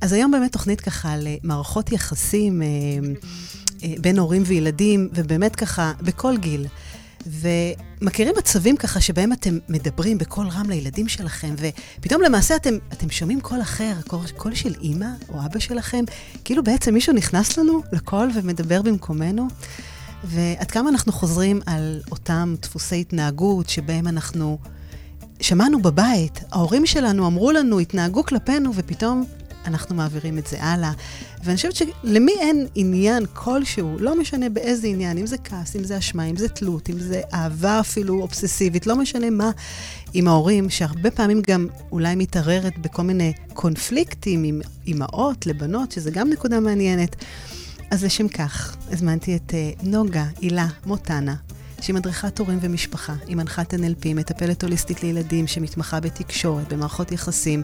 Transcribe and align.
אז 0.00 0.12
היום 0.12 0.30
באמת 0.30 0.52
תוכנית 0.52 0.80
ככה 0.80 1.14
למערכות 1.16 1.92
יחסים 1.92 2.62
אה, 2.62 2.66
אה, 3.84 3.94
בין 4.00 4.18
הורים 4.18 4.42
וילדים, 4.46 5.08
ובאמת 5.14 5.56
ככה, 5.56 5.92
בכל 6.02 6.36
גיל. 6.36 6.66
ומכירים 7.26 8.34
מצבים 8.38 8.76
ככה 8.76 9.00
שבהם 9.00 9.32
אתם 9.32 9.58
מדברים 9.68 10.18
בקול 10.18 10.48
רם 10.48 10.70
לילדים 10.70 11.08
שלכם, 11.08 11.54
ופתאום 11.98 12.22
למעשה 12.22 12.56
אתם, 12.56 12.74
אתם 12.92 13.10
שומעים 13.10 13.40
קול 13.40 13.60
אחר, 13.60 13.92
קול, 14.06 14.20
קול 14.36 14.54
של 14.54 14.74
אימא 14.80 15.06
או 15.28 15.40
אבא 15.46 15.58
שלכם, 15.58 16.04
כאילו 16.44 16.64
בעצם 16.64 16.94
מישהו 16.94 17.12
נכנס 17.12 17.58
לנו 17.58 17.82
לקול 17.92 18.30
ומדבר 18.34 18.82
במקומנו. 18.82 19.48
ועד 20.24 20.70
כמה 20.70 20.90
אנחנו 20.90 21.12
חוזרים 21.12 21.60
על 21.66 22.00
אותם 22.10 22.54
דפוסי 22.62 23.00
התנהגות 23.00 23.68
שבהם 23.68 24.08
אנחנו 24.08 24.58
שמענו 25.40 25.82
בבית, 25.82 26.40
ההורים 26.52 26.86
שלנו 26.86 27.26
אמרו 27.26 27.52
לנו, 27.52 27.78
התנהגו 27.78 28.24
כלפינו, 28.24 28.72
ופתאום 28.74 29.24
אנחנו 29.68 29.94
מעבירים 29.94 30.38
את 30.38 30.46
זה 30.46 30.62
הלאה. 30.62 30.92
ואני 31.44 31.56
חושבת 31.56 31.74
שלמי 31.74 32.32
אין 32.40 32.66
עניין 32.74 33.26
כלשהו, 33.32 33.96
לא 33.98 34.20
משנה 34.20 34.48
באיזה 34.48 34.86
עניין, 34.86 35.18
אם 35.18 35.26
זה 35.26 35.36
כעס, 35.38 35.76
אם 35.76 35.84
זה 35.84 35.98
אשמה, 35.98 36.24
אם 36.24 36.36
זה 36.36 36.48
תלות, 36.48 36.90
אם 36.90 36.98
זה 36.98 37.20
אהבה 37.34 37.80
אפילו 37.80 38.20
אובססיבית, 38.20 38.86
לא 38.86 38.96
משנה 38.96 39.30
מה, 39.30 39.50
עם 40.14 40.28
ההורים, 40.28 40.70
שהרבה 40.70 41.10
פעמים 41.10 41.42
גם 41.46 41.66
אולי 41.92 42.14
מתערערת 42.14 42.78
בכל 42.78 43.02
מיני 43.02 43.32
קונפליקטים 43.54 44.44
עם 44.44 44.60
אימהות 44.86 45.46
לבנות, 45.46 45.92
שזה 45.92 46.10
גם 46.10 46.30
נקודה 46.30 46.60
מעניינת. 46.60 47.16
אז 47.90 48.04
לשם 48.04 48.28
כך, 48.28 48.76
הזמנתי 48.90 49.36
את 49.36 49.50
uh, 49.50 49.86
נוגה 49.86 50.24
הילה 50.40 50.66
מוטנה, 50.86 51.34
שהיא 51.80 51.94
מדריכת 51.94 52.38
הורים 52.38 52.58
ומשפחה, 52.62 53.14
היא 53.26 53.36
מנחת 53.36 53.74
NLP, 53.74 54.14
מטפלת 54.14 54.62
הוליסטית 54.62 55.02
לילדים 55.02 55.46
שמתמחה 55.46 56.00
בתקשורת, 56.00 56.72
במערכות 56.72 57.12
יחסים, 57.12 57.62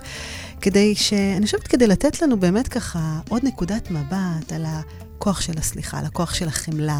כדי 0.64 0.95
ש... 0.95 1.12
אני 1.12 1.45
חושבת 1.45 1.66
כדי 1.68 1.86
לתת 1.86 2.23
לנו 2.23 2.41
באמת 2.41 2.68
ככה 2.68 3.20
עוד 3.28 3.45
נקודת 3.45 3.91
מבט 3.91 4.52
על 4.52 4.64
הכוח 4.66 5.40
של 5.40 5.52
הסליחה, 5.59 5.98
על 5.98 6.04
הכוח 6.04 6.34
של 6.34 6.48
החמלה, 6.48 6.98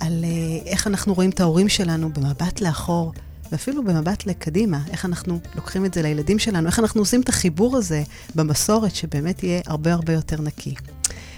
על 0.00 0.24
uh, 0.24 0.66
איך 0.66 0.86
אנחנו 0.86 1.14
רואים 1.14 1.30
את 1.30 1.40
ההורים 1.40 1.68
שלנו 1.68 2.12
במבט 2.12 2.60
לאחור. 2.60 3.12
ואפילו 3.52 3.84
במבט 3.84 4.26
לקדימה, 4.26 4.80
איך 4.90 5.04
אנחנו 5.04 5.38
לוקחים 5.54 5.84
את 5.84 5.94
זה 5.94 6.02
לילדים 6.02 6.38
שלנו, 6.38 6.66
איך 6.66 6.78
אנחנו 6.78 7.00
עושים 7.00 7.20
את 7.20 7.28
החיבור 7.28 7.76
הזה 7.76 8.02
במסורת, 8.34 8.94
שבאמת 8.94 9.42
יהיה 9.42 9.60
הרבה 9.66 9.92
הרבה 9.92 10.12
יותר 10.12 10.40
נקי. 10.40 10.74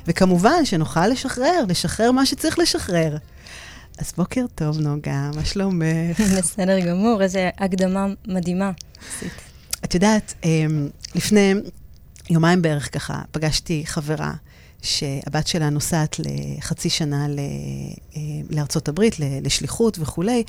וכמובן 0.06 0.64
שנוכל 0.64 1.06
לשחרר, 1.06 1.64
לשחרר 1.68 2.12
מה 2.12 2.26
שצריך 2.26 2.58
לשחרר. 2.58 3.16
אז 3.98 4.12
בוקר 4.16 4.44
טוב, 4.54 4.80
נוגה, 4.80 5.30
מה 5.34 5.44
שלומך? 5.44 6.20
בסדר 6.38 6.80
גמור, 6.80 7.22
איזו 7.22 7.38
הקדמה 7.58 8.06
מדהימה. 8.28 8.70
את 9.84 9.94
יודעת, 9.94 10.34
אמ, 10.44 10.88
לפני 11.14 11.54
יומיים 12.30 12.62
בערך 12.62 12.94
ככה, 12.94 13.22
פגשתי 13.32 13.82
חברה 13.86 14.32
שהבת 14.82 15.46
שלה 15.46 15.70
נוסעת 15.70 16.16
לחצי 16.18 16.90
שנה 16.90 17.26
אה, 17.26 18.20
לארצות 18.50 18.88
הברית, 18.88 19.16
לשליחות 19.18 19.98
וכולי, 20.00 20.44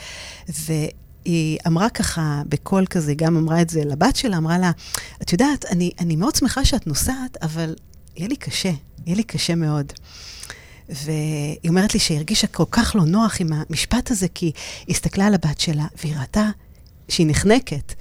והיא 0.48 1.60
אמרה 1.68 1.90
ככה 1.90 2.42
בקול 2.50 2.86
כזה, 2.86 3.14
גם 3.14 3.38
אמרה 3.38 3.62
את 3.62 3.70
זה 3.70 3.86
לבת 3.86 4.16
שלה, 4.16 4.38
אמרה 4.38 4.58
לה, 4.58 4.72
את 5.22 5.32
יודעת, 5.32 5.66
אני, 5.66 5.92
אני 6.00 6.16
מאוד 6.16 6.36
שמחה 6.36 6.66
שאת 6.66 6.88
נוסעת, 6.88 7.38
אבל 7.42 7.76
יהיה 8.16 8.28
לי 8.28 8.36
קשה, 8.36 8.72
יהיה 9.06 9.16
לי 9.16 9.24
קשה 9.24 9.56
מאוד. 9.56 9.94
והיא 10.90 11.70
אומרת 11.70 11.94
לי 11.94 12.00
שהיא 12.00 12.18
הרגישה 12.18 12.48
כל 12.48 12.64
כך 12.72 12.96
לא 12.96 13.06
נוח 13.06 13.42
עם 13.42 13.50
המשפט 13.54 14.12
הזה, 14.12 14.28
כי 14.28 14.46
היא 14.46 14.96
הסתכלה 14.96 15.28
על 15.28 15.34
הבת 15.34 15.60
שלה, 15.60 15.86
והיא 16.04 16.16
ראתה 16.16 16.50
שהיא 17.10 17.28
נחנקת. 17.28 17.94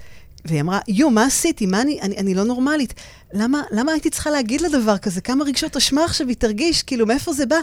והיא 0.45 0.61
אמרה, 0.61 0.79
יו, 0.87 1.09
מה 1.09 1.25
עשיתי? 1.25 1.65
מה 1.65 1.81
אני, 1.81 2.01
אני, 2.01 2.17
אני 2.17 2.33
לא 2.33 2.43
נורמלית. 2.43 2.93
למה, 3.33 3.61
למה 3.71 3.91
הייתי 3.91 4.09
צריכה 4.09 4.29
להגיד 4.29 4.61
לה 4.61 4.69
דבר 4.69 4.97
כזה? 4.97 5.21
כמה 5.21 5.43
רגשות 5.43 5.75
אשמה 5.77 6.05
עכשיו 6.05 6.27
היא 6.27 6.35
תרגיש? 6.35 6.83
כאילו, 6.83 7.05
מאיפה 7.05 7.33
זה 7.33 7.45
בא? 7.45 7.55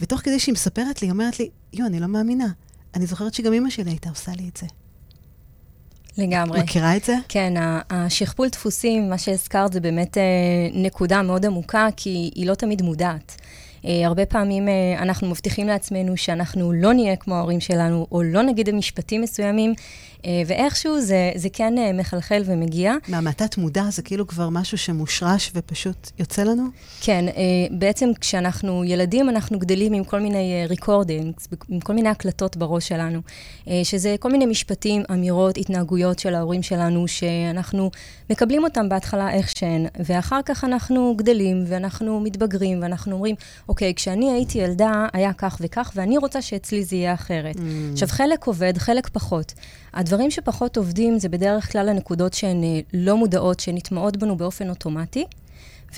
ותוך 0.00 0.20
כדי 0.20 0.38
שהיא 0.38 0.52
מספרת 0.52 1.02
לי, 1.02 1.08
היא 1.08 1.12
אומרת 1.12 1.38
לי, 1.38 1.50
יו, 1.72 1.86
אני 1.86 2.00
לא 2.00 2.06
מאמינה. 2.06 2.48
אני 2.94 3.06
זוכרת 3.06 3.34
שגם 3.34 3.52
אמא 3.52 3.70
שלי 3.70 3.90
הייתה 3.90 4.08
עושה 4.08 4.32
לי 4.38 4.48
את 4.48 4.56
זה. 4.56 4.66
לגמרי. 6.18 6.60
מכירה 6.60 6.96
את 6.96 7.04
זה? 7.04 7.16
כן, 7.28 7.54
השכפול 7.90 8.48
דפוסים, 8.48 9.10
מה 9.10 9.18
שהזכרת, 9.18 9.72
זה 9.72 9.80
באמת 9.80 10.18
אה, 10.18 10.22
נקודה 10.74 11.22
מאוד 11.22 11.46
עמוקה, 11.46 11.88
כי 11.96 12.30
היא 12.34 12.46
לא 12.46 12.54
תמיד 12.54 12.82
מודעת. 12.82 13.36
אה, 13.84 14.06
הרבה 14.06 14.26
פעמים 14.26 14.68
אה, 14.68 14.72
אנחנו 14.98 15.28
מבטיחים 15.28 15.66
לעצמנו 15.66 16.16
שאנחנו 16.16 16.72
לא 16.72 16.92
נהיה 16.92 17.16
כמו 17.16 17.34
ההורים 17.34 17.60
שלנו, 17.60 18.06
או 18.12 18.22
לא 18.22 18.42
נגיד 18.42 18.70
משפטים 18.70 19.20
מסוימים, 19.20 19.74
ואיכשהו 20.46 21.00
זה, 21.00 21.30
זה 21.36 21.48
כן 21.52 21.78
אה, 21.78 21.92
מחלחל 21.92 22.42
ומגיע. 22.46 22.94
מה, 23.08 23.20
מהתת 23.20 23.58
מודע 23.58 23.84
זה 23.90 24.02
כאילו 24.02 24.26
כבר 24.26 24.48
משהו 24.48 24.78
שמושרש 24.78 25.52
ופשוט 25.54 26.10
יוצא 26.18 26.42
לנו? 26.42 26.66
כן, 27.00 27.24
אה, 27.28 27.76
בעצם 27.78 28.10
כשאנחנו 28.20 28.84
ילדים, 28.84 29.28
אנחנו 29.28 29.58
גדלים 29.58 29.92
עם 29.92 30.04
כל 30.04 30.20
מיני 30.20 30.64
ריקורדינגס, 30.68 31.48
עם 31.68 31.80
כל 31.80 31.92
מיני 31.92 32.08
הקלטות 32.08 32.56
בראש 32.56 32.88
שלנו, 32.88 33.20
שזה 33.84 34.14
כל 34.20 34.32
מיני 34.32 34.46
משפטים, 34.46 35.02
אמירות, 35.12 35.56
התנהגויות 35.58 36.18
של 36.18 36.34
ההורים 36.34 36.62
שלנו, 36.62 37.08
שאנחנו 37.08 37.90
מקבלים 38.32 38.64
אותם 38.64 38.88
בהתחלה 38.88 39.32
איך 39.32 39.52
שהן, 39.58 39.86
ואחר 40.04 40.40
כך 40.44 40.64
אנחנו 40.64 41.14
גדלים 41.16 41.64
ואנחנו 41.66 42.20
מתבגרים, 42.20 42.82
ואנחנו 42.82 43.12
אומרים, 43.12 43.34
אוקיי, 43.68 43.94
כשאני 43.94 44.32
הייתי 44.32 44.58
ילדה, 44.58 45.06
היה 45.12 45.32
כך 45.32 45.58
וכך, 45.60 45.92
ואני 45.94 46.18
רוצה 46.18 46.42
שאצלי 46.42 46.84
זה 46.84 46.96
יהיה 46.96 47.14
אחרת. 47.14 47.56
Mm. 47.56 47.60
עכשיו, 47.92 48.08
חלק 48.08 48.44
עובד, 48.44 48.78
חלק 48.78 49.08
פחות. 49.08 49.54
הדברים 49.94 50.30
שפחות 50.30 50.76
עובדים 50.76 51.18
זה 51.18 51.28
בדרך 51.28 51.72
כלל 51.72 51.88
הנקודות 51.88 52.32
שהן 52.32 52.64
אה, 52.64 52.80
לא 52.94 53.16
מודעות, 53.16 53.60
שנטמעות 53.60 54.16
בנו 54.16 54.36
באופן 54.36 54.68
אוטומטי. 54.68 55.24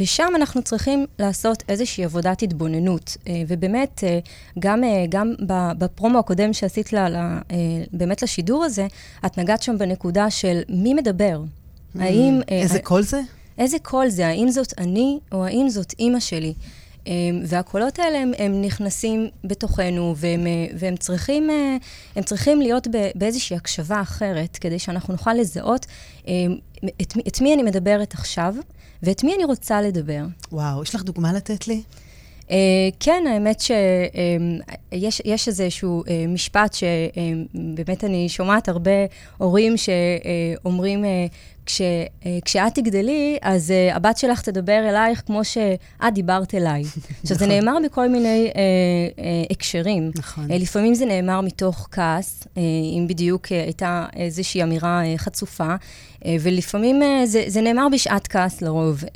ושם 0.00 0.28
אנחנו 0.36 0.62
צריכים 0.62 1.06
לעשות 1.18 1.62
איזושהי 1.68 2.04
עבודת 2.04 2.42
התבוננות. 2.42 3.16
אה, 3.28 3.42
ובאמת, 3.48 4.04
אה, 4.04 4.18
גם, 4.58 4.82
גם 5.08 5.34
בפרומו 5.78 6.18
הקודם 6.18 6.52
שעשית 6.52 6.92
לה, 6.92 7.08
לה, 7.08 7.38
באמת 7.92 8.22
לשידור 8.22 8.64
הזה, 8.64 8.86
את 9.26 9.38
נגעת 9.38 9.62
שם 9.62 9.78
בנקודה 9.78 10.30
של 10.30 10.60
מי 10.68 10.94
מדבר. 10.94 11.40
האם... 12.00 12.40
איזה 12.48 12.78
קול 12.78 13.02
זה? 13.02 13.20
איזה 13.58 13.78
קול 13.78 14.08
זה? 14.08 14.26
האם 14.26 14.50
זאת 14.50 14.74
אני 14.78 15.18
או 15.32 15.44
האם 15.44 15.68
זאת 15.68 15.94
אימא 15.98 16.20
שלי? 16.20 16.54
אמ, 17.06 17.42
והקולות 17.46 17.98
האלה, 17.98 18.18
הם, 18.18 18.32
הם 18.38 18.62
נכנסים 18.62 19.28
בתוכנו, 19.44 20.14
והם, 20.16 20.46
אה, 20.46 20.66
והם 20.78 20.96
צריכים, 20.96 21.50
אה, 21.50 21.76
הם 22.16 22.22
צריכים 22.22 22.60
להיות 22.60 22.88
באיזושהי 23.14 23.56
הקשבה 23.56 24.00
אחרת, 24.00 24.56
כדי 24.56 24.78
שאנחנו 24.78 25.12
נוכל 25.12 25.34
לזהות 25.34 25.86
את, 27.02 27.14
את 27.28 27.40
מי 27.40 27.54
אני 27.54 27.62
מדברת 27.62 28.14
עכשיו, 28.14 28.54
ואת 29.02 29.24
מי 29.24 29.34
אני 29.34 29.44
רוצה 29.44 29.82
לדבר. 29.82 30.22
וואו, 30.52 30.82
יש 30.82 30.94
לך 30.94 31.02
דוגמה 31.02 31.32
לתת 31.32 31.68
לי? 31.68 31.82
Uh, 32.44 32.46
כן, 33.00 33.24
האמת 33.30 33.60
שיש 33.60 35.20
um, 35.20 35.22
יש 35.24 35.48
איזשהו 35.48 36.02
uh, 36.04 36.08
משפט 36.28 36.74
שבאמת 36.74 38.04
um, 38.04 38.06
אני 38.06 38.28
שומעת 38.28 38.68
הרבה 38.68 38.90
הורים 39.38 39.74
שאומרים, 39.76 41.04
uh, 41.04 41.06
כש, 41.66 41.80
uh, 41.80 42.26
כשאת 42.44 42.74
תגדלי, 42.74 43.38
אז 43.42 43.70
uh, 43.70 43.96
הבת 43.96 44.18
שלך 44.18 44.40
תדבר 44.40 44.88
אלייך 44.88 45.22
כמו 45.26 45.44
שאת 45.44 46.14
דיברת 46.14 46.54
אליי. 46.54 46.82
עכשיו, 47.22 47.38
זה 47.38 47.46
נכון. 47.46 47.48
נאמר 47.48 47.76
בכל 47.84 48.08
מיני 48.08 48.50
uh, 48.50 48.54
uh, 48.54 49.22
הקשרים. 49.50 50.10
נכון. 50.18 50.50
Uh, 50.50 50.54
לפעמים 50.54 50.94
זה 50.94 51.06
נאמר 51.06 51.40
מתוך 51.40 51.88
כעס, 51.90 52.42
uh, 52.42 52.58
אם 52.98 53.06
בדיוק 53.08 53.46
uh, 53.46 53.50
הייתה 53.50 54.06
איזושהי 54.16 54.62
אמירה 54.62 55.02
uh, 55.02 55.18
חצופה, 55.18 55.74
uh, 55.74 56.26
ולפעמים 56.40 57.02
uh, 57.02 57.26
זה, 57.26 57.44
זה 57.46 57.60
נאמר 57.60 57.86
בשעת 57.92 58.26
כעס 58.28 58.62
לרוב, 58.62 59.04
uh, 59.04 59.08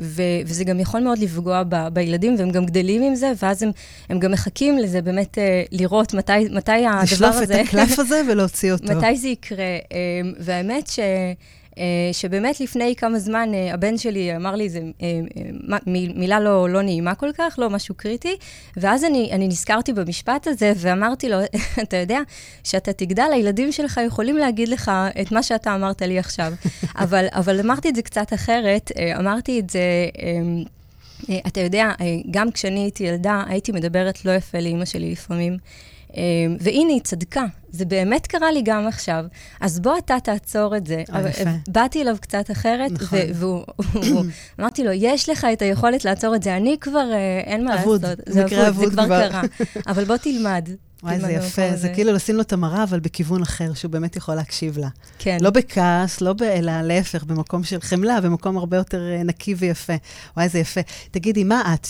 ו, 0.00 0.22
וזה 0.46 0.64
גם 0.64 0.80
יכול 0.80 1.00
מאוד 1.00 1.18
לפגוע 1.18 1.62
ב, 1.68 1.88
בילדים, 1.88 2.34
והם 2.38 2.50
גם 2.50 2.66
גדלים 2.66 3.02
עם 3.02 3.14
זה, 3.14 3.32
ואז 3.42 3.62
הם, 3.62 3.70
הם 4.08 4.18
גם 4.18 4.30
מחכים 4.30 4.78
לזה 4.78 5.02
באמת 5.02 5.38
uh, 5.38 5.68
לראות 5.72 6.14
מתי, 6.14 6.32
מתי 6.50 6.72
הדבר 6.72 6.92
הזה... 6.92 7.02
לשלוף 7.02 7.42
את 7.42 7.50
הקלף 7.50 7.98
הזה 7.98 8.22
ולהוציא 8.28 8.72
אותו. 8.74 8.84
מתי 8.96 9.16
זה 9.16 9.28
יקרה. 9.28 9.78
Uh, 9.88 9.92
והאמת 10.38 10.86
ש... 10.86 10.98
אה, 11.80 12.12
שבאמת 12.12 12.60
לפני 12.60 12.94
כמה 12.96 13.18
זמן 13.18 13.54
אה, 13.54 13.74
הבן 13.74 13.98
שלי 13.98 14.36
אמר 14.36 14.54
לי 14.54 14.64
איזה 14.64 14.80
אה, 15.02 15.20
מילה 15.86 16.40
לא, 16.40 16.68
לא 16.68 16.82
נעימה 16.82 17.14
כל 17.14 17.30
כך, 17.38 17.58
לא 17.58 17.70
משהו 17.70 17.94
קריטי, 17.94 18.36
ואז 18.76 19.04
אני, 19.04 19.28
אני 19.32 19.48
נזכרתי 19.48 19.92
במשפט 19.92 20.46
הזה 20.46 20.72
ואמרתי 20.76 21.28
לו, 21.28 21.36
אתה 21.82 21.96
יודע, 21.96 22.20
שאתה 22.64 22.92
תגדל, 22.92 23.30
הילדים 23.32 23.72
שלך 23.72 24.00
יכולים 24.06 24.36
להגיד 24.36 24.68
לך 24.68 24.90
את 25.20 25.32
מה 25.32 25.42
שאתה 25.42 25.74
אמרת 25.74 26.02
לי 26.02 26.18
עכשיו. 26.18 26.52
אבל, 27.04 27.26
אבל 27.32 27.60
אמרתי 27.60 27.88
את 27.88 27.96
זה 27.96 28.02
קצת 28.02 28.32
אחרת, 28.32 28.90
אמרתי 29.18 29.60
את 29.60 29.70
זה... 29.70 29.80
אתה 31.46 31.60
יודע, 31.60 31.92
גם 32.30 32.50
כשאני 32.50 32.80
הייתי 32.80 33.04
ילדה, 33.04 33.42
הייתי 33.46 33.72
מדברת 33.72 34.24
לא 34.24 34.30
יפה 34.30 34.60
לאימא 34.60 34.84
שלי 34.84 35.12
לפעמים. 35.12 35.56
אמ, 36.16 36.56
והנה, 36.60 36.92
היא 36.92 37.00
צדקה, 37.00 37.44
זה 37.70 37.84
באמת 37.84 38.26
קרה 38.26 38.52
לי 38.52 38.62
גם 38.64 38.86
עכשיו. 38.86 39.24
אז 39.60 39.80
בוא 39.80 39.98
אתה 39.98 40.16
תעצור 40.24 40.76
את 40.76 40.86
זה. 40.86 41.02
אה, 41.14 41.28
יפה. 41.28 41.50
באתי 41.68 42.02
אליו 42.02 42.16
קצת 42.20 42.50
אחרת, 42.50 42.90
נכון. 42.92 43.18
והוא, 43.34 43.64
אמרתי 44.60 44.84
לו, 44.84 44.92
יש 44.92 45.28
לך 45.28 45.46
את 45.52 45.62
היכולת 45.62 46.04
לעצור 46.04 46.34
את 46.34 46.42
זה, 46.42 46.56
אני 46.56 46.76
כבר, 46.80 47.12
אה, 47.12 47.40
אין 47.44 47.64
מה 47.64 47.74
לעשות. 47.74 48.04
אבוד, 48.04 48.20
זה 48.26 48.68
אבוד, 48.68 48.84
זה 48.84 48.90
כבר 48.90 49.28
קרה. 49.28 49.42
אבל 49.90 50.04
בוא 50.04 50.16
תלמד. 50.16 50.68
וואי, 51.02 51.20
זה 51.20 51.32
יפה. 51.32 51.76
זה 51.76 51.88
כאילו 51.88 52.12
לשים 52.12 52.36
לו 52.36 52.42
את 52.42 52.52
המראה, 52.52 52.82
אבל 52.82 53.00
בכיוון 53.00 53.42
אחר, 53.42 53.74
שהוא 53.74 53.90
באמת 53.90 54.16
יכול 54.16 54.34
להקשיב 54.34 54.78
לה. 54.78 54.88
כן. 55.18 55.38
לא 55.40 55.50
בכעס, 55.50 56.20
לא 56.20 56.32
ב... 56.32 56.42
אלא 56.42 56.82
להפך, 56.82 57.24
במקום 57.24 57.64
של 57.64 57.80
חמלה, 57.80 58.20
במקום 58.20 58.56
הרבה 58.56 58.76
יותר 58.76 59.10
אה, 59.10 59.22
נקי 59.22 59.54
ויפה. 59.54 59.92
וואי, 60.36 60.48
זה 60.48 60.58
יפה. 60.58 60.80
תגידי, 61.10 61.44
מה 61.44 61.74
את? 61.74 61.88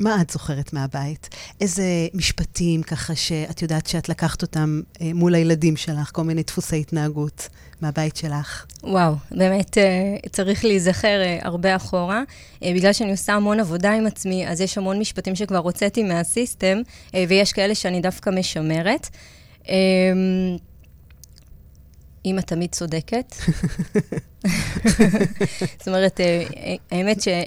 מה 0.00 0.20
את 0.20 0.30
זוכרת 0.30 0.72
מהבית? 0.72 1.28
איזה 1.60 1.84
משפטים 2.14 2.82
ככה 2.82 3.14
שאת 3.14 3.62
יודעת 3.62 3.86
שאת 3.86 4.08
לקחת 4.08 4.42
אותם 4.42 4.80
אה, 5.00 5.10
מול 5.14 5.34
הילדים 5.34 5.76
שלך, 5.76 6.10
כל 6.12 6.22
מיני 6.22 6.42
דפוסי 6.42 6.80
התנהגות 6.80 7.48
מהבית 7.80 8.16
שלך? 8.16 8.66
וואו, 8.82 9.14
באמת 9.30 9.78
אה, 9.78 10.16
צריך 10.30 10.64
להיזכר 10.64 11.22
אה, 11.22 11.38
הרבה 11.42 11.76
אחורה. 11.76 12.22
אה, 12.62 12.72
בגלל 12.74 12.92
שאני 12.92 13.10
עושה 13.10 13.32
המון 13.32 13.60
עבודה 13.60 13.92
עם 13.92 14.06
עצמי, 14.06 14.48
אז 14.48 14.60
יש 14.60 14.78
המון 14.78 14.98
משפטים 14.98 15.34
שכבר 15.34 15.58
הוצאתי 15.58 16.02
מהסיסטם, 16.02 16.78
אה, 17.14 17.24
ויש 17.28 17.52
כאלה 17.52 17.74
שאני 17.74 18.00
דווקא 18.00 18.30
משמרת. 18.30 19.08
אה, 19.68 19.74
אימא 22.24 22.40
תמיד 22.40 22.70
צודקת. 22.70 23.34
זאת 25.78 25.88
אומרת, 25.88 26.20
אה, 26.20 26.42
אה, 26.56 26.74
האמת 26.90 27.20
ש... 27.20 27.28
אה, 27.28 27.44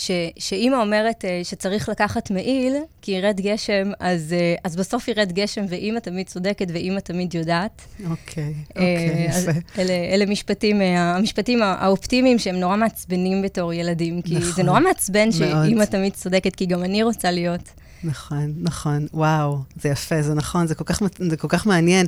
ש, 0.00 0.10
שאימא 0.38 0.76
אומרת 0.76 1.24
שצריך 1.42 1.88
לקחת 1.88 2.30
מעיל, 2.30 2.76
כי 3.02 3.12
ירד 3.12 3.40
גשם, 3.40 3.90
אז, 4.00 4.34
אז 4.64 4.76
בסוף 4.76 5.08
ירד 5.08 5.32
גשם, 5.32 5.64
ואימא 5.68 5.98
תמיד 5.98 6.26
צודקת 6.26 6.66
ואימא 6.72 7.00
תמיד 7.00 7.34
יודעת. 7.34 7.82
אוקיי, 8.10 8.54
אוקיי, 8.70 9.26
יפה. 9.28 9.50
אלה, 9.78 9.92
אלה 9.92 10.26
משפטים, 10.26 10.80
המשפטים 10.80 11.62
האופטימיים 11.62 12.38
שהם 12.38 12.56
נורא 12.56 12.76
מעצבנים 12.76 13.42
בתור 13.42 13.72
ילדים, 13.72 14.22
כי 14.22 14.34
נכון, 14.34 14.52
זה 14.52 14.62
נורא 14.62 14.80
מעצבן 14.80 15.32
שאימא 15.32 15.84
תמיד 15.84 16.12
צודקת, 16.12 16.56
כי 16.56 16.66
גם 16.66 16.84
אני 16.84 17.02
רוצה 17.02 17.30
להיות. 17.30 17.70
נכון, 18.04 18.54
נכון. 18.60 19.06
וואו, 19.12 19.58
זה 19.82 19.88
יפה, 19.88 20.22
זה 20.22 20.34
נכון, 20.34 20.66
זה 20.66 20.74
כל 20.74 20.84
כך, 20.84 21.02
זה 21.30 21.36
כל 21.36 21.48
כך 21.48 21.66
מעניין. 21.66 22.06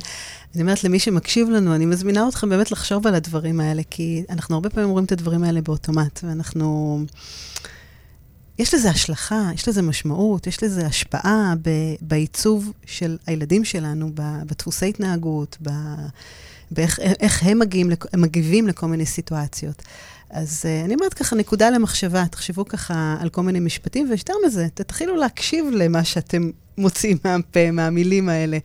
אני 0.53 0.61
אומרת 0.61 0.83
למי 0.83 0.99
שמקשיב 0.99 1.49
לנו, 1.49 1.75
אני 1.75 1.85
מזמינה 1.85 2.27
אתכם 2.27 2.49
באמת 2.49 2.71
לחשוב 2.71 3.07
על 3.07 3.15
הדברים 3.15 3.59
האלה, 3.59 3.81
כי 3.89 4.23
אנחנו 4.29 4.55
הרבה 4.55 4.69
פעמים 4.69 4.89
רואים 4.89 5.05
את 5.05 5.11
הדברים 5.11 5.43
האלה 5.43 5.61
באוטומט, 5.61 6.19
ואנחנו... 6.23 6.99
יש 8.59 8.73
לזה 8.73 8.89
השלכה, 8.89 9.49
יש 9.53 9.67
לזה 9.67 9.81
משמעות, 9.81 10.47
יש 10.47 10.63
לזה 10.63 10.85
השפעה 10.85 11.53
ב, 11.61 11.69
בעיצוב 12.01 12.71
של 12.85 13.17
הילדים 13.27 13.65
שלנו, 13.65 14.11
בדפוסי 14.13 14.89
התנהגות, 14.89 15.57
באיך 16.71 17.43
הם 17.43 17.59
מגיעים, 17.59 17.89
מגיבים 18.17 18.67
לכל 18.67 18.87
מיני 18.87 19.05
סיטואציות. 19.05 19.83
אז 20.31 20.65
uh, 20.65 20.85
אני 20.85 20.95
אומרת 20.95 21.13
ככה, 21.13 21.35
נקודה 21.35 21.69
למחשבה, 21.69 22.25
תחשבו 22.31 22.65
ככה 22.65 23.15
על 23.19 23.29
כל 23.29 23.41
מיני 23.41 23.59
משפטים, 23.59 24.09
ויותר 24.09 24.33
מזה, 24.45 24.67
תתחילו 24.73 25.15
להקשיב 25.15 25.65
למה 25.71 26.03
שאתם 26.03 26.49
מוציאים 26.77 27.17
מהפה, 27.25 27.71
מהמילים 27.71 28.29
האלה. 28.29 28.57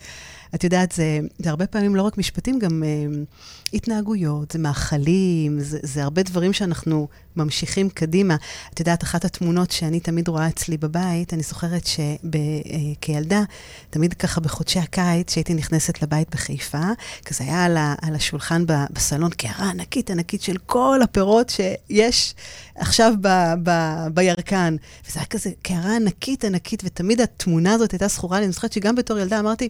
את 0.57 0.65
יודעת, 0.65 0.93
זה, 0.93 1.21
זה 1.39 1.51
הרבה 1.51 1.67
פעמים 1.67 1.97
לא 1.97 2.03
רק 2.03 2.19
משפטים, 2.19 2.59
גם 2.59 2.83
uh, 2.83 3.77
התנהגויות, 3.77 4.51
זה 4.51 4.59
מאכלים, 4.59 5.61
זה, 5.61 5.79
זה 5.83 6.03
הרבה 6.03 6.23
דברים 6.23 6.53
שאנחנו 6.53 7.09
ממשיכים 7.37 7.91
קדימה. 7.91 8.37
את 8.75 8.81
יודעת, 8.81 9.03
אחת 9.03 9.25
התמונות 9.25 9.71
שאני 9.71 10.01
תמיד 10.01 10.29
רואה 10.29 10.49
אצלי 10.49 10.77
בבית, 10.77 11.35
אני 11.35 11.43
זוכרת 11.43 11.87
שכילדה, 11.87 13.43
uh, 13.43 13.91
תמיד 13.91 14.15
ככה 14.15 14.41
בחודשי 14.41 14.79
הקיץ, 14.79 15.35
שהייתי 15.35 15.55
נכנסת 15.55 16.03
לבית 16.03 16.31
בחיפה, 16.31 16.85
כזה 17.25 17.45
היה 17.45 17.65
על, 17.65 17.77
ה, 17.77 17.95
על 18.03 18.15
השולחן 18.15 18.67
ב, 18.67 18.73
בסלון 18.91 19.31
קערה 19.31 19.71
ענקית 19.71 20.11
ענקית 20.11 20.43
של 20.43 20.57
כל 20.67 21.01
הפירות 21.03 21.49
שיש 21.49 22.35
עכשיו 22.75 23.13
ב, 23.21 23.29
ב, 23.63 23.71
בירקן. 24.15 24.77
וזה 25.09 25.21
היה 25.21 25.27
כזה 25.27 25.51
קערה 25.63 25.97
ענקית 25.97 26.45
ענקית, 26.45 26.83
ותמיד 26.85 27.21
התמונה 27.21 27.75
הזאת 27.75 27.93
הייתה 27.93 28.09
זכורה 28.09 28.39
לי. 28.39 28.45
אני 28.45 28.53
זוכרת 28.53 28.73
שגם 28.73 28.95
בתור 28.95 29.19
ילדה 29.19 29.41
אמרתי, 29.41 29.69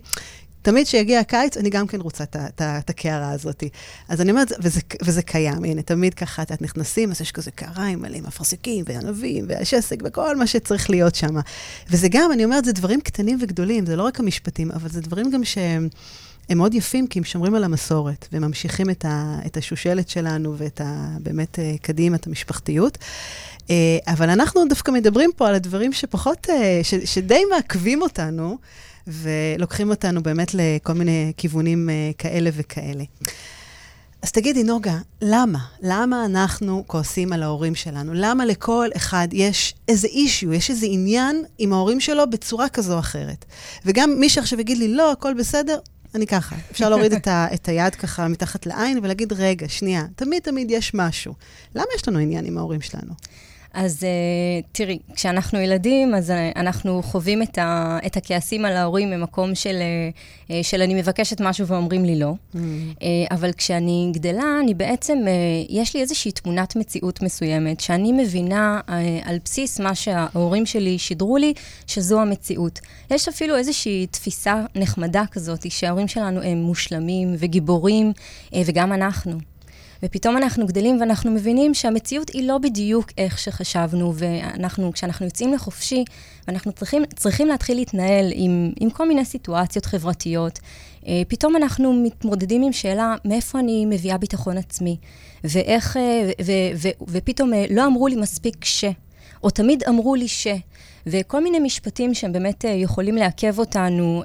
תמיד 0.67 0.87
כשיגיע 0.87 1.21
הקיץ, 1.21 1.57
אני 1.57 1.71
גם 1.71 1.87
כן 1.87 2.01
רוצה 2.01 2.25
את 2.61 2.91
הקערה 2.91 3.31
הזאת. 3.31 3.65
אז 4.09 4.21
אני 4.21 4.31
אומרת, 4.31 4.53
וזה, 4.63 4.81
וזה 5.03 5.23
קיים, 5.23 5.65
הנה, 5.65 5.83
תמיד 5.83 6.15
ככה, 6.15 6.43
את 6.43 6.63
נכנסים, 6.63 7.11
אז 7.11 7.21
יש 7.21 7.33
כזה 7.33 7.51
קערה 7.51 7.85
עם 7.85 8.03
מלא 8.03 8.17
עם 8.17 8.27
אפרסקים 8.27 8.85
וענבים 8.89 9.45
והשסק 9.49 9.97
וכל 10.05 10.37
מה 10.37 10.47
שצריך 10.47 10.91
להיות 10.91 11.15
שם. 11.15 11.37
וזה 11.91 12.09
גם, 12.11 12.33
אני 12.33 12.45
אומרת, 12.45 12.65
זה 12.65 12.73
דברים 12.73 13.01
קטנים 13.01 13.39
וגדולים, 13.41 13.87
זה 13.87 13.97
לא 13.97 14.03
רק 14.03 14.21
המשפטים, 14.21 14.71
אבל 14.71 14.89
זה 14.89 15.01
דברים 15.01 15.31
גם 15.31 15.45
שהם... 15.45 15.89
הם 16.49 16.59
מאוד 16.59 16.75
יפים, 16.75 17.07
כי 17.07 17.19
הם 17.19 17.25
שומרים 17.25 17.55
על 17.55 17.65
המסורת, 17.65 18.29
וממשיכים 18.33 18.91
את, 18.91 19.05
ה, 19.05 19.39
את 19.47 19.57
השושלת 19.57 20.09
שלנו 20.09 20.55
ואת 20.59 20.81
ה, 20.81 21.09
באמת 21.21 21.59
אה, 21.59 21.75
קדימה, 21.83 22.17
את 22.17 22.27
המשפחתיות. 22.27 22.99
אה, 23.71 23.99
אבל 24.07 24.31
אנחנו 24.31 24.65
דווקא 24.69 24.91
מדברים 24.91 25.31
פה 25.37 25.49
על 25.49 25.55
הדברים 25.55 25.93
שפחות, 25.93 26.47
אה, 26.51 26.81
ש, 26.83 26.95
שדי 26.95 27.43
מעכבים 27.55 28.03
אותנו, 28.03 28.59
ולוקחים 29.07 29.91
אותנו 29.91 30.23
באמת 30.23 30.55
לכל 30.55 30.93
מיני 30.93 31.33
כיוונים 31.37 31.89
uh, 31.89 32.17
כאלה 32.19 32.51
וכאלה. 32.53 33.05
אז 34.23 34.33
תגידי, 34.33 34.65
נוגה, 34.65 34.99
למה? 35.23 35.59
למה 35.83 36.25
אנחנו 36.25 36.85
כועסים 36.87 37.33
על 37.33 37.43
ההורים 37.43 37.75
שלנו? 37.75 38.15
למה 38.15 38.45
לכל 38.45 38.89
אחד 38.97 39.29
יש 39.33 39.75
איזה 39.89 40.09
אישיו, 40.09 40.53
יש 40.53 40.71
איזה 40.71 40.87
עניין 40.91 41.45
עם 41.59 41.73
ההורים 41.73 42.01
שלו 42.01 42.31
בצורה 42.31 42.69
כזו 42.69 42.95
או 42.95 42.99
אחרת? 42.99 43.45
וגם 43.85 44.11
מי 44.21 44.29
שעכשיו 44.29 44.61
יגיד 44.61 44.79
לי, 44.79 44.89
לא, 44.89 45.13
הכל 45.13 45.35
בסדר, 45.35 45.79
אני 46.15 46.27
ככה. 46.27 46.57
אפשר 46.71 46.89
להוריד 46.89 47.13
את, 47.13 47.29
ה, 47.29 47.47
את 47.55 47.69
היד 47.69 47.95
ככה 47.95 48.29
מתחת 48.29 48.67
לעין 48.67 48.99
ולהגיד, 49.03 49.33
רגע, 49.33 49.69
שנייה, 49.69 50.07
תמיד 50.17 50.43
תמיד 50.43 50.71
יש 50.71 50.95
משהו. 50.95 51.35
למה 51.75 51.87
יש 51.97 52.09
לנו 52.09 52.19
עניין 52.19 52.45
עם 52.45 52.59
ההורים 52.59 52.81
שלנו? 52.81 53.13
אז 53.77 54.03
uh, 54.03 54.67
תראי, 54.73 54.99
כשאנחנו 55.15 55.61
ילדים, 55.61 56.15
אז 56.15 56.31
uh, 56.31 56.35
אנחנו 56.59 57.03
חווים 57.03 57.43
את, 57.43 57.59
ה, 57.59 57.99
את 58.07 58.17
הכעסים 58.17 58.65
על 58.65 58.77
ההורים 58.77 59.11
ממקום 59.11 59.55
של, 59.55 59.83
uh, 60.49 60.53
של 60.63 60.83
אני 60.83 60.95
מבקשת 60.95 61.41
משהו 61.41 61.67
ואומרים 61.67 62.05
לי 62.05 62.19
לא. 62.19 62.33
Mm. 62.55 62.59
אבל 63.31 63.53
כשאני 63.53 64.11
גדלה, 64.15 64.59
אני 64.61 64.75
בעצם, 64.75 65.19
יש 65.69 65.95
לי 65.95 66.01
איזושהי 66.01 66.33
תמונת 66.33 66.77
מציאות 66.77 67.23
מסוימת, 67.23 67.81
שאני 67.81 68.13
מבינה 68.13 68.81
על 69.25 69.39
בסיס 69.45 69.81
מה 69.81 69.95
שההורים 69.95 70.67
שלי 70.67 70.99
שידרו 70.99 71.37
לי, 71.37 71.53
שזו 71.87 72.21
המציאות. 72.21 72.81
יש 73.11 73.29
אפילו 73.29 73.57
איזושהי 73.57 74.07
תפיסה 74.07 74.63
נחמדה 74.75 75.23
כזאת, 75.31 75.71
שההורים 75.71 76.09
שלנו 76.09 76.43
הם 76.43 76.59
מושלמים 76.59 77.35
וגיבורים, 77.39 78.13
וגם 78.67 78.93
אנחנו. 78.93 79.39
ופתאום 80.03 80.37
אנחנו 80.37 80.67
גדלים 80.67 81.01
ואנחנו 81.01 81.31
מבינים 81.31 81.75
שהמציאות 81.75 82.29
היא 82.29 82.49
לא 82.49 82.59
בדיוק 82.59 83.07
איך 83.19 83.39
שחשבנו, 83.39 84.13
ואנחנו, 84.17 84.93
כשאנחנו 84.93 85.25
יוצאים 85.27 85.53
לחופשי, 85.53 86.05
ואנחנו 86.49 86.73
צריכים, 86.73 87.05
צריכים 87.17 87.49
להתחיל 87.49 87.77
להתנהל 87.77 88.27
עם, 88.35 88.73
עם 88.81 88.91
כל 88.91 89.09
מיני 89.09 89.25
סיטואציות 89.25 89.87
חברתיות, 89.87 90.59
אה, 91.07 91.23
פתאום 91.29 91.57
אנחנו 91.57 91.93
מתמודדים 91.93 92.63
עם 92.63 92.73
שאלה, 92.73 93.15
מאיפה 93.25 93.59
אני 93.59 93.87
מביאה 93.87 94.19
ביטחון 94.19 94.59
עצמי? 94.59 94.97
ואיך, 95.45 95.97
אה, 95.97 96.23
ו, 96.27 96.43
ו, 96.45 96.53
ו, 96.77 96.89
ופתאום 97.09 97.55
אה, 97.55 97.65
לא 97.71 97.87
אמרו 97.87 98.09
לי 98.09 98.17
מספיק 98.17 98.65
ש, 98.65 98.85
או 99.47 99.51
תמיד 99.51 99.83
אמרו 99.89 100.15
לי 100.15 100.29
ש. 100.29 100.47
וכל 101.07 101.43
מיני 101.43 101.59
משפטים 101.59 102.15
שהם 102.15 102.33
באמת 102.33 102.65
יכולים 102.69 103.17
לעכב 103.17 103.59
אותנו. 103.59 104.23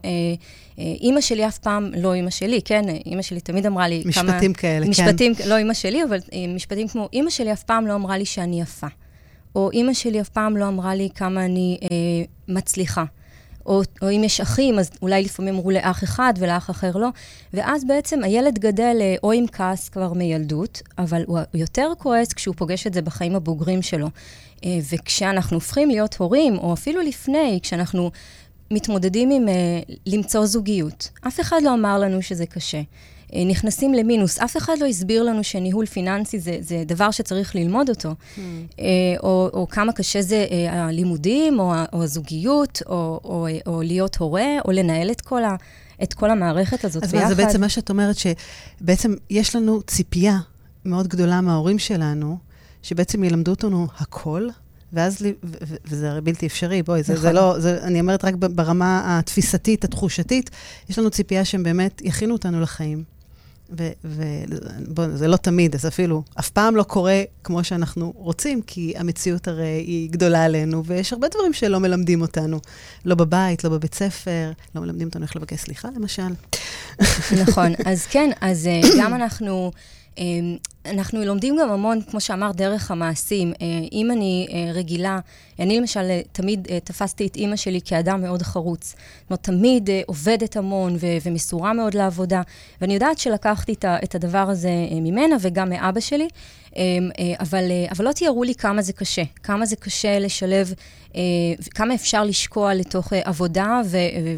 אימא 0.78 1.22
שלי 1.22 1.48
אף 1.48 1.58
פעם, 1.58 1.92
לא 1.98 2.14
אימא 2.14 2.30
שלי, 2.30 2.62
כן, 2.66 2.82
אימא 3.06 3.22
שלי 3.22 3.42
תמיד 3.42 3.66
אמרה 3.66 3.88
לי 3.88 4.04
משפטים 4.06 4.14
כמה... 4.14 4.32
משפטים 4.32 4.54
כאלה, 4.54 4.86
משפטים, 4.86 5.36
כן. 5.36 5.50
לא 5.50 5.58
אימא 5.58 5.74
שלי, 5.74 6.04
אבל 6.04 6.18
משפטים 6.56 6.88
כמו, 6.88 7.10
אימא 7.14 7.30
שלי 7.30 7.54
אף 7.54 7.64
פעם 7.64 7.88
לא 7.88 7.96
אמרה 7.96 8.18
לי 8.18 8.26
שאני 8.26 8.62
יפה. 8.62 8.88
או 9.56 9.72
אימא 9.72 9.94
שלי 9.94 10.22
אף 10.22 10.30
פעם 10.30 10.58
לא 10.58 10.68
אמרה 10.68 10.96
לי 10.96 11.10
כמה 11.16 11.46
אני 11.46 11.78
אה, 11.84 11.88
מצליחה. 12.48 13.04
או, 13.66 13.82
או 14.02 14.10
אם 14.10 14.24
יש 14.24 14.42
אחים, 14.42 14.80
אז 14.80 14.92
אולי 15.02 15.24
לפעמים 15.24 15.56
אמרו 15.56 15.72
לאח 15.72 16.04
אחד 16.04 16.34
ולאח 16.40 16.70
אחר 16.70 16.92
לא. 16.92 17.10
ואז 17.54 17.86
בעצם 17.86 18.24
הילד 18.24 18.60
גדל 18.60 18.98
אה, 19.02 19.16
או 19.24 19.32
עם 19.32 19.48
כעס 19.48 19.90
כבר 19.90 20.14
מילדות, 20.14 20.82
אבל 20.98 21.24
הוא 21.28 21.40
יותר 21.54 21.92
כועס 21.98 22.34
כשהוא 22.34 22.56
פוגש 22.58 22.88
את 22.88 22.94
זה 22.94 23.02
בחיים 23.02 23.36
הבוגרים 23.36 23.82
שלו. 23.82 24.08
אה, 24.66 24.80
וכשאנחנו 24.92 25.58
הופכים 25.58 25.90
להיות 25.90 26.16
הורים, 26.16 26.58
או 26.58 26.74
אפילו 26.74 27.02
לפני, 27.02 27.60
כשאנחנו 27.64 28.12
מתמודדים 28.72 29.32
עם 29.32 29.48
uh, 29.48 29.96
למצוא 30.06 30.46
זוגיות. 30.46 31.10
אף 31.28 31.40
אחד 31.40 31.62
לא 31.64 31.74
אמר 31.74 32.00
לנו 32.00 32.22
שזה 32.22 32.46
קשה. 32.46 32.82
Uh, 33.32 33.36
נכנסים 33.48 33.94
למינוס, 33.94 34.40
אף 34.40 34.58
אחד 34.58 34.74
לא 34.80 34.86
הסביר 34.86 35.24
לנו 35.24 35.44
שניהול 35.44 35.86
פיננסי 35.86 36.40
זה, 36.40 36.58
זה 36.60 36.84
דבר 36.86 37.12
שצריך 37.12 37.56
ללמוד 37.56 37.90
אותו. 37.90 38.10
Mm. 38.10 38.40
או, 39.24 39.50
או 39.54 39.68
כמה 39.70 39.94
קשה 39.94 40.22
זה 40.22 40.46
uh, 40.50 40.72
הלימודים, 40.72 41.60
או, 41.60 41.74
או 41.94 42.04
הזוגיות, 42.04 42.82
או, 42.86 43.20
או, 43.24 43.48
או 43.68 43.82
להיות 43.82 44.16
הורה, 44.16 44.48
או 44.66 44.72
לנהל 44.72 45.12
את 45.12 45.22
כל, 45.22 45.44
ה, 45.44 45.56
את 46.04 46.14
כל 46.14 46.30
המערכת 46.30 46.86
הזאת 46.86 47.04
אז 47.04 47.12
ביחד. 47.12 47.26
אז 47.26 47.38
זה 47.38 47.44
בעצם 47.44 47.62
מה 47.62 47.70
שאת 47.70 47.90
אומרת, 47.90 48.16
שבעצם 48.18 49.14
יש 49.30 49.56
לנו 49.56 49.82
ציפייה 49.82 50.38
מאוד 50.86 51.08
גדולה 51.08 51.42
מההורים 51.42 51.80
שלנו, 51.80 52.38
שבעצם 52.82 53.24
ילמדו 53.24 53.52
אותנו 53.52 53.88
הכל, 53.98 54.48
ואז, 54.94 55.26
וזה 55.86 56.12
הרי 56.12 56.22
בלתי 56.22 56.48
אפשרי, 56.48 56.84
בואי, 56.84 57.04
זה, 57.04 57.14
נכון. 57.14 57.24
זה 57.24 57.34
לא, 57.34 57.60
זה, 57.60 57.80
אני 57.84 58.00
אומרת 58.00 58.26
רק 58.26 58.34
ברמה 58.34 59.02
התפיסתית, 59.06 59.84
התחושתית, 59.84 60.50
יש 60.90 61.00
לנו 61.00 61.10
ציפייה 61.10 61.46
שהם 61.46 61.64
באמת 61.64 62.02
יכינו 62.06 62.34
אותנו 62.34 62.62
לחיים. 62.62 63.04
ובוא, 64.04 65.08
זה 65.16 65.28
לא 65.28 65.38
תמיד, 65.38 65.76
זה 65.76 65.88
אפילו 65.88 66.24
אף 66.40 66.50
פעם 66.50 66.76
לא 66.76 66.84
קורה 66.84 67.22
כמו 67.44 67.64
שאנחנו 67.64 68.14
רוצים, 68.16 68.62
כי 68.62 68.94
המציאות 68.98 69.48
הרי 69.48 69.66
היא 69.68 70.10
גדולה 70.10 70.44
עלינו, 70.46 70.86
ויש 70.86 71.14
הרבה 71.14 71.28
דברים 71.28 71.54
שלא 71.54 71.80
מלמדים 71.80 72.22
אותנו. 72.22 72.60
לא 73.06 73.16
בבית, 73.16 73.64
לא 73.64 73.70
בבית 73.70 73.94
ספר, 73.94 74.52
לא 74.76 74.82
מלמדים 74.82 75.08
אותנו 75.08 75.24
איך 75.24 75.36
לבקש 75.36 75.60
סליחה, 75.60 75.90
למשל. 75.96 76.34
נכון, 77.48 77.72
אז 77.86 78.06
כן, 78.06 78.30
אז 78.42 78.68
אה, 78.68 78.82
גם 79.00 79.14
אנחנו... 79.14 79.72
אנחנו 80.86 81.26
לומדים 81.26 81.58
גם 81.62 81.72
המון, 81.72 82.02
כמו 82.02 82.22
שאמר, 82.22 82.52
דרך 82.52 82.92
המעשים. 82.92 83.54
אה, 83.62 83.68
אם 83.92 84.12
אני 84.12 84.48
אה, 84.52 84.72
רגילה, 84.74 85.20
אני 85.60 85.80
למשל 85.80 86.00
אה, 86.10 86.22
תמיד 86.32 86.68
תפסתי 86.84 87.28
את 87.28 87.36
אימא 87.36 87.56
שלי 87.56 87.80
כאדם 87.86 88.22
מאוד 88.22 88.42
חרוץ. 88.42 88.88
זאת 88.88 89.30
אומרת, 89.30 89.44
תמיד 89.44 89.90
עובדת 90.06 90.58
המון 90.58 90.96
ו- 90.96 91.18
ומסורה 91.26 91.74
מאוד 91.74 91.94
לעבודה, 91.94 92.42
ואני 92.82 92.94
יודעת 92.94 93.18
שלקחתי 93.18 93.76
את 94.04 94.16
הדבר 94.16 94.50
הזה 94.50 94.70
ממנה 94.92 95.36
וגם 95.42 95.70
מאבא 95.70 96.00
שלי, 96.00 96.28
אבל, 97.40 97.64
אבל 97.92 98.06
לא 98.06 98.12
תיארו 98.12 98.44
לי 98.44 98.56
כמה 98.56 98.82
זה 98.82 98.94
קשה, 98.94 99.24
כמה 99.44 99.66
זה 99.66 99.76
קשה 99.76 100.20
לשלב, 100.20 100.74
כמה 101.76 101.94
אפשר 101.94 102.24
לשקוע 102.24 102.74
לתוך 102.74 103.14
עבודה, 103.14 103.82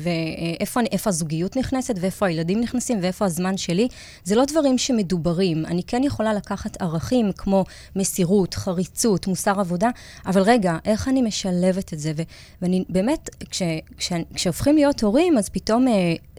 ואיפה 0.01 1.09
הזוגיות 1.09 1.57
נכנסת, 1.57 1.95
ואיפה 2.00 2.25
הילדים 2.25 2.62
נכנסים, 2.62 3.00
ואיפה 3.01 3.25
הזמן 3.25 3.57
שלי. 3.57 3.88
זה 4.23 4.35
לא 4.35 4.45
דברים 4.45 4.77
שמדוברים. 4.77 5.65
אני 5.65 5.83
כן 5.83 6.03
יכולה 6.03 6.33
לקחת 6.34 6.82
ערכים 6.82 7.32
כמו 7.38 7.66
מסירות, 7.96 8.54
חריצות, 8.54 9.28
מוסר 9.28 9.60
עבודה, 9.60 9.90
אבל 10.25 10.42
רגע, 10.42 10.78
איך 10.86 11.08
אני 11.08 11.22
משלבת 11.22 11.94
את 11.94 12.00
זה? 12.00 12.12
ו- 12.16 12.22
ואני 12.62 12.84
באמת, 12.90 13.30
כש- 13.50 13.62
כש- 13.98 14.13
כשהופכים 14.34 14.75
להיות 14.75 15.04
הורים, 15.04 15.38
אז 15.38 15.50
פתאום 15.50 15.88
אה, 15.88 15.94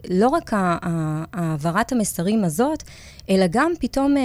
לא 0.09 0.27
רק 0.27 0.51
העברת 1.33 1.91
המסרים 1.91 2.43
הזאת, 2.43 2.83
אלא 3.29 3.45
גם 3.49 3.71
פתאום... 3.79 4.17
אה, 4.17 4.23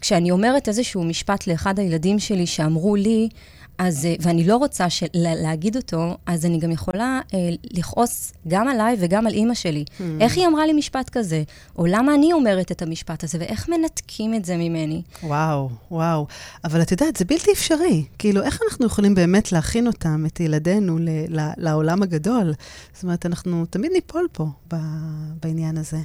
כשאני 0.00 0.30
אומרת 0.30 0.68
איזשהו 0.68 1.04
משפט 1.04 1.46
לאחד 1.46 1.78
הילדים 1.78 2.18
שלי 2.18 2.46
שאמרו 2.46 2.96
לי, 2.96 3.28
אז, 3.78 4.06
אה, 4.06 4.14
ואני 4.20 4.46
לא 4.46 4.56
רוצה 4.56 4.90
של, 4.90 5.06
להגיד 5.14 5.76
אותו, 5.76 6.16
אז 6.26 6.46
אני 6.46 6.58
גם 6.58 6.70
יכולה 6.70 7.20
אה, 7.34 7.38
לכעוס 7.70 8.32
גם 8.48 8.68
עליי 8.68 8.96
וגם 9.00 9.26
על 9.26 9.32
אימא 9.32 9.54
שלי. 9.54 9.84
Hmm. 9.88 10.02
איך 10.20 10.36
היא 10.36 10.46
אמרה 10.46 10.66
לי 10.66 10.72
משפט 10.72 11.10
כזה? 11.10 11.42
או 11.78 11.86
למה 11.86 12.14
אני 12.14 12.32
אומרת 12.32 12.72
את 12.72 12.82
המשפט 12.82 13.24
הזה, 13.24 13.38
ואיך 13.40 13.68
מנתקים 13.68 14.34
את 14.34 14.44
זה 14.44 14.56
ממני? 14.56 15.02
וואו, 15.22 15.70
וואו. 15.90 16.26
אבל 16.64 16.82
את 16.82 16.90
יודעת, 16.90 17.16
זה 17.16 17.24
בלתי 17.24 17.52
אפשרי. 17.52 18.04
כאילו, 18.18 18.42
איך 18.42 18.60
אנחנו 18.70 18.86
יכולים 18.86 19.14
באמת 19.14 19.52
להכין 19.52 19.86
אותם, 19.86 20.24
את 20.26 20.40
ילדינו, 20.40 20.98
ל, 20.98 21.08
ל, 21.28 21.50
לעולם 21.56 22.02
הגדול? 22.02 22.52
זאת 22.94 23.02
אומרת, 23.02 23.26
אנחנו 23.26 23.66
תמיד 23.66 23.92
ניפול 23.92 24.28
פה 24.32 24.46
ב, 24.72 24.76
בעניין 25.42 25.78
הזה. 25.78 25.98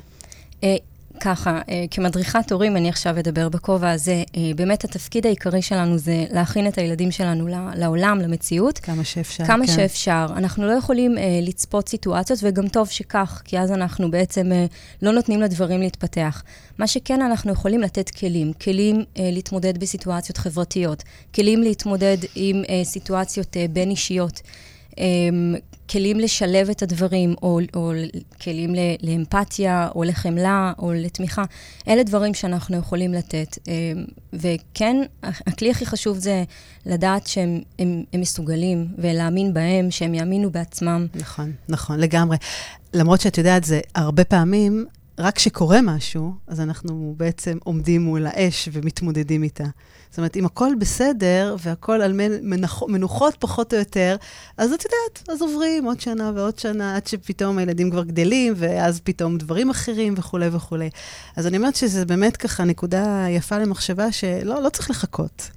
ככה, 1.22 1.62
אה, 1.70 1.86
כמדריכת 1.92 2.52
הורים, 2.52 2.78
אני 2.78 2.90
עכשיו 2.90 3.20
אדבר 3.20 3.50
בכובע 3.50 3.92
הזה, 3.92 4.24
אה, 4.38 4.42
באמת 4.56 4.84
התפקיד 4.84 5.26
העיקרי 5.26 5.62
שלנו 5.62 5.98
זה 5.98 6.26
להכין 6.32 6.68
את 6.68 6.78
הילדים 6.78 7.12
שלנו 7.12 7.48
לעולם, 7.76 8.20
למציאות. 8.22 8.80
כמה 8.80 9.04
שאפשר, 9.04 9.46
כמה 9.46 9.68
כן. 9.68 9.74
שאפשר. 9.74 10.26
אנחנו 10.36 10.68
לא 10.68 10.72
יכולים 10.72 11.18
אה, 11.18 11.40
לצפות 11.42 11.90
סיטואציות, 11.90 12.40
וגם 12.44 12.68
טוב 12.68 12.90
שכך, 12.90 13.42
כי 13.46 13.60
אז 13.60 13.72
אנחנו 13.72 14.12
בעצם 14.12 14.52
לא 15.02 15.12
נותנים 15.12 15.42
לדברים 15.42 15.80
להתפתח. 15.80 16.44
מה 16.78 16.88
שכן, 16.88 17.22
אנחנו 17.22 17.52
יכולים 17.52 17.82
לתת 17.82 18.10
כלים. 18.10 18.54
כלים 18.54 19.04
להתמודד 19.18 19.78
בסיטואציות 19.78 20.38
חברתיות, 20.38 21.04
כלים 21.36 21.64
להתמודד 21.64 22.18
עם 22.36 22.64
סיטואציות 22.84 23.58
בין-אישיות. 23.74 24.42
כלים 25.92 26.20
לשלב 26.20 26.70
את 26.70 26.82
הדברים, 26.82 27.36
או, 27.44 27.60
או 27.76 27.92
כלים 28.42 28.76
לאמפתיה, 29.04 29.90
או 29.96 30.04
לחמלה, 30.04 30.74
או 30.80 30.94
לתמיכה. 30.94 31.44
אלה 31.88 32.04
דברים 32.04 32.34
שאנחנו 32.34 32.78
יכולים 32.78 33.14
לתת. 33.14 33.58
אמ, 33.68 34.06
וכן, 34.34 34.98
הכלי 35.24 35.72
הכי 35.72 35.86
חשוב 35.86 36.18
זה 36.18 36.44
לדעת 36.86 37.28
שהם 37.28 37.62
הם, 37.80 38.04
הם 38.14 38.22
מסוגלים, 38.22 38.88
ולהאמין 38.98 39.54
בהם, 39.54 39.92
שהם 39.92 40.14
יאמינו 40.14 40.52
בעצמם. 40.52 41.08
נכון, 41.16 41.52
נכון, 41.70 42.00
לגמרי. 42.00 42.38
למרות 42.94 43.22
שאת 43.22 43.38
יודעת, 43.38 43.64
זה 43.64 43.80
הרבה 43.96 44.24
פעמים, 44.24 44.86
רק 45.22 45.36
כשקורה 45.36 45.82
משהו, 45.82 46.34
אז 46.48 46.60
אנחנו 46.60 47.14
בעצם 47.18 47.58
עומדים 47.64 48.02
מול 48.02 48.28
האש 48.28 48.70
ומתמודדים 48.72 49.44
איתה. 49.44 49.66
זאת 50.10 50.18
אומרת, 50.18 50.38
אם 50.38 50.46
הכל 50.46 50.72
בסדר 50.80 51.56
והכל 51.60 52.02
על 52.02 52.14
מנוח, 52.42 52.84
מנוחות 52.88 53.36
פחות 53.40 53.74
או 53.74 53.80
יותר, 53.80 54.16
אז 54.58 54.72
את 54.74 54.86
יודעת, 54.86 55.30
אז 55.30 55.42
עוברים 55.42 55.86
עוד 55.86 56.02
שנה 56.02 56.32
ועוד 56.36 56.60
שנה, 56.60 56.96
עד 56.96 57.08
שפתאום 57.08 57.58
הילדים 57.58 57.92
כבר 57.92 58.04
גדלים, 58.04 58.54
ואז 58.58 59.00
פתאום 59.04 59.38
דברים 59.38 59.70
אחרים 59.70 60.14
וכולי 60.18 60.48
וכולי. 60.52 60.90
אז 61.36 61.48
אני 61.48 61.58
אומרת 61.58 61.76
שזה 61.76 62.06
באמת 62.06 62.38
ככה 62.38 62.64
נקודה 62.64 63.26
יפה 63.30 63.58
למחשבה 63.58 64.12
שלא 64.12 64.64
לא 64.64 64.70
צריך 64.70 64.90
לחכות 64.90 65.50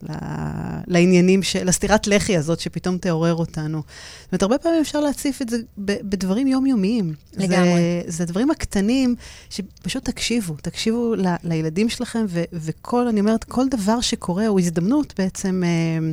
לעניינים, 0.87 1.43
של, 1.43 1.69
לסטירת 1.69 2.07
לחי 2.07 2.37
הזאת 2.37 2.61
שפתאום 2.61 2.99
תעורר 2.99 3.35
אותנו. 3.35 3.83
זאת 4.23 4.33
אומרת, 4.33 4.43
הרבה 4.43 4.59
פעמים 4.59 4.81
אפשר 4.81 5.01
להציף 5.01 5.43
את 5.43 5.49
זה 5.49 5.57
בדברים 5.79 6.47
יומיומיים. 6.47 7.15
לגמרי. 7.37 8.03
זה, 8.07 8.17
זה 8.17 8.23
הדברים 8.23 8.51
הקטנים 8.51 9.15
שפשוט 9.55 10.05
תקשיבו, 10.05 10.55
תקשיבו 10.63 11.15
ל, 11.15 11.27
לילדים 11.45 11.89
שלכם, 11.89 12.25
ו, 12.29 12.43
וכל, 12.53 13.09
אני 13.09 13.21
אומרת, 13.21 13.45
כל 13.45 13.69
דבר 13.69 14.01
שקורה 14.01 14.47
הוא 14.47 14.61
הזדמנות 14.61 15.15
בעצם 15.19 15.63
אה, 15.65 16.13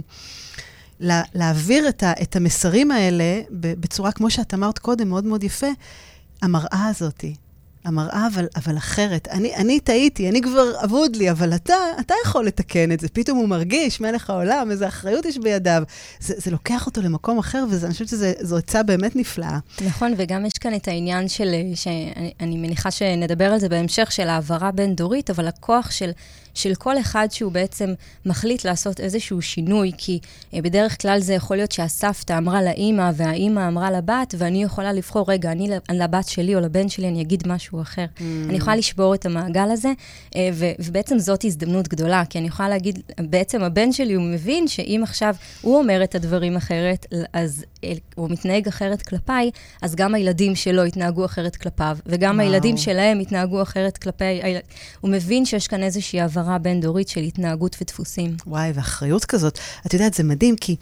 לה, 1.00 1.24
להעביר 1.34 1.90
את, 1.90 2.04
ה, 2.04 2.12
את 2.22 2.36
המסרים 2.36 2.92
האלה 2.92 3.42
בצורה, 3.52 4.12
כמו 4.12 4.30
שאת 4.30 4.54
אמרת 4.54 4.80
קודם, 4.80 5.10
מאוד 5.10 5.26
מאוד 5.26 5.44
יפה, 5.44 5.68
המראה 6.42 6.88
הזאתי. 6.88 7.36
המראה, 7.86 8.28
אבל, 8.34 8.46
אבל 8.56 8.78
אחרת. 8.78 9.28
אני, 9.28 9.56
אני 9.56 9.80
טעיתי, 9.80 10.30
אני 10.30 10.42
כבר 10.42 10.84
אבוד 10.84 11.16
לי, 11.16 11.32
אבל 11.32 11.56
אתה, 11.56 11.74
אתה 12.00 12.14
יכול 12.26 12.46
לתקן 12.46 12.92
את 12.92 13.00
זה. 13.00 13.08
פתאום 13.10 13.38
הוא 13.38 13.50
מרגיש, 13.50 14.02
מלך 14.02 14.30
העולם, 14.30 14.72
איזה 14.72 14.88
אחריות 14.88 15.26
יש 15.26 15.38
בידיו. 15.38 15.84
זה, 16.20 16.34
זה 16.38 16.52
לוקח 16.52 16.86
אותו 16.86 17.02
למקום 17.02 17.40
אחר, 17.40 17.66
ואני 17.70 17.94
חושבת 17.94 18.08
שזו 18.08 18.58
עצה 18.58 18.84
באמת 18.84 19.16
נפלאה. 19.16 19.60
נכון, 19.86 20.14
וגם 20.18 20.46
יש 20.46 20.54
כאן 20.54 20.76
את 20.76 20.88
העניין 20.88 21.28
של, 21.28 21.56
שאני 21.76 22.58
מניחה 22.58 22.92
שנדבר 22.92 23.54
על 23.54 23.60
זה 23.60 23.70
בהמשך, 23.70 24.12
של 24.12 24.28
העברה 24.28 24.72
בין-דורית, 24.72 25.30
אבל 25.30 25.48
הכוח 25.48 25.92
של 25.92 26.12
של 26.54 26.76
כל 26.76 27.00
אחד 27.00 27.28
שהוא 27.32 27.52
בעצם 27.52 27.94
מחליט 28.26 28.66
לעשות 28.66 29.00
איזשהו 29.00 29.42
שינוי, 29.42 29.92
כי 29.98 30.20
אה, 30.54 30.62
בדרך 30.62 31.02
כלל 31.02 31.20
זה 31.20 31.34
יכול 31.34 31.58
להיות 31.58 31.72
שהסבתא 31.72 32.38
אמרה 32.38 32.64
לאימא 32.64 33.12
והאימא 33.16 33.68
אמרה 33.68 33.92
לבת, 33.92 34.36
ואני 34.38 34.64
יכולה 34.64 34.94
לבחור, 34.94 35.32
רגע, 35.32 35.52
אני 35.52 35.70
לבת 35.92 36.28
שלי 36.28 36.56
או 36.56 36.60
לבן 36.60 36.90
שלי, 36.90 37.08
אני 37.08 37.22
אגיד 37.22 37.48
משהו 37.48 37.82
אחר. 37.82 38.06
Mm. 38.18 38.22
אני 38.50 38.58
יכולה 38.58 38.76
לשבור 38.76 39.16
את 39.16 39.26
המעגל 39.26 39.72
הזה, 39.72 39.92
אה, 40.36 40.50
ו- 40.54 40.72
ובעצם 40.80 41.20
זאת 41.20 41.46
הזדמנות 41.46 41.88
גדולה, 41.88 42.24
כי 42.26 42.38
אני 42.38 42.48
יכולה 42.48 42.70
להגיד, 42.70 43.00
בעצם 43.20 43.64
הבן 43.64 43.92
שלי, 43.92 44.14
הוא 44.14 44.24
מבין 44.24 44.68
שאם 44.68 45.02
עכשיו 45.04 45.36
הוא 45.62 45.78
אומר 45.78 46.04
את 46.04 46.16
הדברים 46.16 46.56
אחרת, 46.56 47.06
אז 47.34 47.66
הוא 48.16 48.30
מתנהג 48.30 48.68
אחרת 48.68 49.02
כלפיי, 49.02 49.52
אז 49.82 49.96
גם 49.96 50.16
הילדים 50.16 50.56
שלו 50.56 50.86
יתנהגו 50.86 51.26
אחרת 51.26 51.56
כלפיו, 51.56 51.98
וגם 52.06 52.36
וואו. 52.36 52.48
הילדים 52.48 52.78
שלהם 52.78 53.22
יתנהגו 53.22 53.62
אחרת 53.62 53.98
כלפי... 53.98 54.42
הוא 55.02 55.12
מבין 55.12 55.46
שיש 55.46 55.68
כאן 55.68 55.84
איזושהי 55.84 56.22
העברה 56.22 56.58
בין-דורית 56.58 57.08
של 57.08 57.22
התנהגות 57.22 57.78
ודפוסים. 57.82 58.36
וואי, 58.48 58.72
ואחריות 58.76 59.26
כזאת. 59.26 59.60
את 59.86 59.94
יודעת, 59.94 60.14
זה 60.14 60.24
מדהים, 60.24 60.56
כי... 60.56 60.76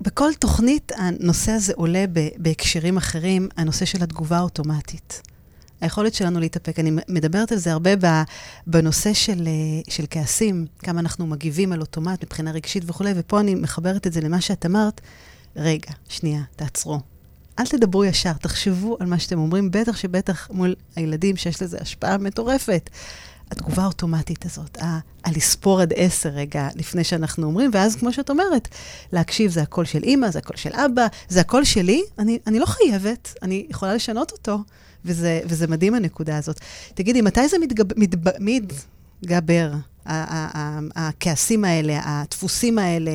בכל 0.00 0.30
תוכנית 0.38 0.92
הנושא 0.96 1.52
הזה 1.52 1.72
עולה 1.76 2.04
בהקשרים 2.36 2.96
אחרים, 2.96 3.48
הנושא 3.56 3.84
של 3.84 4.02
התגובה 4.02 4.36
האוטומטית. 4.38 5.22
היכולת 5.80 6.14
שלנו 6.14 6.40
להתאפק. 6.40 6.78
אני 6.78 6.90
מדברת 7.08 7.52
על 7.52 7.58
זה 7.58 7.72
הרבה 7.72 7.90
בנושא 8.66 9.12
של, 9.14 9.46
אה, 9.46 9.92
של 9.92 10.04
כעסים, 10.10 10.66
כמה 10.78 11.00
אנחנו 11.00 11.26
מגיבים 11.26 11.72
על 11.72 11.80
אוטומט 11.80 12.24
מבחינה 12.24 12.50
רגשית 12.50 12.82
וכולי, 12.86 13.12
ופה 13.16 13.40
אני 13.40 13.54
מחברת 13.54 14.06
את 14.06 14.12
זה 14.12 14.20
למה 14.20 14.40
שאת 14.40 14.66
אמרת. 14.66 15.00
רגע, 15.56 15.90
שנייה, 16.08 16.42
תעצרו. 16.56 17.00
אל 17.58 17.66
תדברו 17.66 18.04
ישר, 18.04 18.32
תחשבו 18.32 18.96
על 19.00 19.06
מה 19.06 19.18
שאתם 19.18 19.38
אומרים, 19.38 19.70
בטח 19.70 19.96
שבטח 19.96 20.48
מול 20.50 20.74
הילדים 20.96 21.36
שיש 21.36 21.62
לזה 21.62 21.78
השפעה 21.80 22.18
מטורפת. 22.18 22.90
התגובה 23.50 23.82
האוטומטית 23.82 24.46
הזאת, 24.46 24.78
הלספור 25.24 25.80
עד 25.80 25.92
עשר 25.96 26.28
רגע 26.28 26.68
לפני 26.74 27.04
שאנחנו 27.04 27.46
אומרים, 27.46 27.70
ואז 27.74 27.96
כמו 27.96 28.12
שאת 28.12 28.30
אומרת, 28.30 28.68
להקשיב, 29.12 29.50
זה 29.50 29.62
הקול 29.62 29.84
של 29.84 30.02
אימא, 30.02 30.30
זה 30.30 30.38
הקול 30.38 30.56
של 30.56 30.70
אבא, 30.72 31.06
זה 31.28 31.40
הקול 31.40 31.64
שלי, 31.64 32.02
אני, 32.18 32.38
אני 32.46 32.58
לא 32.58 32.66
חייבת, 32.66 33.34
אני 33.42 33.66
יכולה 33.70 33.94
לשנות 33.94 34.32
אותו, 34.32 34.58
וזה, 35.04 35.40
וזה 35.44 35.66
מדהים 35.66 35.94
הנקודה 35.94 36.36
הזאת. 36.36 36.60
תגידי, 36.94 37.22
מתי 37.22 37.48
זה 37.48 37.58
מתגב, 37.58 37.86
מתב, 37.96 38.30
מתגבר, 38.40 39.72
הכעסים 40.96 41.64
האלה, 41.64 42.00
הדפוסים 42.04 42.78
האלה, 42.78 43.10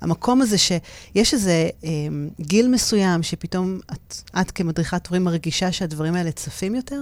המקום 0.00 0.42
הזה 0.42 0.56
שיש 0.58 1.34
איזה 1.34 1.68
אמ, 1.84 2.28
גיל 2.40 2.68
מסוים 2.68 3.22
שפתאום 3.22 3.78
את, 3.92 4.14
את 4.40 4.50
כמדריכת 4.50 5.06
הורים 5.06 5.24
מרגישה 5.24 5.72
שהדברים 5.72 6.14
האלה 6.14 6.32
צפים 6.32 6.74
יותר? 6.74 7.00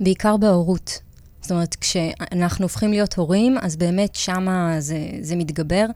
בעיקר 0.00 0.36
בהורות. 0.36 1.00
זאת 1.42 1.50
אומרת, 1.50 1.76
כשאנחנו 1.80 2.64
הופכים 2.64 2.90
להיות 2.90 3.14
הורים, 3.14 3.56
אז 3.62 3.76
באמת 3.76 4.14
שמה 4.14 4.76
זה, 4.78 4.98
זה 5.20 5.36
מתגבר, 5.36 5.86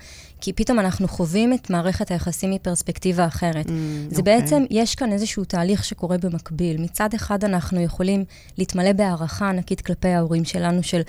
כי 0.40 0.52
פתאום 0.52 0.78
אנחנו 0.78 1.08
חווים 1.08 1.52
את 1.52 1.70
מערכת 1.70 2.10
היחסים 2.10 2.50
מפרספקטיבה 2.50 3.26
אחרת. 3.26 3.66
Mm, 3.66 3.70
זה 4.10 4.16
okay. 4.16 4.18
אוקיי. 4.18 4.40
בעצם, 4.40 4.64
יש 4.70 4.94
כאן 4.94 5.12
איזשהו 5.12 5.44
תהליך 5.44 5.84
שקורה 5.84 6.18
במקביל. 6.18 6.82
מצד 6.82 7.14
אחד 7.14 7.44
אנחנו 7.44 7.80
יכולים 7.80 8.24
להתמלא 8.58 8.92
בהערכה 8.92 9.48
ענקית 9.48 9.80
כלפי 9.80 10.08
ההורים 10.08 10.44
שלנו, 10.44 10.82
של 10.82 11.00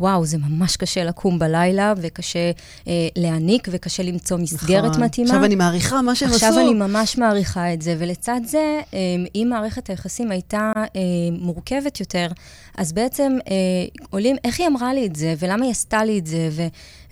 וואו, 0.00 0.26
זה 0.26 0.38
ממש 0.38 0.76
קשה 0.76 1.04
לקום 1.04 1.38
בלילה, 1.38 1.94
וקשה 1.96 2.50
אה, 2.88 2.92
להעניק, 3.16 3.68
וקשה 3.70 4.02
למצוא 4.02 4.36
מסגרת 4.36 4.90
נכון. 4.90 5.04
מתאימה. 5.04 5.30
עכשיו 5.30 5.44
אני 5.44 5.54
מעריכה 5.54 6.02
מה 6.02 6.14
שהם 6.14 6.28
עשו. 6.28 6.46
עכשיו 6.46 6.60
אני 6.60 6.74
ממש 6.74 7.18
מעריכה 7.18 7.72
את 7.72 7.82
זה. 7.82 7.96
ולצד 7.98 8.40
זה, 8.44 8.80
אה, 8.94 8.98
אם 9.34 9.46
מערכת 9.50 9.90
היחסים 9.90 10.30
הייתה 10.30 10.72
אה, 10.76 11.00
מורכבת 11.32 12.00
יותר, 12.00 12.26
אז 12.76 12.92
בעצם 12.92 13.38
אה, 13.48 13.54
עולים, 14.10 14.36
איך 14.44 14.60
היא 14.60 14.66
אמרה 14.66 14.94
לי 14.94 15.06
את 15.06 15.16
זה, 15.16 15.34
ולמה 15.38 15.64
היא 15.64 15.70
עשתה 15.70 16.04
לי 16.04 16.18
את 16.18 16.26
זה, 16.26 16.48
ו, 16.52 16.62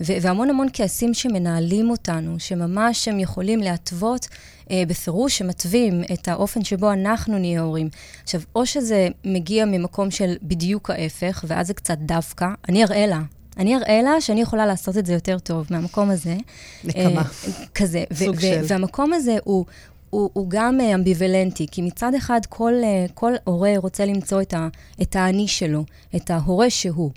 ו, 0.01 0.13
והמון 0.23 0.51
המון 0.51 0.67
כעסים 0.73 1.15
שמנהלים 1.15 1.91
אותנו, 1.91 2.41
שממש 2.41 3.09
הם 3.09 3.21
יכולים 3.21 3.61
להתוות 3.61 4.29
אה, 4.71 4.83
בפירוש 4.89 5.39
שמתווים 5.39 6.03
את 6.13 6.29
האופן 6.29 6.65
שבו 6.65 6.93
אנחנו 6.93 7.39
נהיה 7.39 7.61
הורים. 7.61 7.89
עכשיו, 8.23 8.41
או 8.55 8.67
שזה 8.67 9.09
מגיע 9.25 9.65
ממקום 9.65 10.11
של 10.11 10.35
בדיוק 10.43 10.91
ההפך, 10.91 11.45
ואז 11.49 11.67
זה 11.67 11.75
קצת 11.75 11.99
דווקא, 11.99 12.47
אני 12.69 12.85
אראה 12.85 13.07
לה. 13.07 13.21
אני 13.59 13.77
אראה 13.77 14.03
לה 14.03 14.21
שאני 14.21 14.41
יכולה 14.41 14.67
לעשות 14.67 14.97
את 14.99 15.07
זה 15.07 15.13
יותר 15.13 15.39
טוב 15.39 15.67
מהמקום 15.71 16.11
הזה. 16.11 16.37
נקמה. 16.85 17.21
אה, 17.21 17.53
כזה. 17.75 18.05
סוג 18.13 18.41
של. 18.41 18.61
והמקום 18.69 19.13
הזה 19.13 19.37
הוא... 19.45 19.65
הוא, 20.11 20.31
הוא 20.33 20.47
גם 20.51 20.81
אה, 20.81 20.95
אמביוולנטי, 20.95 21.67
כי 21.71 21.83
מצד 21.83 22.15
אחד 22.15 22.41
כל, 22.49 22.73
אה, 22.85 23.07
כל 23.15 23.33
הורה 23.45 23.73
רוצה 23.77 24.05
למצוא 24.05 24.43
את, 24.43 24.55
ה, 24.55 24.69
את 25.03 25.17
האני 25.17 25.49
שלו, 25.49 25.85
את 26.17 26.31
ההורה 26.31 26.71
שהוא. 26.71 27.11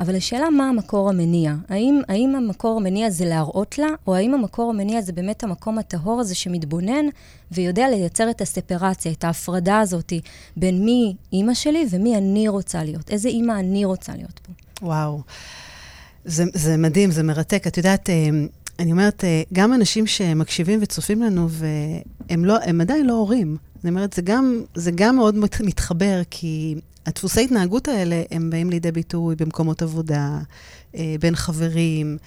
אבל 0.00 0.16
השאלה 0.16 0.50
מה 0.50 0.68
המקור 0.68 1.08
המניע. 1.08 1.54
האם, 1.68 2.00
האם 2.08 2.34
המקור 2.36 2.76
המניע 2.76 3.10
זה 3.10 3.24
להראות 3.24 3.78
לה, 3.78 3.88
או 4.06 4.14
האם 4.14 4.34
המקור 4.34 4.70
המניע 4.70 5.00
זה 5.00 5.12
באמת 5.12 5.42
המקום 5.44 5.78
הטהור 5.78 6.20
הזה 6.20 6.34
שמתבונן 6.34 7.06
ויודע 7.52 7.88
לייצר 7.88 8.30
את 8.30 8.40
הספרציה, 8.40 9.12
את 9.12 9.24
ההפרדה 9.24 9.80
הזאת 9.80 10.12
בין 10.56 10.84
מי 10.84 11.14
אימא 11.32 11.54
שלי 11.54 11.86
ומי 11.90 12.16
אני 12.16 12.48
רוצה 12.48 12.84
להיות. 12.84 13.10
איזה 13.10 13.28
אימא 13.28 13.52
אני 13.52 13.84
רוצה 13.84 14.12
להיות 14.16 14.38
פה. 14.38 14.52
וואו. 14.86 15.20
זה, 16.24 16.44
זה 16.54 16.76
מדהים, 16.76 17.10
זה 17.10 17.22
מרתק. 17.22 17.66
את 17.66 17.76
יודעת, 17.76 18.10
אה, 18.10 18.28
אני 18.78 18.92
אומרת, 18.92 19.24
אה, 19.24 19.42
גם 19.52 19.74
אנשים 19.74 20.06
שמקשיבים 20.06 20.78
וצופים 20.82 21.22
לנו, 21.22 21.48
והם 21.50 22.44
לא, 22.44 22.56
עדיין 22.80 23.06
לא 23.06 23.12
הורים. 23.12 23.56
אני 23.84 23.90
אומרת, 23.90 24.12
זה 24.12 24.22
גם, 24.22 24.62
זה 24.74 24.90
גם 24.94 25.16
מאוד 25.16 25.34
מתחבר, 25.60 26.20
כי 26.30 26.74
הדפוסי 27.06 27.44
התנהגות 27.44 27.88
האלה, 27.88 28.22
הם 28.30 28.50
באים 28.50 28.70
לידי 28.70 28.92
ביטוי 28.92 29.36
במקומות 29.36 29.82
עבודה, 29.82 30.38
אה, 30.96 31.14
בין 31.20 31.36
חברים, 31.36 32.18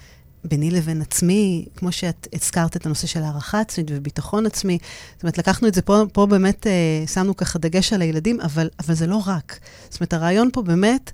ביני 0.43 0.71
לבין 0.71 1.01
עצמי, 1.01 1.65
כמו 1.75 1.91
שאת 1.91 2.27
הזכרת 2.33 2.75
את 2.75 2.85
הנושא 2.85 3.07
של 3.07 3.23
הערכה 3.23 3.59
עצמית 3.59 3.87
וביטחון 3.89 4.45
עצמי. 4.45 4.77
זאת 5.13 5.23
אומרת, 5.23 5.37
לקחנו 5.37 5.67
את 5.67 5.73
זה 5.73 5.81
פה, 5.81 6.03
פה 6.13 6.25
באמת, 6.25 6.67
אה, 6.67 7.07
שמנו 7.07 7.37
ככה 7.37 7.59
דגש 7.59 7.93
על 7.93 8.01
הילדים, 8.01 8.41
אבל, 8.41 8.69
אבל 8.79 8.93
זה 8.93 9.07
לא 9.07 9.21
רק. 9.25 9.59
זאת 9.89 9.99
אומרת, 9.99 10.13
הרעיון 10.13 10.49
פה 10.53 10.61
באמת, 10.61 11.11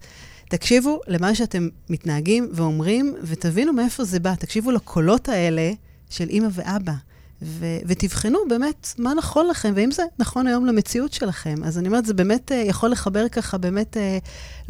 תקשיבו 0.50 1.00
למה 1.08 1.36
שאתם 1.36 1.68
מתנהגים 1.90 2.50
ואומרים, 2.54 3.16
ותבינו 3.24 3.74
מאיפה 3.74 4.04
זה 4.04 4.20
בא. 4.20 4.36
תקשיבו 4.36 4.72
לקולות 4.72 5.30
האלה 5.30 5.72
של 6.10 6.30
אימא 6.30 6.48
ואבא. 6.52 6.94
ו- 7.42 7.78
ותבחנו 7.86 8.40
באמת 8.50 8.94
מה 8.98 9.14
נכון 9.14 9.48
לכם, 9.48 9.74
ואם 9.76 9.92
זה 9.92 10.04
נכון 10.20 10.48
היום 10.48 10.66
למציאות 10.66 11.14
שלכם. 11.14 11.56
אז 11.64 11.78
אני 11.78 11.88
אומרת, 11.88 12.06
זה 12.06 12.14
באמת 12.14 12.52
uh, 12.52 12.56
יכול 12.56 12.90
לחבר 12.92 13.30
ככה, 13.30 13.58
באמת, 13.58 13.98
uh, 13.98 14.00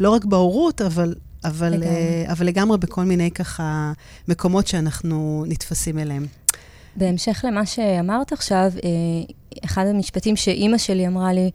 לא 0.00 0.10
רק 0.10 0.24
בהורות, 0.24 0.80
אבל, 0.80 1.14
אבל, 1.44 1.68
לגמרי. 1.68 1.88
Uh, 2.26 2.32
אבל 2.32 2.46
לגמרי 2.46 2.78
בכל 2.78 3.04
מיני 3.04 3.30
ככה 3.30 3.92
מקומות 4.28 4.66
שאנחנו 4.66 5.44
נתפסים 5.48 5.98
אליהם. 5.98 6.26
בהמשך 6.96 7.44
למה 7.48 7.66
שאמרת 7.66 8.32
עכשיו, 8.32 8.72
אחד 9.64 9.86
המשפטים 9.86 10.36
שאימא 10.36 10.78
שלי 10.78 11.06
אמרה 11.06 11.32
לי, 11.32 11.50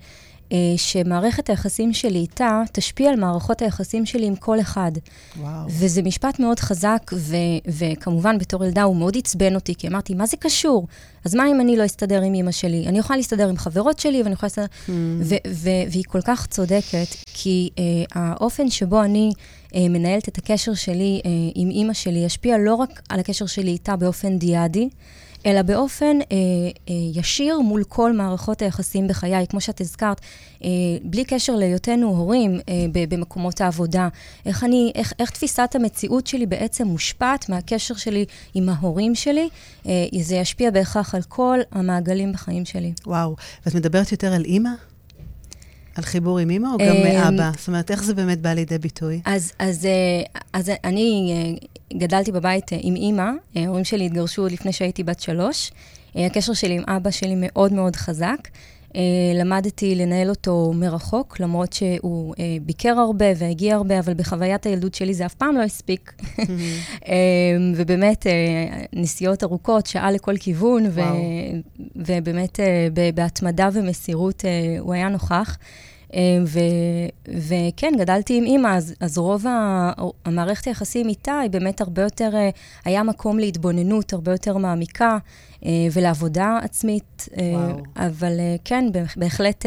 שמערכת 0.78 1.50
היחסים 1.50 1.94
שלי 1.94 2.20
איתה 2.20 2.62
תשפיע 2.72 3.10
על 3.10 3.16
מערכות 3.20 3.62
היחסים 3.62 4.06
שלי 4.06 4.26
עם 4.26 4.36
כל 4.36 4.60
אחד. 4.60 4.92
וואו. 5.40 5.66
וזה 5.70 6.02
משפט 6.02 6.40
מאוד 6.40 6.60
חזק, 6.60 7.12
ו- 7.14 7.36
וכמובן, 7.68 8.38
בתור 8.38 8.66
ילדה 8.66 8.84
הוא 8.84 8.96
מאוד 8.96 9.18
עצבן 9.18 9.56
אותי, 9.56 9.76
כי 9.76 9.88
אמרתי, 9.88 10.14
מה 10.14 10.26
זה 10.26 10.38
קשור? 10.38 10.88
אז 11.26 11.36
מה 11.36 11.48
אם 11.52 11.62
אני 11.62 11.78
לא 11.78 11.86
אסתדר 11.86 12.22
עם 12.22 12.34
אימא 12.34 12.52
שלי? 12.52 12.88
אני 12.88 13.00
יכולה 13.00 13.18
להסתדר 13.18 13.50
עם 13.50 13.58
חברות 13.58 14.00
שלי, 14.00 14.24
ואני 14.24 14.34
יכולה 14.34 14.48
להסתדר... 14.48 14.66
Mm. 14.66 14.92
ו- 15.22 15.36
ו- 15.48 15.70
והיא 15.92 16.04
כל 16.08 16.22
כך 16.22 16.48
צודקת, 16.48 17.08
כי 17.34 17.70
uh, 17.76 17.80
האופן 18.12 18.70
שבו 18.70 19.04
אני 19.04 19.32
uh, 19.38 19.78
מנהלת 19.90 20.28
את 20.28 20.38
הקשר 20.38 20.74
שלי 20.74 21.22
uh, 21.24 21.28
עם 21.56 21.70
אימא 21.70 21.94
שלי 21.94 22.20
ישפיע 22.20 22.58
לא 22.58 22.76
רק 22.76 23.02
על 23.10 23.20
הקשר 23.20 23.46
שלי 23.46 23.72
איתה 23.72 23.96
באופן 23.96 24.38
דיאדי, 24.38 24.90
אלא 25.46 25.62
באופן 25.62 26.18
אה, 26.22 26.38
אה, 26.90 26.94
ישיר 27.14 27.60
מול 27.60 27.84
כל 27.84 28.14
מערכות 28.14 28.62
היחסים 28.62 29.08
בחיי. 29.08 29.48
כמו 29.48 29.62
שאת 29.62 29.82
הזכרת, 29.82 30.22
אה, 30.64 30.70
בלי 31.04 31.26
קשר 31.26 31.56
להיותנו 31.56 32.08
הורים 32.08 32.60
אה, 32.70 32.86
במקומות 33.10 33.62
העבודה, 33.62 34.08
איך, 34.46 34.64
אני, 34.64 34.92
איך, 34.96 35.14
איך 35.20 35.30
תפיסת 35.30 35.72
המציאות 35.76 36.28
שלי 36.28 36.46
בעצם 36.46 36.88
מושפעת 36.88 37.50
מהקשר 37.50 37.96
שלי 37.96 38.26
עם 38.54 38.70
ההורים 38.70 39.16
שלי, 39.16 39.50
אה, 39.86 39.92
זה 40.22 40.36
ישפיע 40.36 40.72
בהכרח 40.72 41.16
על 41.16 41.22
כל 41.22 41.60
המעגלים 41.72 42.34
בחיים 42.34 42.66
שלי. 42.66 42.94
וואו, 43.06 43.36
ואת 43.66 43.76
מדברת 43.76 44.12
יותר 44.12 44.34
על 44.34 44.46
אימא? 44.46 44.70
על 45.96 46.04
חיבור 46.04 46.40
עם 46.40 46.50
אימא 46.50 46.68
או 46.68 46.78
גם 46.78 46.96
מאבא? 47.04 47.52
זאת 47.58 47.68
אומרת, 47.68 47.92
איך 47.92 48.04
זה 48.04 48.14
באמת 48.14 48.42
בא 48.42 48.54
לידי 48.54 48.78
ביטוי? 48.78 49.22
אז, 49.26 49.52
אז, 49.60 49.86
אה, 49.86 50.40
אז 50.54 50.72
אני 50.84 51.34
אה, 51.34 51.98
גדלתי 51.98 52.32
בבית 52.32 52.74
אה, 52.74 52.78
עם 52.82 52.96
אימא, 52.96 53.30
ההורים 53.56 53.84
שלי 53.84 54.06
התגרשו 54.06 54.42
עוד 54.42 54.52
לפני 54.52 54.74
שהייתי 54.74 55.04
בת 55.04 55.20
שלוש. 55.20 55.72
הקשר 56.16 56.54
שלי 56.54 56.74
עם 56.76 56.84
אבא 56.88 57.12
שלי 57.12 57.34
מאוד 57.38 57.74
מאוד 57.74 57.96
חזק. 57.96 58.38
למדתי 59.34 59.96
לנהל 59.96 60.30
אותו 60.30 60.72
מרחוק, 60.76 61.40
למרות 61.40 61.74
שהוא 61.74 62.36
ביקר 62.62 63.00
הרבה 63.00 63.26
והגיע 63.36 63.76
הרבה, 63.76 64.00
אבל 64.00 64.14
בחוויית 64.14 64.66
הילדות 64.66 64.94
שלי 64.94 65.14
זה 65.14 65.26
אף 65.26 65.34
פעם 65.34 65.56
לא 65.56 65.62
הספיק. 65.62 66.14
ובאמת, 67.76 68.28
נסיעות 68.94 69.44
ארוכות, 69.44 69.86
שעה 69.86 70.12
לכל 70.12 70.38
כיוון, 70.40 70.86
ו- 70.90 71.02
ובאמת 71.96 72.60
בהתמדה 73.14 73.70
ומסירות 73.74 74.46
הוא 74.80 74.94
היה 74.94 75.10
נוכח. 75.10 75.58
אמ, 76.14 76.44
ו, 76.48 76.60
וכן, 77.28 77.94
גדלתי 77.98 78.38
עם 78.38 78.44
אימא, 78.44 78.68
אז, 78.68 78.96
אז 79.00 79.18
רוב 79.18 79.48
ה, 79.48 79.92
המערכת 80.26 80.66
היחסים 80.66 81.10
איתה 81.10 81.40
היא 81.40 81.50
באמת 81.50 81.82
הרבה 81.82 82.02
יותר, 82.02 82.30
אה, 82.36 82.50
היה 82.86 83.04
מקום 83.04 83.40
להתבוננות 83.40 84.14
הרבה 84.14 84.32
יותר 84.32 84.58
מעמיקה 84.58 85.18
אה, 85.66 85.72
ולעבודה 85.94 86.60
עצמית. 86.64 87.30
אה, 87.38 87.52
וואו. 87.54 87.84
אבל 87.96 88.40
כן, 88.66 88.86
בהחלט, 89.16 89.66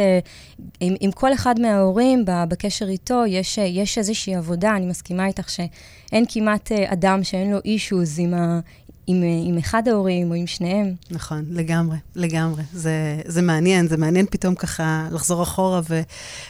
עם, 0.81 0.95
עם 1.01 1.13
כל 1.13 1.33
אחד 1.33 1.61
מההורים 1.61 2.25
בקשר 2.27 2.89
איתו, 2.89 3.27
יש, 3.27 3.59
יש 3.59 3.99
איזושהי 3.99 4.35
עבודה, 4.35 4.77
אני 4.77 4.87
מסכימה 4.87 5.27
איתך 5.27 5.51
שאין 5.51 6.25
כמעט 6.29 6.73
אדם 6.73 7.25
שאין 7.25 7.51
לו 7.51 7.59
אישוז 7.65 8.19
עם, 8.19 8.35
ה, 8.35 8.61
עם, 9.07 9.23
עם 9.45 9.59
אחד 9.59 9.89
ההורים 9.89 10.31
או 10.31 10.35
עם 10.35 10.47
שניהם. 10.47 10.95
נכון, 11.11 11.45
לגמרי, 11.51 11.97
לגמרי. 12.15 12.63
זה, 12.73 13.21
זה 13.27 13.43
מעניין, 13.43 13.89
זה 13.89 13.97
מעניין 13.97 14.27
פתאום 14.31 14.55
ככה 14.55 15.09
לחזור 15.13 15.43
אחורה 15.43 15.81
ו, 15.89 16.01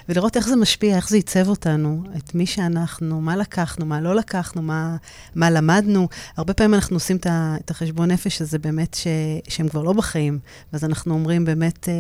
ולראות 0.08 0.36
איך 0.36 0.48
זה 0.48 0.56
משפיע, 0.56 0.96
איך 0.96 1.08
זה 1.08 1.16
ייצב 1.16 1.48
אותנו, 1.48 2.02
את 2.16 2.34
מי 2.34 2.46
שאנחנו, 2.46 3.20
מה 3.20 3.36
לקחנו, 3.36 3.86
מה 3.86 4.00
לא 4.00 4.14
לקחנו, 4.14 4.62
מה, 4.62 4.96
מה 5.34 5.50
למדנו. 5.50 6.08
הרבה 6.36 6.54
פעמים 6.54 6.74
אנחנו 6.74 6.96
עושים 6.96 7.16
את 7.26 7.70
החשבון 7.70 8.10
נפש 8.10 8.42
הזה 8.42 8.58
באמת 8.58 8.94
ש, 8.94 9.06
שהם 9.48 9.68
כבר 9.68 9.82
לא 9.82 9.92
בחיים, 9.92 10.38
ואז 10.72 10.84
אנחנו 10.84 11.14
אומרים 11.14 11.44
באמת 11.44 11.88
אה, 11.88 11.94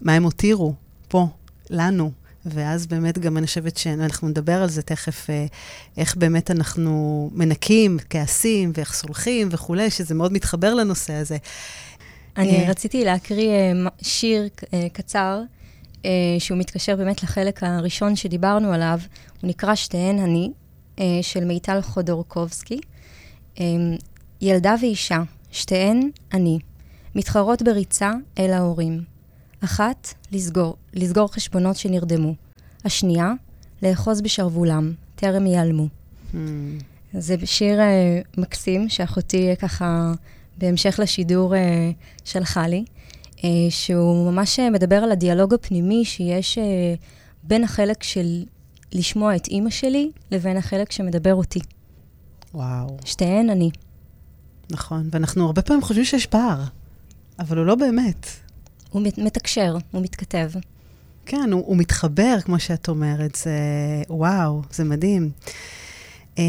מה 0.00 0.12
הם 0.12 0.22
הותירו 0.22 0.74
פה, 1.08 1.28
לנו. 1.70 2.25
ואז 2.46 2.86
באמת 2.86 3.18
גם 3.18 3.36
אני 3.36 3.46
חושבת 3.46 3.76
שאנחנו 3.76 4.28
נדבר 4.28 4.62
על 4.62 4.68
זה 4.68 4.82
תכף, 4.82 5.30
אה, 5.30 5.46
איך 5.96 6.16
באמת 6.16 6.50
אנחנו 6.50 7.30
מנקים 7.34 7.98
כעסים 8.10 8.72
ואיך 8.74 8.94
סולחים 8.94 9.48
וכולי, 9.50 9.90
שזה 9.90 10.14
מאוד 10.14 10.32
מתחבר 10.32 10.74
לנושא 10.74 11.12
הזה. 11.12 11.36
אני 12.36 12.64
אה, 12.64 12.70
רציתי 12.70 13.04
להקריא 13.04 13.50
אה, 13.50 13.72
שיר 14.02 14.48
קצר, 14.92 15.42
שהוא 16.38 16.58
מתקשר 16.58 16.96
באמת 16.96 17.22
לחלק 17.22 17.62
הראשון 17.62 18.16
שדיברנו 18.16 18.72
עליו, 18.72 19.00
הוא 19.42 19.48
נקרא 19.48 19.74
שתיהן 19.74 20.18
אני, 20.18 20.50
של 21.22 21.44
מיטל 21.44 21.80
חודורקובסקי. 21.82 22.80
ילדה 24.40 24.74
ואישה, 24.80 25.22
שתיהן 25.50 26.10
אני, 26.32 26.58
מתחרות 27.14 27.62
בריצה 27.62 28.12
אל 28.38 28.52
ההורים. 28.52 29.15
אחת, 29.64 30.14
לסגור, 30.32 30.76
לסגור 30.94 31.32
חשבונות 31.34 31.76
שנרדמו. 31.76 32.34
השנייה, 32.84 33.32
לאחוז 33.82 34.20
בשרוולם, 34.20 34.92
טרם 35.14 35.46
ייעלמו. 35.46 35.86
Hmm. 36.32 36.36
זה 37.12 37.34
שיר 37.44 37.78
uh, 37.78 38.40
מקסים 38.40 38.88
שאחותי 38.88 39.52
uh, 39.52 39.56
ככה, 39.56 40.12
בהמשך 40.58 41.00
לשידור 41.02 41.54
uh, 41.54 41.58
שלחה 42.24 42.66
לי, 42.68 42.84
uh, 43.36 43.40
שהוא 43.70 44.32
ממש 44.32 44.58
uh, 44.58 44.70
מדבר 44.72 44.96
על 44.96 45.12
הדיאלוג 45.12 45.54
הפנימי 45.54 46.04
שיש 46.04 46.58
uh, 46.58 46.60
בין 47.42 47.64
החלק 47.64 48.02
של 48.02 48.44
לשמוע 48.92 49.36
את 49.36 49.46
אימא 49.46 49.70
שלי 49.70 50.10
לבין 50.30 50.56
החלק 50.56 50.92
שמדבר 50.92 51.34
אותי. 51.34 51.60
וואו. 52.54 52.96
שתיהן 53.04 53.50
אני. 53.50 53.70
נכון, 54.70 55.08
ואנחנו 55.12 55.46
הרבה 55.46 55.62
פעמים 55.62 55.82
חושבים 55.82 56.04
שיש 56.04 56.26
פער, 56.26 56.62
אבל 57.38 57.58
הוא 57.58 57.66
לא 57.66 57.74
באמת. 57.74 58.26
הוא 58.96 59.24
מתקשר, 59.24 59.76
הוא 59.90 60.02
מתכתב. 60.02 60.50
כן, 61.26 61.52
הוא, 61.52 61.62
הוא 61.66 61.76
מתחבר, 61.76 62.36
כמו 62.44 62.58
שאת 62.58 62.88
אומרת, 62.88 63.34
זה 63.34 63.52
וואו, 64.08 64.62
זה 64.70 64.84
מדהים. 64.84 65.30
אה, 66.38 66.44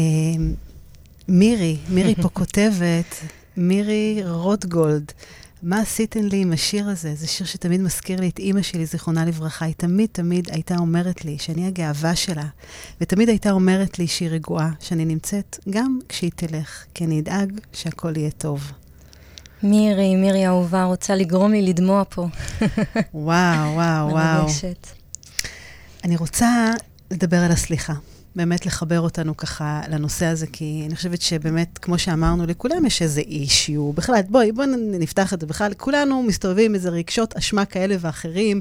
מירי, 1.28 1.76
מירי 1.88 2.14
פה 2.14 2.28
כותבת, 2.38 3.14
מירי 3.56 4.20
רוטגולד, 4.24 5.12
מה 5.62 5.80
עשיתן 5.80 6.24
לי 6.24 6.36
עם 6.36 6.52
השיר 6.52 6.88
הזה? 6.88 7.14
זה 7.14 7.26
שיר 7.26 7.46
שתמיד 7.46 7.80
מזכיר 7.80 8.20
לי 8.20 8.28
את 8.28 8.38
אימא 8.38 8.62
שלי, 8.62 8.86
זיכרונה 8.86 9.24
לברכה. 9.24 9.64
היא 9.64 9.74
תמיד 9.76 10.08
תמיד 10.12 10.50
הייתה 10.50 10.76
אומרת 10.76 11.24
לי 11.24 11.38
שאני 11.38 11.66
הגאווה 11.66 12.16
שלה, 12.16 12.46
ותמיד 13.00 13.28
הייתה 13.28 13.50
אומרת 13.50 13.98
לי 13.98 14.06
שהיא 14.06 14.28
רגועה, 14.28 14.70
שאני 14.80 15.04
נמצאת 15.04 15.58
גם 15.70 15.98
כשהיא 16.08 16.30
תלך, 16.36 16.84
כי 16.94 17.04
אני 17.04 17.20
אדאג 17.20 17.60
שהכל 17.72 18.16
יהיה 18.16 18.30
טוב. 18.30 18.72
מירי, 19.62 20.16
מירי 20.16 20.46
אהובה, 20.46 20.84
רוצה 20.84 21.14
לגרום 21.14 21.52
לי 21.52 21.62
לדמוע 21.62 22.02
פה. 22.08 22.28
וואו, 23.14 23.74
וואו, 23.74 24.08
וואו. 24.12 24.42
מרגשת. 24.42 24.86
אני 26.04 26.16
רוצה 26.16 26.70
לדבר 27.10 27.36
על 27.36 27.52
הסליחה. 27.52 27.94
באמת 28.36 28.66
לחבר 28.66 29.00
אותנו 29.00 29.36
ככה 29.36 29.80
לנושא 29.88 30.26
הזה, 30.26 30.46
כי 30.46 30.82
אני 30.86 30.96
חושבת 30.96 31.22
שבאמת, 31.22 31.78
כמו 31.78 31.98
שאמרנו, 31.98 32.46
לכולם 32.46 32.86
יש 32.86 33.02
איזה 33.02 33.20
אישיו. 33.20 33.92
בכלל, 33.92 34.20
בואי, 34.28 34.52
בואי 34.52 34.66
נפתח 34.76 35.34
את 35.34 35.40
זה 35.40 35.46
בכלל. 35.46 35.74
כולנו 35.74 36.22
מסתובבים 36.22 36.64
עם 36.64 36.74
איזה 36.74 36.88
רגשות 36.90 37.36
אשמה 37.36 37.64
כאלה 37.64 37.96
ואחרים, 38.00 38.60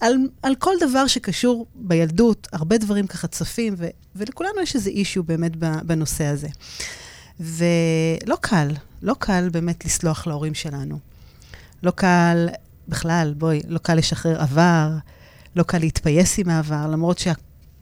על, 0.00 0.16
על 0.42 0.54
כל 0.54 0.74
דבר 0.80 1.06
שקשור 1.06 1.66
בילדות, 1.74 2.48
הרבה 2.52 2.78
דברים 2.78 3.06
ככה 3.06 3.26
צפים, 3.26 3.74
ו, 3.78 3.86
ולכולנו 4.16 4.60
יש 4.62 4.74
איזה 4.74 4.90
אישיו 4.90 5.22
באמת 5.22 5.56
בנושא 5.56 6.24
הזה. 6.24 6.48
ולא 7.40 8.36
קל, 8.40 8.68
לא 9.04 9.14
קל 9.18 9.48
באמת 9.52 9.84
לסלוח 9.84 10.26
להורים 10.26 10.54
שלנו. 10.54 10.98
לא 11.82 11.90
קל, 11.90 12.48
בכלל, 12.88 13.34
בואי, 13.38 13.60
לא 13.68 13.78
קל 13.78 13.94
לשחרר 13.94 14.40
עבר, 14.40 14.90
לא 15.56 15.62
קל 15.62 15.78
להתפייס 15.78 16.38
עם 16.38 16.48
העבר, 16.48 16.86
למרות 16.90 17.18
שה... 17.18 17.32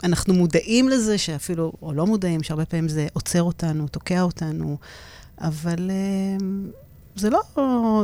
אנחנו 0.03 0.33
מודעים 0.33 0.89
לזה 0.89 1.17
שאפילו, 1.17 1.73
או 1.81 1.93
לא 1.93 2.05
מודעים, 2.05 2.43
שהרבה 2.43 2.65
פעמים 2.65 2.87
זה 2.87 3.07
עוצר 3.13 3.43
אותנו, 3.43 3.87
תוקע 3.87 4.21
אותנו, 4.21 4.77
אבל 5.41 5.91
אמ, 5.91 6.71
זה 7.15 7.29
לא, 7.29 7.41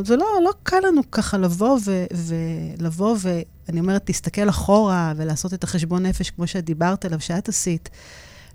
זה 0.06 0.16
לא, 0.16 0.26
לא 0.44 0.52
קל 0.64 0.80
לנו 0.88 1.02
ככה 1.12 1.38
לבוא 1.38 1.80
ו, 1.86 2.06
ולבוא 2.14 3.18
ואני 3.20 3.80
אומרת, 3.80 4.02
תסתכל 4.06 4.50
אחורה 4.50 5.14
ולעשות 5.16 5.54
את 5.54 5.64
החשבון 5.64 6.06
נפש 6.06 6.30
כמו 6.30 6.48
שאת 6.48 6.66
דיברת 6.66 7.06
עליו, 7.06 7.20
שאת 7.20 7.50
עשית. 7.50 7.90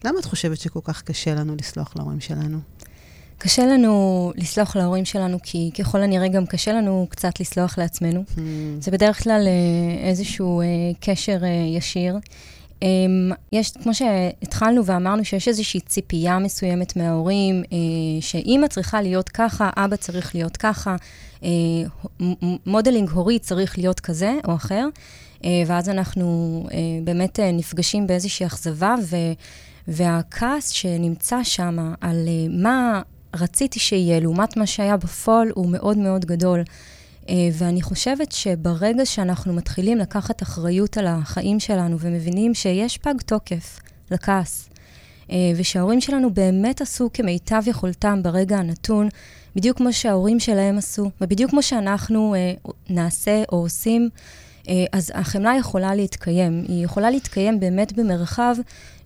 למה 0.04 0.18
את 0.18 0.24
חושבת 0.24 0.58
שכל 0.58 0.80
כך 0.84 1.02
קשה 1.02 1.34
לנו 1.34 1.56
לסלוח 1.60 1.96
להורים 1.96 2.20
שלנו? 2.20 2.58
קשה 3.38 3.66
לנו 3.66 4.32
לסלוח 4.36 4.76
להורים 4.76 5.04
שלנו, 5.04 5.38
כי 5.42 5.70
ככל 5.78 6.02
הנראה 6.02 6.28
גם 6.28 6.46
קשה 6.46 6.72
לנו 6.72 7.06
קצת 7.10 7.40
לסלוח 7.40 7.78
לעצמנו. 7.78 8.24
Hmm. 8.28 8.40
זה 8.80 8.90
בדרך 8.90 9.22
כלל 9.22 9.44
אה, 9.46 10.08
איזשהו 10.08 10.60
אה, 10.60 10.66
קשר 11.00 11.38
אה, 11.42 11.48
ישיר. 11.76 12.18
אמ, 12.82 13.32
יש, 13.52 13.70
כמו 13.70 13.94
שהתחלנו 13.94 14.84
ואמרנו, 14.86 15.24
שיש 15.24 15.48
איזושהי 15.48 15.80
ציפייה 15.80 16.38
מסוימת 16.38 16.96
מההורים, 16.96 17.62
שאימא 18.20 18.66
צריכה 18.66 19.02
להיות 19.02 19.28
ככה, 19.28 19.70
אבא 19.76 19.96
צריך 19.96 20.34
להיות 20.34 20.56
ככה, 20.56 20.96
modeling 22.66 23.10
הורי 23.10 23.38
צריך 23.38 23.78
להיות 23.78 24.00
כזה 24.00 24.34
או 24.48 24.54
אחר, 24.54 24.86
ואז 25.66 25.88
אנחנו 25.88 26.66
באמת 27.04 27.40
נפגשים 27.52 28.06
באיזושהי 28.06 28.46
אכזבה, 28.46 28.94
ו, 29.02 29.16
והכעס 29.88 30.68
שנמצא 30.68 31.42
שם 31.42 31.94
על 32.00 32.28
מה 32.50 33.02
רציתי 33.40 33.78
שיהיה 33.78 34.20
לעומת 34.20 34.56
מה 34.56 34.66
שהיה 34.66 34.96
בפועל 34.96 35.48
הוא 35.54 35.70
מאוד 35.70 35.98
מאוד 35.98 36.24
גדול. 36.24 36.62
אה, 37.28 37.48
ואני 37.52 37.82
חושבת 37.82 38.32
שברגע 38.32 39.06
שאנחנו 39.06 39.52
מתחילים 39.52 39.98
לקחת 39.98 40.42
אחריות 40.42 40.98
על 40.98 41.06
החיים 41.06 41.60
שלנו 41.60 41.96
ומבינים 42.00 42.54
שיש 42.54 42.98
פג 42.98 43.14
תוקף 43.26 43.80
לכעס, 44.10 44.68
אה, 45.30 45.36
ושההורים 45.56 46.00
שלנו 46.00 46.34
באמת 46.34 46.80
עשו 46.80 47.10
כמיטב 47.12 47.62
יכולתם 47.66 48.22
ברגע 48.22 48.58
הנתון, 48.58 49.08
בדיוק 49.56 49.76
כמו 49.76 49.92
שההורים 49.92 50.40
שלהם 50.40 50.78
עשו, 50.78 51.10
ובדיוק 51.20 51.50
כמו 51.50 51.62
שאנחנו 51.62 52.34
אה, 52.34 52.52
נעשה 52.90 53.42
או 53.52 53.56
עושים, 53.58 54.08
אז 54.92 55.12
החמלה 55.14 55.54
יכולה 55.58 55.94
להתקיים. 55.94 56.64
היא 56.68 56.84
יכולה 56.84 57.10
להתקיים 57.10 57.60
באמת 57.60 57.92
במרחב 57.92 58.54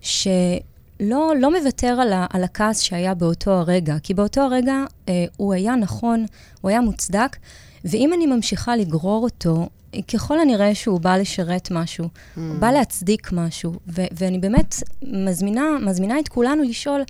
שלא 0.01 0.59
לא 0.99 1.59
מוותר 1.59 1.87
על, 1.87 2.13
ה, 2.13 2.25
על 2.33 2.43
הכעס 2.43 2.79
שהיה 2.79 3.13
באותו 3.13 3.51
הרגע, 3.51 3.95
כי 4.03 4.13
באותו 4.13 4.41
הרגע 4.41 4.75
אה, 5.09 5.25
הוא 5.37 5.53
היה 5.53 5.75
נכון, 5.75 6.25
הוא 6.61 6.69
היה 6.69 6.81
מוצדק, 6.81 7.37
ואם 7.85 8.13
אני 8.13 8.25
ממשיכה 8.25 8.75
לגרור 8.75 9.23
אותו, 9.23 9.69
ככל 10.13 10.39
הנראה 10.39 10.75
שהוא 10.75 10.99
בא 10.99 11.17
לשרת 11.17 11.71
משהו, 11.71 12.05
mm. 12.05 12.39
הוא 12.39 12.59
בא 12.59 12.71
להצדיק 12.71 13.31
משהו, 13.31 13.73
ו- 13.87 14.05
ואני 14.11 14.39
באמת 14.39 14.75
מזמינה, 15.03 15.63
מזמינה 15.81 16.19
את 16.19 16.27
כולנו 16.27 16.63
לשאול, 16.63 17.01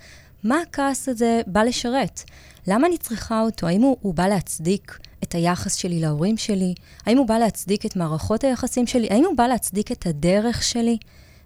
מה 0.44 0.62
הכעס 0.62 1.10
הזה 1.10 1.42
בא 1.48 1.64
לשרת? 1.64 2.22
למה 2.68 2.88
אני 2.88 2.98
צריכה 2.98 3.42
אותו? 3.42 3.68
האם 3.68 3.82
הוא, 3.82 3.98
הוא 4.02 4.14
בא 4.14 4.28
להצדיק 4.28 5.00
את 5.24 5.36
היחס 5.36 5.76
שלי 5.76 6.00
להורים 6.00 6.38
שלי? 6.38 6.74
האם 7.06 7.18
הוא 7.18 7.28
בא 7.28 7.38
להצדיק 7.38 7.86
את 7.86 7.96
מערכות 7.96 8.44
היחסים 8.44 8.88
שלי? 8.88 9.08
האם 9.10 9.26
הוא 9.26 9.38
בא 9.38 9.48
להצדיק 9.48 9.92
את 9.92 10.06
הדרך 10.06 10.64
שלי? 10.64 10.98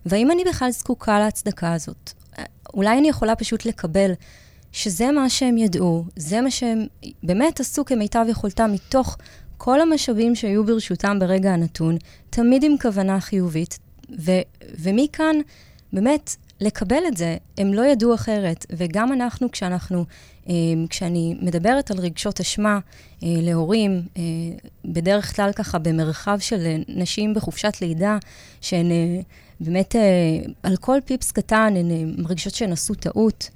והאם 0.06 0.32
אני 0.32 0.43
בכלל 0.49 0.71
זקוקה 0.71 1.19
להצדקה 1.19 1.73
הזאת? 1.73 2.23
אולי 2.74 2.98
אני 2.98 3.10
יכולה 3.10 3.36
פשוט 3.36 3.65
לקבל 3.65 4.12
שזה 4.72 5.12
מה 5.12 5.30
שהם 5.30 5.58
ידעו, 5.58 6.06
זה 6.15 6.41
מה 6.41 6.52
שהם 6.52 6.86
באמת 7.24 7.60
עשו 7.60 7.86
כמיטב 7.86 8.26
יכולתם 8.30 8.72
מתוך 8.74 9.17
כל 9.58 9.82
המשאבים 9.82 10.36
שהיו 10.36 10.65
ברשותם 10.65 11.19
ברגע 11.19 11.54
הנתון, 11.54 11.98
תמיד 12.30 12.63
עם 12.63 12.76
כוונה 12.82 13.19
חיובית. 13.19 13.80
ו- 14.19 14.41
ומכאן, 14.80 15.36
באמת, 15.93 16.36
לקבל 16.62 17.04
את 17.08 17.17
זה, 17.17 17.38
הם 17.58 17.74
לא 17.74 17.86
ידעו 17.86 18.15
אחרת. 18.15 18.65
וגם 18.69 19.13
אנחנו, 19.13 19.52
כשאנחנו, 19.52 20.06
אה, 20.50 20.54
כשאני 20.89 21.36
מדברת 21.41 21.91
על 21.91 22.00
רגשות 22.00 22.39
אשמה 22.39 22.80
אה, 23.24 23.28
להורים, 23.41 24.02
אה, 24.17 24.22
בדרך 24.86 25.36
כלל 25.36 25.52
ככה 25.52 25.80
במרחב 25.80 26.38
של 26.39 26.82
נשים 26.88 27.34
בחופשת 27.34 27.82
לידה, 27.82 28.17
שהן 28.62 28.91
באמת, 29.63 29.95
על 30.63 30.76
כל 30.78 30.97
פיפס 31.06 31.32
קטן, 31.32 31.73
הן 31.78 32.15
מרגישות 32.17 32.56
שהן 32.56 32.71
עשו 32.71 32.93
טעות. 32.93 33.49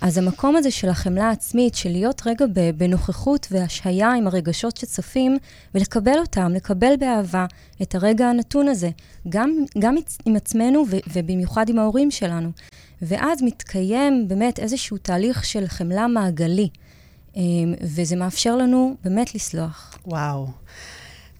אז 0.00 0.18
המקום 0.18 0.56
הזה 0.56 0.70
של 0.70 0.88
החמלה 0.88 1.28
העצמית, 1.28 1.74
של 1.74 1.90
להיות 1.90 2.22
רגע 2.26 2.44
בנוכחות 2.76 3.46
והשהיה 3.50 4.12
עם 4.12 4.26
הרגשות 4.26 4.76
שצפים, 4.76 5.36
ולקבל 5.74 6.18
אותם, 6.18 6.52
לקבל 6.54 6.96
באהבה 6.98 7.46
את 7.82 7.94
הרגע 7.94 8.26
הנתון 8.26 8.68
הזה, 8.68 8.90
גם, 9.28 9.54
גם 9.78 9.96
עם 10.24 10.36
עצמנו 10.36 10.84
ובמיוחד 11.12 11.68
עם 11.68 11.78
ההורים 11.78 12.10
שלנו. 12.10 12.50
ואז 13.02 13.42
מתקיים 13.42 14.28
באמת 14.28 14.58
איזשהו 14.58 14.96
תהליך 14.96 15.44
של 15.44 15.66
חמלה 15.66 16.06
מעגלי, 16.06 16.68
אמ, 17.36 17.74
וזה 17.80 18.16
מאפשר 18.16 18.56
לנו 18.56 18.94
באמת 19.04 19.34
לסלוח. 19.34 19.98
וואו. 20.06 20.46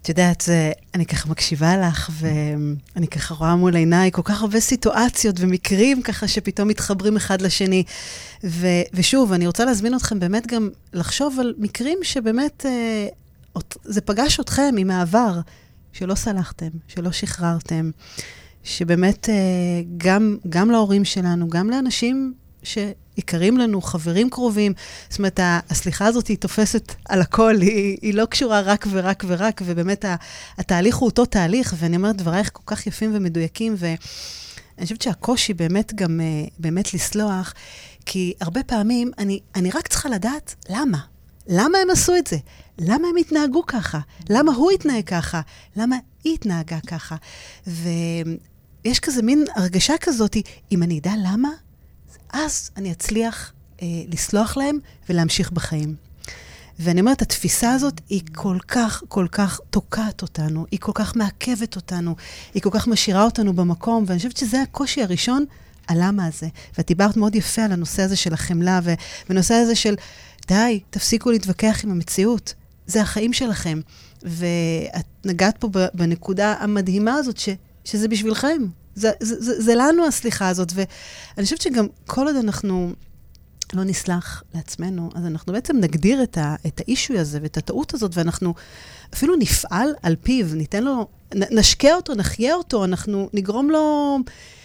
את 0.05 0.09
יודעת, 0.09 0.49
אני 0.95 1.07
ככה 1.07 1.29
מקשיבה 1.29 1.77
לך, 1.77 2.11
ואני 2.13 3.09
ככה 3.09 3.35
רואה 3.35 3.57
מול 3.57 3.77
עיניי 3.77 4.11
כל 4.13 4.23
כך 4.25 4.43
הרבה 4.43 4.61
סיטואציות 4.61 5.37
ומקרים 5.39 6.03
ככה 6.03 6.29
שפתאום 6.29 6.69
מתחברים 6.69 7.17
אחד 7.17 7.41
לשני. 7.41 7.85
ו, 8.45 8.67
ושוב, 8.95 9.33
אני 9.33 9.47
רוצה 9.47 9.65
להזמין 9.65 9.97
אתכם 9.97 10.21
באמת 10.21 10.47
גם 10.47 10.71
לחשוב 10.93 11.41
על 11.41 11.55
מקרים 11.59 11.99
שבאמת 12.03 12.67
אה, 12.67 13.07
זה 13.85 14.01
פגש 14.01 14.41
אתכם 14.41 14.75
עם 14.79 14.91
העבר, 14.91 15.41
שלא 15.93 16.15
סלחתם, 16.15 16.71
שלא 16.89 17.13
שחררתם, 17.13 17.91
שבאמת 18.65 19.29
אה, 19.29 19.35
גם, 19.97 20.37
גם 20.49 20.71
להורים 20.71 21.05
שלנו, 21.05 21.49
גם 21.49 21.71
לאנשים 21.71 22.35
שיקרים 23.17 23.59
לנו, 23.59 23.83
חברים 23.83 24.31
קרובים. 24.31 24.73
זאת 25.09 25.19
אומרת, 25.19 25.41
הסליחה 25.43 26.07
הזאת 26.07 26.27
היא 26.27 26.39
תופסת 26.39 26.95
על 27.09 27.21
הכל, 27.21 27.61
היא, 27.61 27.99
היא 28.03 28.15
לא 28.15 28.25
קשורה 28.25 28.61
רק 28.61 28.87
ורק 28.91 29.25
ורק, 29.27 29.63
ובאמת 29.65 30.05
התהליך 30.59 30.97
הוא 30.97 31.07
אותו 31.07 31.25
תהליך, 31.25 31.75
ואני 31.79 31.97
אומרת, 31.97 32.17
דברייך 32.17 32.51
כל 32.53 32.63
כך 32.67 32.87
יפים 32.87 33.11
ומדויקים, 33.15 33.75
ואני 33.79 33.97
חושבת 34.83 35.03
שהקושי 35.03 35.55
באמת 35.55 35.95
גם, 35.95 36.21
אה, 36.21 36.47
באמת 36.59 36.95
לסלוח, 36.95 37.55
כי 38.07 38.35
הרבה 38.41 38.63
פעמים 38.63 39.11
אני, 39.19 39.41
אני 39.55 39.71
רק 39.71 39.89
צריכה 39.89 40.09
לדעת 40.09 40.55
למה. 40.69 40.99
למה 41.47 41.79
הם 41.79 41.91
עשו 41.91 42.17
את 42.17 42.27
זה? 42.27 42.37
למה 42.79 43.09
הם 43.09 43.17
התנהגו 43.17 43.67
ככה? 43.67 44.01
למה 44.31 44.53
הוא 44.53 44.71
התנהג 44.71 45.05
ככה? 45.05 45.41
למה 45.77 45.97
היא 46.25 46.35
התנהגה 46.35 46.79
ככה? 46.87 47.17
ויש 47.67 49.01
כזה 49.01 49.23
מין 49.23 49.45
הרגשה 49.57 49.95
כזאת, 50.01 50.37
אם 50.73 50.83
אני 50.83 50.99
אדע 50.99 51.13
למה, 51.25 51.49
אז 52.35 52.71
אני 52.77 52.93
אצליח 52.93 53.53
אה, 53.83 53.87
לסלוח 54.09 54.57
להם 54.57 54.79
ולהמשיך 55.09 55.53
בחיים. 55.53 55.95
ואני 56.79 57.01
אומרת, 57.01 57.23
התפיסה 57.23 57.73
הזאת 57.73 58.01
היא 58.09 58.23
כל 58.35 58.59
כך, 58.69 59.03
כל 59.09 59.27
כך 59.33 59.61
תוקעת 59.71 60.23
אותנו, 60.23 60.67
היא 60.71 60.81
כל 60.81 60.93
כך 60.95 61.17
מעכבת 61.17 61.77
אותנו, 61.77 62.17
היא 62.55 62.63
כל 62.63 62.71
כך 62.73 62.89
משאירה 62.89 63.25
אותנו 63.25 63.53
במקום, 63.53 64.05
ואני 64.07 64.19
חושבת 64.19 64.37
שזה 64.37 64.63
הקושי 64.63 65.03
הראשון 65.03 65.45
הלמה 65.89 66.27
הזה. 66.27 66.49
ואת 66.79 66.87
דיברת 66.87 67.17
מאוד 67.17 67.35
יפה 67.35 67.63
על 67.63 67.73
הנושא 67.73 68.03
הזה 68.03 68.17
של 68.17 68.35
החמלה, 68.35 68.81
והנושא 69.29 69.55
הזה 69.55 69.75
של, 69.75 69.95
די, 70.49 70.81
תפסיקו 70.91 71.31
להתווכח 71.31 71.81
עם 71.85 71.91
המציאות. 71.91 72.55
זה 72.87 73.03
החיים 73.03 73.33
שלכם. 73.33 73.81
ואת 74.23 75.07
נגעת 75.25 75.57
פה 75.59 75.69
בנקודה 75.95 76.55
המדהימה 76.61 77.15
הזאת, 77.15 77.37
ש, 77.39 77.49
שזה 77.85 78.09
בשבילכם. 78.09 78.63
זה, 78.95 79.11
זה, 79.21 79.43
זה, 79.43 79.63
זה 79.63 79.75
לנו 79.75 80.07
הסליחה 80.07 80.49
הזאת. 80.49 80.73
ואני 80.75 81.45
חושבת 81.45 81.61
שגם 81.61 81.87
כל 82.07 82.27
עוד 82.27 82.37
אנחנו 82.37 82.93
לא 83.73 83.85
נסלח 83.85 84.43
לעצמנו, 84.55 85.11
אז 85.15 85.27
אנחנו 85.27 85.53
בעצם 85.53 85.77
נגדיר 85.77 86.23
את, 86.23 86.39
ה, 86.39 86.55
את 86.67 86.81
האישוי 86.81 87.19
הזה 87.19 87.39
ואת 87.43 87.57
הטעות 87.57 87.95
הזאת, 87.95 88.11
ואנחנו 88.15 88.55
אפילו 89.15 89.37
נפעל 89.37 89.89
על 90.03 90.17
פיו, 90.23 90.47
ניתן 90.55 90.85
לו, 90.85 91.07
נשקה 91.35 91.95
אותו, 91.95 92.15
נחיה 92.15 92.55
אותו, 92.55 92.85
אנחנו 92.85 93.29
נגרום 93.33 93.71
לו 93.71 94.19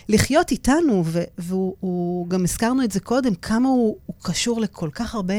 לחיות 0.10 0.52
איתנו, 0.52 1.04
ו, 1.06 1.24
והוא 1.38 2.28
גם 2.30 2.44
הזכרנו 2.44 2.84
את 2.84 2.92
זה 2.92 3.00
קודם, 3.00 3.36
כמה 3.36 3.70
הוא, 3.70 3.98
הוא 4.06 4.16
קשור 4.22 4.62
לכל 4.62 4.90
כך 4.94 5.16
הרבה 5.16 5.36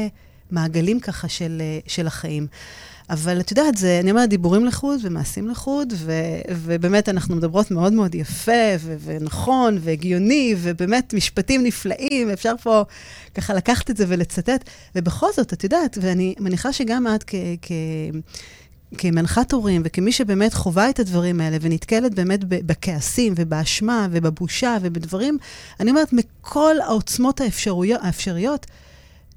מעגלים 0.51 0.99
ככה 0.99 1.27
של, 1.27 1.61
של 1.87 2.07
החיים. 2.07 2.47
אבל 3.11 3.39
את 3.39 3.51
יודעת, 3.51 3.77
זה, 3.77 3.99
אני 3.99 4.11
אומרת, 4.11 4.29
דיבורים 4.29 4.65
לחוד 4.65 4.99
ומעשים 5.03 5.47
לחוד, 5.47 5.93
ו, 5.97 6.11
ובאמת 6.51 7.09
אנחנו 7.09 7.35
מדברות 7.35 7.71
מאוד 7.71 7.93
מאוד 7.93 8.15
יפה, 8.15 8.75
ו, 8.79 8.95
ונכון, 9.03 9.77
והגיוני, 9.81 10.55
ובאמת 10.57 11.13
משפטים 11.13 11.63
נפלאים, 11.63 12.29
אפשר 12.29 12.53
פה 12.63 12.83
ככה 13.35 13.53
לקחת 13.53 13.89
את 13.89 13.97
זה 13.97 14.05
ולצטט. 14.07 14.69
ובכל 14.95 15.27
זאת, 15.35 15.53
את 15.53 15.63
יודעת, 15.63 15.97
ואני 16.01 16.35
מניחה 16.39 16.73
שגם 16.73 17.07
את 17.15 17.23
כ... 17.27 17.35
כ 17.61 17.71
כמנחת 18.97 19.51
הורים 19.51 19.81
וכמי 19.85 20.11
שבאמת 20.11 20.53
חווה 20.53 20.89
את 20.89 20.99
הדברים 20.99 21.41
האלה 21.41 21.57
ונתקלת 21.61 22.15
באמת 22.15 22.39
בכעסים 22.43 23.33
ובאשמה 23.37 24.07
ובבושה 24.11 24.77
ובדברים, 24.81 25.37
אני 25.79 25.89
אומרת, 25.91 26.13
מכל 26.13 26.75
העוצמות 26.83 27.41
האפשרויות, 27.41 28.01
האפשריות, 28.03 28.67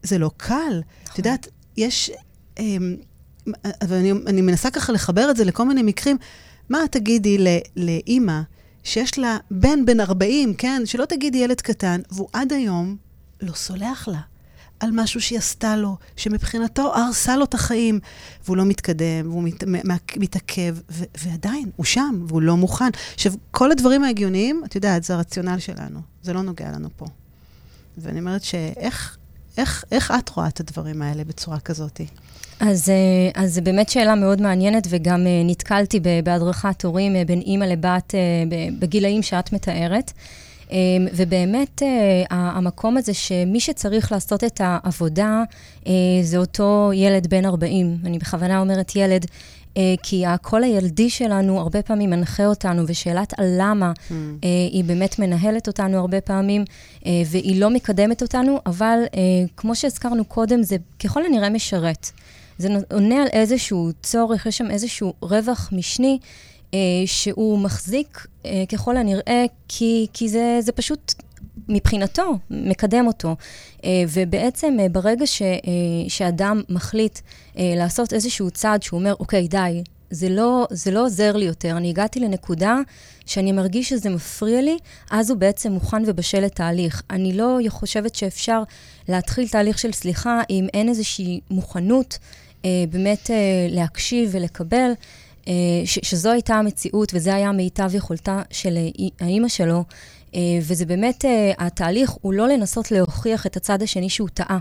זה 0.02 0.18
לא 0.18 0.30
קל. 0.36 0.54
נכון. 0.56 0.82
את 1.12 1.18
יודעת, 1.18 1.48
יש... 1.76 2.10
אמ, 2.58 2.96
אבל 3.82 3.96
אני, 3.96 4.12
אני 4.26 4.40
מנסה 4.40 4.70
ככה 4.70 4.92
לחבר 4.92 5.30
את 5.30 5.36
זה 5.36 5.44
לכל 5.44 5.68
מיני 5.68 5.82
מקרים. 5.82 6.16
מה 6.68 6.78
תגידי 6.90 7.46
לאימא 7.76 8.40
שיש 8.82 9.18
לה 9.18 9.36
בן 9.50 9.86
בן 9.86 10.00
40, 10.00 10.54
כן? 10.54 10.82
שלא 10.84 11.04
תגידי 11.04 11.38
ילד 11.38 11.60
קטן, 11.60 12.00
והוא 12.10 12.28
עד 12.32 12.52
היום 12.52 12.96
לא 13.40 13.52
סולח 13.52 14.08
לה 14.08 14.20
על 14.80 14.90
משהו 14.92 15.20
שהיא 15.20 15.38
עשתה 15.38 15.76
לו, 15.76 15.96
שמבחינתו 16.16 16.94
הרסה 16.94 17.36
לו 17.36 17.44
את 17.44 17.54
החיים, 17.54 18.00
והוא 18.44 18.56
לא 18.56 18.64
מתקדם, 18.64 19.30
והוא 19.30 19.42
מת, 19.66 20.16
מתעכב, 20.16 20.76
ו, 20.90 21.04
ועדיין, 21.18 21.70
הוא 21.76 21.84
שם, 21.84 22.24
והוא 22.28 22.42
לא 22.42 22.56
מוכן. 22.56 22.90
עכשיו, 23.14 23.32
כל 23.50 23.72
הדברים 23.72 24.04
ההגיוניים, 24.04 24.62
את 24.64 24.74
יודעת, 24.74 25.04
זה 25.04 25.14
הרציונל 25.14 25.58
שלנו, 25.58 26.00
זה 26.22 26.32
לא 26.32 26.42
נוגע 26.42 26.72
לנו 26.72 26.88
פה. 26.96 27.06
ואני 27.98 28.20
אומרת 28.20 28.42
שאיך 28.42 29.16
איך, 29.56 29.84
איך 29.92 30.12
את 30.18 30.28
רואה 30.28 30.48
את 30.48 30.60
הדברים 30.60 31.02
האלה 31.02 31.24
בצורה 31.24 31.60
כזאת? 31.60 32.00
אז, 32.60 32.90
אה, 32.90 33.42
אז 33.42 33.54
זו 33.54 33.62
באמת 33.62 33.88
שאלה 33.88 34.14
מאוד 34.14 34.42
מעניינת, 34.42 34.86
וגם 34.90 35.26
אה, 35.26 35.42
נתקלתי 35.44 36.00
בהדרכת 36.24 36.84
הורים 36.84 37.16
אה, 37.16 37.22
בין 37.24 37.40
אימא 37.40 37.64
לבת 37.64 38.14
בגילאים 38.78 39.22
שאת 39.22 39.52
מתארת. 39.52 40.12
ובאמת, 41.12 41.82
המקום 42.30 42.96
הזה 42.96 43.14
שמי 43.14 43.60
שצריך 43.60 44.12
לעשות 44.12 44.44
את 44.44 44.60
העבודה 44.64 45.42
זה 46.22 46.36
אותו 46.36 46.90
ילד 46.94 47.26
בן 47.26 47.44
40. 47.44 47.96
אני 48.04 48.18
בכוונה 48.18 48.60
אומרת 48.60 48.96
ילד, 48.96 49.26
כי 50.02 50.26
הקול 50.26 50.64
הילדי 50.64 51.10
שלנו 51.10 51.60
הרבה 51.60 51.82
פעמים 51.82 52.10
מנחה 52.10 52.46
אותנו, 52.46 52.82
ושאלת 52.86 53.38
הלמה 53.38 53.92
mm. 53.92 54.12
היא 54.72 54.84
באמת 54.84 55.18
מנהלת 55.18 55.66
אותנו 55.66 55.98
הרבה 55.98 56.20
פעמים, 56.20 56.64
והיא 57.26 57.60
לא 57.60 57.70
מקדמת 57.70 58.22
אותנו, 58.22 58.60
אבל 58.66 58.98
כמו 59.56 59.74
שהזכרנו 59.74 60.24
קודם, 60.24 60.62
זה 60.62 60.76
ככל 61.04 61.24
הנראה 61.26 61.50
משרת. 61.50 62.10
זה 62.58 62.68
עונה 62.92 63.22
על 63.22 63.28
איזשהו 63.32 63.90
צורך, 64.02 64.46
יש 64.46 64.58
שם 64.58 64.70
איזשהו 64.70 65.12
רווח 65.22 65.70
משני 65.72 66.18
אה, 66.74 66.78
שהוא 67.06 67.58
מחזיק 67.58 68.26
אה, 68.46 68.64
ככל 68.72 68.96
הנראה, 68.96 69.44
כי, 69.68 70.06
כי 70.12 70.28
זה, 70.28 70.58
זה 70.60 70.72
פשוט 70.72 71.14
מבחינתו 71.68 72.38
מקדם 72.50 73.06
אותו. 73.06 73.36
אה, 73.84 74.04
ובעצם 74.12 74.76
אה, 74.80 74.88
ברגע 74.88 75.26
ש, 75.26 75.42
אה, 75.42 75.48
שאדם 76.08 76.62
מחליט 76.68 77.18
לעשות 77.56 78.12
איזשהו 78.12 78.50
צעד 78.50 78.82
שהוא 78.82 78.98
אומר, 78.98 79.14
אוקיי, 79.20 79.48
די, 79.48 79.82
זה 80.14 80.28
לא, 80.28 80.66
זה 80.70 80.90
לא 80.90 81.04
עוזר 81.04 81.36
לי 81.36 81.44
יותר. 81.44 81.76
אני 81.76 81.88
הגעתי 81.90 82.20
לנקודה 82.20 82.76
שאני 83.26 83.52
מרגיש 83.52 83.88
שזה 83.88 84.10
מפריע 84.10 84.62
לי, 84.62 84.76
אז 85.10 85.30
הוא 85.30 85.38
בעצם 85.38 85.72
מוכן 85.72 86.02
ובשל 86.06 86.40
לתהליך. 86.40 87.02
אני 87.10 87.32
לא 87.32 87.58
חושבת 87.68 88.14
שאפשר 88.14 88.62
להתחיל 89.08 89.48
תהליך 89.48 89.78
של 89.78 89.92
סליחה 89.92 90.40
אם 90.50 90.66
אין 90.74 90.88
איזושהי 90.88 91.40
מוכנות 91.50 92.18
אה, 92.64 92.70
באמת 92.90 93.30
אה, 93.30 93.36
להקשיב 93.70 94.28
ולקבל, 94.32 94.90
אה, 95.48 95.52
ש- 95.84 95.98
שזו 96.02 96.30
הייתה 96.30 96.54
המציאות 96.54 97.12
וזה 97.14 97.34
היה 97.34 97.52
מיטב 97.52 97.94
יכולתה 97.94 98.42
של 98.50 98.78
האימא 99.20 99.48
שלו. 99.48 99.84
וזה 100.62 100.86
באמת, 100.86 101.24
התהליך 101.58 102.10
הוא 102.10 102.32
לא 102.34 102.48
לנסות 102.48 102.90
להוכיח 102.90 103.46
את 103.46 103.56
הצד 103.56 103.82
השני 103.82 104.08
שהוא 104.10 104.28
טעה, 104.34 104.58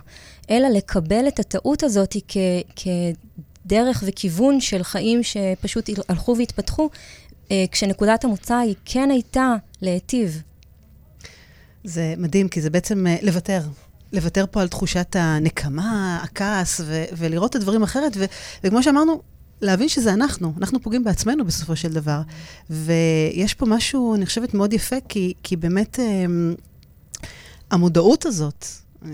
אלא 0.50 0.68
לקבל 0.68 1.28
את 1.28 1.40
הטעות 1.40 1.84
הזאת 1.84 2.16
כ- 2.28 2.38
כדרך 3.64 4.04
וכיוון 4.08 4.62
של 4.62 4.84
חיים 4.84 5.24
שפשוט 5.24 5.90
הלכו 6.10 6.36
והתפתחו, 6.38 6.90
כשנקודת 7.72 8.24
המוצא 8.24 8.56
היא 8.58 8.76
כן 8.86 9.12
הייתה 9.12 9.56
להיטיב. 9.82 10.42
זה 11.84 12.14
מדהים, 12.18 12.50
כי 12.50 12.62
זה 12.62 12.70
בעצם 12.70 13.06
לוותר. 13.22 13.62
לוותר 14.14 14.46
פה 14.52 14.62
על 14.62 14.68
תחושת 14.68 15.16
הנקמה, 15.20 16.20
הכעס, 16.24 16.82
ו- 16.84 17.04
ולראות 17.18 17.52
את 17.52 17.56
הדברים 17.56 17.84
אחרת. 17.84 18.12
ו- 18.18 18.26
וכמו 18.64 18.84
שאמרנו, 18.84 19.22
להבין 19.62 19.90
שזה 19.90 20.14
אנחנו, 20.14 20.54
אנחנו 20.58 20.82
פוגעים 20.82 21.04
בעצמנו 21.04 21.46
בסופו 21.46 21.76
של 21.76 21.94
דבר. 21.94 22.22
ויש 22.70 23.54
פה 23.54 23.66
משהו, 23.66 24.16
אני 24.16 24.26
חושבת, 24.26 24.54
מאוד 24.54 24.74
יפה, 24.74 24.96
כי, 25.10 25.34
כי 25.44 25.56
באמת 25.56 26.00
um, 26.00 26.62
המודעות 27.72 28.26
הזאת, 28.26 28.66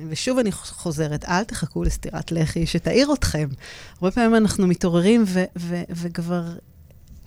ושוב 0.10 0.38
אני 0.38 0.52
חוזרת, 0.52 1.26
אל 1.26 1.44
תחכו 1.44 1.84
לסטירת 1.84 2.32
לחי 2.32 2.66
שתעיר 2.66 3.14
אתכם. 3.14 3.48
הרבה 3.96 4.12
פעמים 4.12 4.36
אנחנו 4.36 4.68
מתעוררים 4.68 5.24
ו- 5.28 5.44
ו- 5.58 5.84
וכבר... 5.90 6.44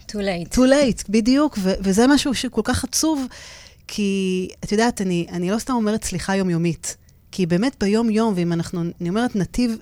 too 0.08 0.14
late. 0.14 0.54
too 0.54 0.58
late, 0.58 1.04
בדיוק, 1.08 1.58
ו- 1.62 1.74
וזה 1.80 2.06
משהו 2.06 2.34
שכל 2.34 2.60
כך 2.64 2.84
עצוב, 2.84 3.26
כי 3.88 4.48
את 4.64 4.72
יודעת, 4.72 5.00
אני, 5.00 5.26
אני 5.32 5.50
לא 5.50 5.58
סתם 5.58 5.72
אומרת 5.72 6.04
סליחה 6.04 6.36
יומיומית. 6.36 6.96
כי 7.34 7.46
באמת 7.46 7.76
ביום-יום, 7.80 8.34
ואם 8.36 8.52
אנחנו, 8.52 8.82
אני 9.00 9.08
אומרת, 9.08 9.36
נתיב 9.36 9.76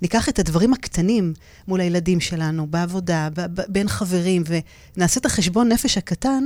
וניקח 0.00 0.28
את 0.28 0.38
הדברים 0.38 0.72
הקטנים 0.72 1.34
מול 1.68 1.80
הילדים 1.80 2.20
שלנו, 2.20 2.66
בעבודה, 2.66 3.28
ב- 3.34 3.60
ב- 3.60 3.64
בין 3.68 3.88
חברים, 3.88 4.42
ונעשה 4.96 5.20
את 5.20 5.26
החשבון 5.26 5.68
נפש 5.68 5.98
הקטן, 5.98 6.44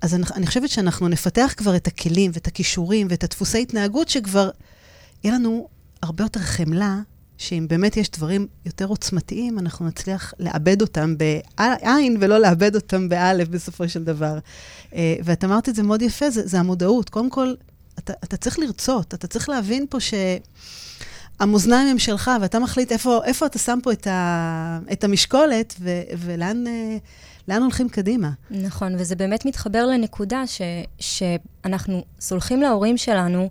אז 0.00 0.14
אני, 0.14 0.24
אני 0.34 0.46
חושבת 0.46 0.68
שאנחנו 0.68 1.08
נפתח 1.08 1.54
כבר 1.56 1.76
את 1.76 1.86
הכלים 1.86 2.30
ואת 2.34 2.46
הכישורים 2.46 3.06
ואת 3.10 3.24
הדפוסי 3.24 3.62
התנהגות 3.62 4.08
שכבר 4.08 4.50
יהיה 5.24 5.34
לנו 5.34 5.68
הרבה 6.02 6.24
יותר 6.24 6.40
חמלה, 6.40 7.00
שאם 7.38 7.66
באמת 7.68 7.96
יש 7.96 8.10
דברים 8.10 8.46
יותר 8.66 8.86
עוצמתיים, 8.86 9.58
אנחנו 9.58 9.86
נצליח 9.86 10.34
לאבד 10.38 10.80
אותם 10.80 11.14
בעין 11.16 12.16
ולא 12.20 12.38
לאבד 12.38 12.74
אותם 12.74 13.08
באלף 13.08 13.48
בסופו 13.48 13.88
של 13.88 14.04
דבר. 14.04 14.38
אה, 14.94 15.14
ואת 15.24 15.44
אמרת 15.44 15.68
את 15.68 15.74
זה 15.74 15.82
מאוד 15.82 16.02
יפה, 16.02 16.30
זה, 16.30 16.46
זה 16.46 16.58
המודעות. 16.58 17.10
קודם 17.10 17.30
כל, 17.30 17.54
אתה, 17.98 18.12
אתה 18.24 18.36
צריך 18.36 18.58
לרצות, 18.58 19.14
אתה 19.14 19.26
צריך 19.26 19.48
להבין 19.48 19.86
פה 19.90 19.98
שהמאזניים 21.40 21.88
הם 21.88 21.98
שלך, 21.98 22.30
ואתה 22.40 22.58
מחליט 22.58 22.92
איפה, 22.92 23.20
איפה 23.24 23.46
אתה 23.46 23.58
שם 23.58 23.78
פה 23.82 23.92
את, 23.92 24.06
ה, 24.06 24.78
את 24.92 25.04
המשקולת, 25.04 25.74
ו, 25.80 26.00
ולאן... 26.18 26.64
לאן 27.48 27.62
הולכים 27.62 27.88
קדימה. 27.88 28.30
נכון, 28.50 28.94
וזה 28.98 29.16
באמת 29.16 29.46
מתחבר 29.46 29.86
לנקודה 29.86 30.46
ש, 30.46 30.60
שאנחנו 30.98 32.04
סולחים 32.20 32.62
להורים 32.62 32.96
שלנו 32.96 33.42
אה, 33.42 33.48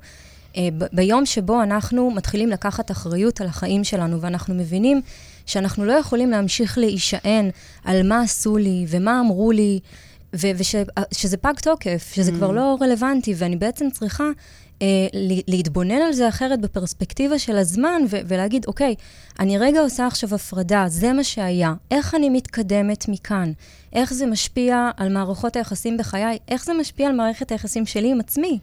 ביום 0.94 1.26
שבו 1.26 1.64
אנחנו 1.64 2.12
מתחילים 2.12 2.50
לקחת 2.50 2.92
אחריות 2.92 3.42
על 3.42 3.48
החיים 3.48 3.84
שלנו, 3.84 4.22
ואנחנו 4.22 4.56
מבינים 4.56 5.02
שאנחנו 5.46 5.86
לא 5.86 5.94
יכולים 5.94 6.32
להמשיך 6.32 6.78
להישען 6.78 7.50
על 7.84 8.08
מה 8.08 8.22
עשו 8.22 8.58
לי 8.58 8.86
ומה 8.90 9.20
אמרו 9.20 9.52
לי, 9.52 9.80
ושזה 10.34 11.38
פג 11.42 11.54
תוקף, 11.62 12.12
שזה 12.16 12.32
mm. 12.32 12.36
כבר 12.36 12.52
לא 12.52 12.78
רלוונטי, 12.82 13.34
ואני 13.38 13.56
בעצם 13.56 13.90
צריכה 13.90 14.30
אה, 14.82 14.88
להתבונן 15.48 16.02
על 16.02 16.14
זה 16.14 16.30
אחרת 16.30 16.62
בפרספקטיבה 16.62 17.40
של 17.40 17.58
הזמן, 17.58 18.02
ו- 18.10 18.20
ולהגיד, 18.28 18.66
אוקיי, 18.66 18.96
אני 19.40 19.58
רגע 19.58 19.80
עושה 19.82 20.08
עכשיו 20.08 20.36
הפרדה, 20.36 20.86
זה 20.88 21.14
מה 21.14 21.24
שהיה, 21.24 21.74
איך 21.92 22.16
אני 22.16 22.30
מתקדמת 22.30 23.06
מכאן? 23.08 23.52
איך 23.94 24.14
זה 24.14 24.26
משפיע 24.26 24.90
על 24.98 25.14
מערכות 25.14 25.56
היחסים 25.56 25.98
בחיי? 25.98 26.38
איך 26.48 26.66
זה 26.66 26.74
משפיע 26.74 27.08
על 27.08 27.16
מערכת 27.16 27.52
היחסים 27.52 27.86
שלי 27.86 28.12
עם 28.12 28.20
עצמי? 28.20 28.60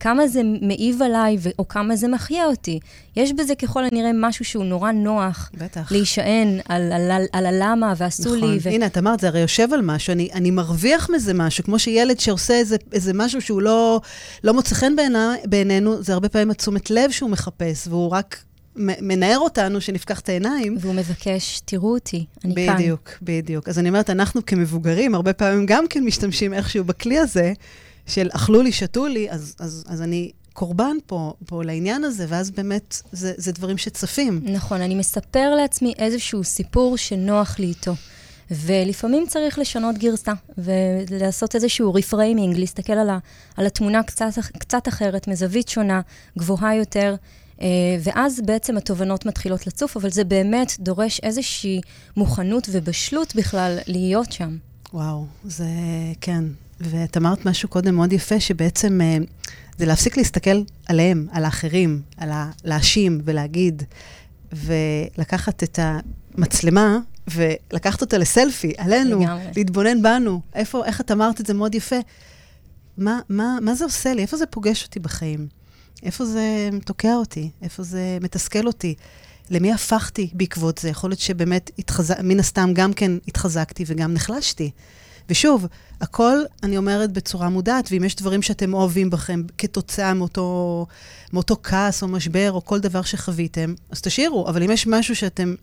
כמה 0.00 0.28
זה 0.28 0.40
מעיב 0.60 1.02
עליי, 1.02 1.36
ו- 1.40 1.48
או 1.58 1.68
כמה 1.68 1.96
זה 1.96 2.08
מחיה 2.08 2.44
אותי. 2.44 2.80
יש 3.16 3.32
בזה 3.32 3.54
ככל 3.54 3.84
הנראה 3.84 4.10
משהו 4.14 4.44
שהוא 4.44 4.64
נורא 4.64 4.92
נוח. 4.92 5.50
בטח. 5.54 5.92
להישען 5.92 6.60
על, 6.68 6.92
על, 6.92 7.10
על, 7.10 7.24
על 7.32 7.46
הלמה 7.46 7.94
ועשו 7.96 8.36
נכון. 8.36 8.50
לי. 8.50 8.58
ו... 8.62 8.68
הנה, 8.68 8.86
את 8.86 8.98
אמרת, 8.98 9.20
זה 9.20 9.28
הרי 9.28 9.40
יושב 9.40 9.68
על 9.72 9.80
משהו, 9.82 10.12
אני, 10.12 10.28
אני 10.34 10.50
מרוויח 10.50 11.10
מזה 11.10 11.34
משהו, 11.34 11.64
כמו 11.64 11.78
שילד 11.78 12.20
שעושה 12.20 12.54
איזה, 12.54 12.76
איזה 12.92 13.12
משהו 13.14 13.40
שהוא 13.40 13.62
לא, 13.62 14.00
לא 14.44 14.54
מוצא 14.54 14.74
חן 14.74 14.96
בעיני, 14.96 15.18
בעינינו, 15.44 16.02
זה 16.02 16.12
הרבה 16.12 16.28
פעמים 16.28 16.50
התשומת 16.50 16.90
לב 16.90 17.10
שהוא 17.10 17.30
מחפש, 17.30 17.88
והוא 17.88 18.10
רק 18.10 18.42
מנער 18.78 19.38
אותנו, 19.38 19.80
שנפקח 19.80 20.20
את 20.20 20.28
העיניים. 20.28 20.76
והוא 20.80 20.94
מבקש, 20.94 21.60
תראו 21.64 21.94
אותי, 21.94 22.24
אני 22.44 22.52
בדיוק, 22.52 22.68
כאן. 22.68 22.76
בדיוק, 22.76 23.10
בדיוק. 23.22 23.68
אז 23.68 23.78
אני 23.78 23.88
אומרת, 23.88 24.10
אנחנו 24.10 24.46
כמבוגרים, 24.46 25.14
הרבה 25.14 25.32
פעמים 25.32 25.66
גם 25.66 25.84
כן 25.90 26.04
משתמשים 26.04 26.54
איכשהו 26.54 26.84
בכלי 26.84 27.18
הזה, 27.18 27.52
של 28.08 28.28
אכלו 28.32 28.62
לי, 28.62 28.72
שתו 28.72 29.06
לי, 29.06 29.30
אז, 29.30 29.54
אז, 29.58 29.84
אז 29.88 30.02
אני 30.02 30.30
קורבן 30.52 30.96
פה, 31.06 31.32
פה 31.46 31.64
לעניין 31.64 32.04
הזה, 32.04 32.26
ואז 32.28 32.50
באמת 32.50 33.02
זה, 33.12 33.32
זה 33.36 33.52
דברים 33.52 33.78
שצפים. 33.78 34.40
נכון, 34.44 34.80
אני 34.80 34.94
מספר 34.94 35.54
לעצמי 35.54 35.94
איזשהו 35.98 36.44
סיפור 36.44 36.96
שנוח 36.96 37.58
לי 37.58 37.66
איתו. 37.66 37.94
ולפעמים 38.50 39.26
צריך 39.26 39.58
לשנות 39.58 39.98
גרסה, 39.98 40.32
ולעשות 40.58 41.54
איזשהו 41.54 41.94
reframing, 41.94 42.58
להסתכל 42.58 42.92
על, 42.92 43.10
ה, 43.10 43.18
על 43.56 43.66
התמונה 43.66 44.02
קצת, 44.02 44.30
קצת 44.58 44.88
אחרת, 44.88 45.28
מזווית 45.28 45.68
שונה, 45.68 46.00
גבוהה 46.38 46.74
יותר, 46.74 47.14
אה, 47.60 47.66
ואז 48.00 48.40
בעצם 48.44 48.76
התובנות 48.76 49.26
מתחילות 49.26 49.66
לצוף, 49.66 49.96
אבל 49.96 50.10
זה 50.10 50.24
באמת 50.24 50.72
דורש 50.80 51.20
איזושהי 51.22 51.80
מוכנות 52.16 52.68
ובשלות 52.72 53.36
בכלל 53.36 53.78
להיות 53.86 54.32
שם. 54.32 54.56
וואו, 54.92 55.26
זה 55.44 55.66
כן. 56.20 56.44
ואת 56.80 57.16
אמרת 57.16 57.46
משהו 57.46 57.68
קודם 57.68 57.94
מאוד 57.94 58.12
יפה, 58.12 58.40
שבעצם 58.40 59.00
אה, 59.00 59.16
זה 59.78 59.86
להפסיק 59.86 60.16
להסתכל 60.16 60.62
עליהם, 60.86 61.26
על 61.32 61.44
האחרים, 61.44 62.02
על 62.16 62.30
ה- 62.30 62.50
להאשים 62.64 63.20
ולהגיד, 63.24 63.82
ולקחת 64.52 65.62
את 65.62 65.78
המצלמה 65.82 66.98
ולקחת 67.34 68.00
אותה 68.00 68.18
לסלפי, 68.18 68.72
עלינו, 68.76 69.20
לגמרי. 69.20 69.44
להתבונן 69.56 70.02
בנו. 70.02 70.40
איפה, 70.54 70.84
איך 70.84 71.00
את 71.00 71.10
אמרת 71.10 71.40
את 71.40 71.46
זה 71.46 71.54
מאוד 71.54 71.74
יפה. 71.74 71.96
מה, 72.98 73.20
מה, 73.28 73.58
מה 73.62 73.74
זה 73.74 73.84
עושה 73.84 74.14
לי? 74.14 74.22
איפה 74.22 74.36
זה 74.36 74.46
פוגש 74.46 74.84
אותי 74.84 75.00
בחיים? 75.00 75.46
איפה 76.02 76.24
זה 76.24 76.68
תוקע 76.84 77.14
אותי? 77.14 77.50
איפה 77.62 77.82
זה 77.82 78.18
מתסכל 78.20 78.66
אותי? 78.66 78.94
למי 79.50 79.72
הפכתי 79.72 80.30
בעקבות 80.32 80.78
זה? 80.78 80.88
יכול 80.88 81.10
להיות 81.10 81.20
שבאמת, 81.20 81.70
התחז... 81.78 82.12
מן 82.22 82.40
הסתם, 82.40 82.70
גם 82.74 82.92
כן 82.92 83.12
התחזקתי 83.28 83.84
וגם 83.86 84.14
נחלשתי. 84.14 84.70
ושוב, 85.28 85.66
הכל, 86.00 86.38
אני 86.62 86.76
אומרת 86.76 87.12
בצורה 87.12 87.48
מודעת, 87.48 87.88
ואם 87.90 88.04
יש 88.04 88.16
דברים 88.16 88.42
שאתם 88.42 88.74
אוהבים 88.74 89.10
בכם 89.10 89.42
כתוצאה 89.58 90.14
מאותו, 90.14 90.86
מאותו 91.32 91.56
כעס 91.62 92.02
או 92.02 92.08
משבר 92.08 92.52
או 92.52 92.64
כל 92.64 92.80
דבר 92.80 93.02
שחוויתם, 93.02 93.74
אז 93.90 94.00
תשאירו. 94.00 94.48
אבל 94.48 94.62
אם 94.62 94.70
יש 94.70 94.86
משהו 94.86 95.16
שאתם 95.16 95.54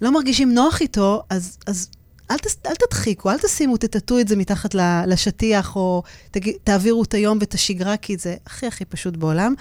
לא 0.00 0.12
מרגישים 0.12 0.54
נוח 0.54 0.80
איתו, 0.80 1.22
אז, 1.30 1.58
אז 1.66 1.88
אל, 2.30 2.38
תס, 2.38 2.56
אל 2.66 2.74
תדחיקו, 2.74 3.30
אל 3.30 3.38
תשימו, 3.38 3.76
תטאטאו 3.76 4.20
את 4.20 4.28
זה 4.28 4.36
מתחת 4.36 4.74
לשטיח, 5.06 5.76
או 5.76 6.02
תג, 6.30 6.50
תעבירו 6.64 7.02
את 7.02 7.14
היום 7.14 7.38
ואת 7.40 7.54
השגרה, 7.54 7.96
כי 7.96 8.16
זה 8.16 8.34
הכי 8.46 8.66
הכי 8.66 8.84
פשוט 8.84 9.16
בעולם. 9.16 9.54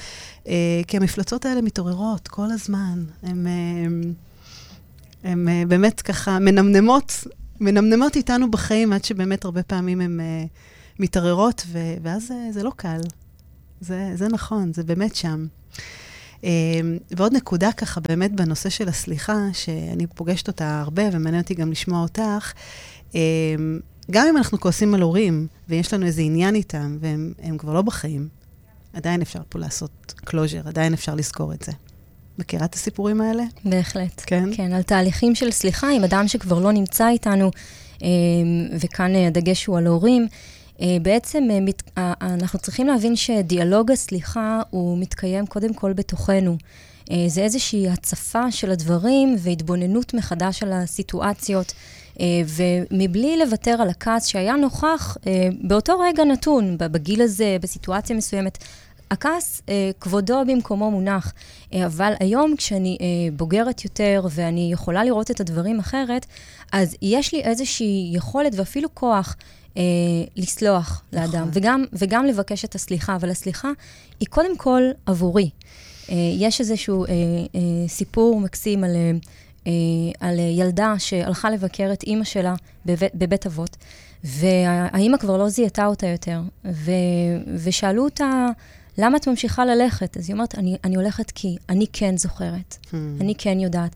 אה, 0.47 0.81
כי 0.87 0.97
המפלצות 0.97 1.45
האלה 1.45 1.61
מתעוררות 1.61 2.27
כל 2.27 2.51
הזמן. 2.51 3.03
הן 3.23 3.47
אה, 5.25 5.63
באמת 5.67 6.01
ככה 6.01 6.39
מנמנמות, 6.39 7.27
מנמנמות 7.59 8.15
איתנו 8.15 8.51
בחיים, 8.51 8.93
עד 8.93 9.05
שבאמת 9.05 9.45
הרבה 9.45 9.63
פעמים 9.63 10.01
הן 10.01 10.19
אה, 10.19 10.45
מתערערות, 10.99 11.63
ו- 11.67 11.95
ואז 12.01 12.27
זה, 12.27 12.35
זה 12.51 12.63
לא 12.63 12.71
קל. 12.75 13.01
זה, 13.81 14.11
זה 14.15 14.27
נכון, 14.27 14.73
זה 14.73 14.83
באמת 14.83 15.15
שם. 15.15 15.45
אה, 16.43 16.49
ועוד 17.11 17.33
נקודה 17.33 17.71
ככה, 17.71 18.01
באמת 18.01 18.31
בנושא 18.31 18.69
של 18.69 18.87
הסליחה, 18.87 19.37
שאני 19.53 20.07
פוגשת 20.07 20.47
אותה 20.47 20.81
הרבה, 20.81 21.03
ומעניין 21.11 21.41
אותי 21.41 21.53
גם 21.53 21.71
לשמוע 21.71 22.01
אותך, 22.01 22.53
אה, 23.15 23.21
גם 24.11 24.27
אם 24.29 24.37
אנחנו 24.37 24.59
כועסים 24.59 24.93
על 24.93 25.01
הורים, 25.01 25.47
ויש 25.69 25.93
לנו 25.93 26.05
איזה 26.05 26.21
עניין 26.21 26.55
איתם, 26.55 26.97
והם 26.99 27.33
הם 27.41 27.57
כבר 27.57 27.73
לא 27.73 27.81
בחיים, 27.81 28.27
עדיין 28.93 29.21
אפשר 29.21 29.41
פה 29.49 29.59
לעשות 29.59 30.13
closure, 30.25 30.67
עדיין 30.67 30.93
אפשר 30.93 31.15
לזכור 31.15 31.53
את 31.53 31.63
זה. 31.63 31.71
מכירה 32.37 32.65
את 32.65 32.75
הסיפורים 32.75 33.21
האלה? 33.21 33.43
בהחלט. 33.65 34.23
כן? 34.25 34.49
כן, 34.55 34.73
על 34.73 34.81
תהליכים 34.81 35.35
של 35.35 35.51
סליחה 35.51 35.89
עם 35.89 36.03
אדם 36.03 36.27
שכבר 36.27 36.59
לא 36.59 36.71
נמצא 36.71 37.09
איתנו, 37.09 37.51
אה, 38.03 38.07
וכאן 38.79 39.15
אה, 39.15 39.27
הדגש 39.27 39.65
הוא 39.65 39.77
על 39.77 39.87
הורים. 39.87 40.27
אה, 40.81 40.97
בעצם 41.01 41.43
אנחנו 41.97 42.59
צריכים 42.59 42.87
להבין 42.87 43.15
שדיאלוג 43.15 43.91
הסליחה 43.91 44.61
הוא 44.69 44.97
מתקיים 44.97 45.45
קודם 45.45 45.73
כל 45.73 45.93
בתוכנו. 45.93 46.57
זה 47.27 47.41
איזושהי 47.41 47.89
הצפה 47.89 48.51
של 48.51 48.71
הדברים 48.71 49.35
והתבוננות 49.39 50.13
מחדש 50.13 50.63
על 50.63 50.73
הסיטואציות, 50.73 51.73
ומבלי 52.47 53.37
לוותר 53.37 53.77
על 53.81 53.89
הכעס 53.89 54.25
שהיה 54.25 54.55
נוכח 54.55 55.17
באותו 55.61 55.99
רגע 55.99 56.23
נתון, 56.23 56.77
בגיל 56.77 57.21
הזה, 57.21 57.57
בסיטואציה 57.61 58.15
מסוימת. 58.15 58.57
הכעס, 59.13 59.61
אה, 59.69 59.91
כבודו 59.99 60.41
במקומו 60.47 60.91
מונח, 60.91 61.33
אה, 61.73 61.85
אבל 61.85 62.13
היום 62.19 62.55
כשאני 62.57 62.97
אה, 63.01 63.05
בוגרת 63.37 63.83
יותר 63.83 64.27
ואני 64.31 64.69
יכולה 64.73 65.03
לראות 65.03 65.31
את 65.31 65.39
הדברים 65.39 65.79
אחרת, 65.79 66.25
אז 66.71 66.95
יש 67.01 67.33
לי 67.33 67.41
איזושהי 67.41 68.11
יכולת 68.13 68.53
ואפילו 68.55 68.95
כוח 68.95 69.35
אה, 69.77 69.81
לסלוח 70.35 71.03
נכון. 71.13 71.25
לאדם, 71.25 71.49
וגם, 71.53 71.83
וגם 71.93 72.25
לבקש 72.25 72.65
את 72.65 72.75
הסליחה, 72.75 73.15
אבל 73.15 73.29
הסליחה 73.29 73.71
היא 74.19 74.27
קודם 74.29 74.57
כל 74.57 74.81
עבורי. 75.05 75.49
אה, 76.09 76.15
יש 76.37 76.59
איזשהו 76.59 77.05
אה, 77.05 77.11
אה, 77.11 77.87
סיפור 77.87 78.39
מקסים 78.39 78.83
על, 78.83 78.95
אה, 78.95 79.11
אה, 79.67 79.71
על 80.27 80.39
ילדה 80.39 80.95
שהלכה 80.97 81.49
לבקר 81.49 81.89
את 81.93 82.03
אימא 82.03 82.23
שלה 82.23 82.55
בבית, 82.85 83.15
בבית 83.15 83.45
אבות, 83.45 83.77
והאימא 84.23 85.17
כבר 85.17 85.37
לא 85.37 85.49
זיהתה 85.49 85.85
אותה 85.85 86.07
יותר, 86.07 86.41
ו, 86.65 86.91
ושאלו 87.63 88.03
אותה, 88.03 88.47
למה 88.97 89.17
את 89.17 89.27
ממשיכה 89.27 89.65
ללכת? 89.65 90.17
אז 90.17 90.29
היא 90.29 90.33
אומרת, 90.33 90.55
אני, 90.57 90.77
אני 90.83 90.95
הולכת 90.95 91.31
כי 91.31 91.55
אני 91.69 91.85
כן 91.93 92.17
זוכרת, 92.17 92.77
Hmm. 92.85 92.95
אני 93.21 93.35
כן 93.37 93.59
יודעת. 93.59 93.95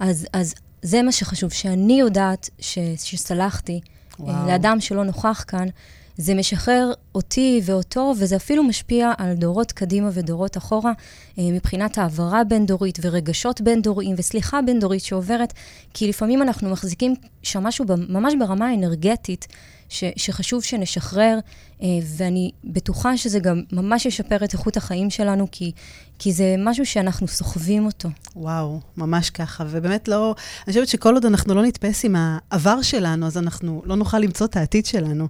אז, 0.00 0.26
אז 0.32 0.54
זה 0.82 1.02
מה 1.02 1.12
שחשוב, 1.12 1.52
שאני 1.52 2.00
יודעת 2.00 2.50
ש, 2.58 2.78
שסלחתי 2.96 3.80
וואו. 4.18 4.34
וואו. 4.34 4.46
לאדם 4.48 4.80
שלא 4.80 5.04
נוכח 5.04 5.44
כאן, 5.48 5.68
זה 6.16 6.34
משחרר 6.34 6.92
אותי 7.14 7.60
ואותו, 7.64 8.14
וזה 8.18 8.36
אפילו 8.36 8.64
משפיע 8.64 9.12
על 9.18 9.34
דורות 9.34 9.72
קדימה 9.72 10.08
ודורות 10.12 10.56
אחורה, 10.56 10.92
אה, 11.38 11.44
מבחינת 11.52 11.98
העברה 11.98 12.44
בין-דורית 12.44 12.98
ורגשות 13.02 13.60
בין-דוריים 13.60 14.14
וסליחה 14.18 14.62
בין-דורית 14.62 15.02
שעוברת, 15.02 15.52
כי 15.94 16.08
לפעמים 16.08 16.42
אנחנו 16.42 16.70
מחזיקים 16.70 17.14
שם 17.42 17.62
משהו 17.62 17.84
ממש 18.08 18.34
ברמה 18.38 18.68
האנרגטית, 18.68 19.46
ש, 19.88 20.04
שחשוב 20.16 20.62
שנשחרר, 20.62 21.38
אה, 21.82 21.86
ואני 22.16 22.50
בטוחה 22.64 23.16
שזה 23.16 23.38
גם 23.38 23.62
ממש 23.72 24.06
ישפר 24.06 24.44
את 24.44 24.52
איכות 24.52 24.76
החיים 24.76 25.10
שלנו, 25.10 25.46
כי, 25.52 25.72
כי 26.18 26.32
זה 26.32 26.54
משהו 26.58 26.86
שאנחנו 26.86 27.28
סוחבים 27.28 27.86
אותו. 27.86 28.08
וואו, 28.36 28.80
ממש 28.96 29.30
ככה. 29.30 29.64
ובאמת 29.70 30.08
לא, 30.08 30.34
אני 30.66 30.72
חושבת 30.72 30.88
שכל 30.88 31.14
עוד 31.14 31.24
אנחנו 31.24 31.54
לא 31.54 31.62
נתפס 31.62 32.04
עם 32.04 32.16
העבר 32.16 32.82
שלנו, 32.82 33.26
אז 33.26 33.38
אנחנו 33.38 33.82
לא 33.84 33.96
נוכל 33.96 34.18
למצוא 34.18 34.46
את 34.46 34.56
העתיד 34.56 34.86
שלנו. 34.86 35.28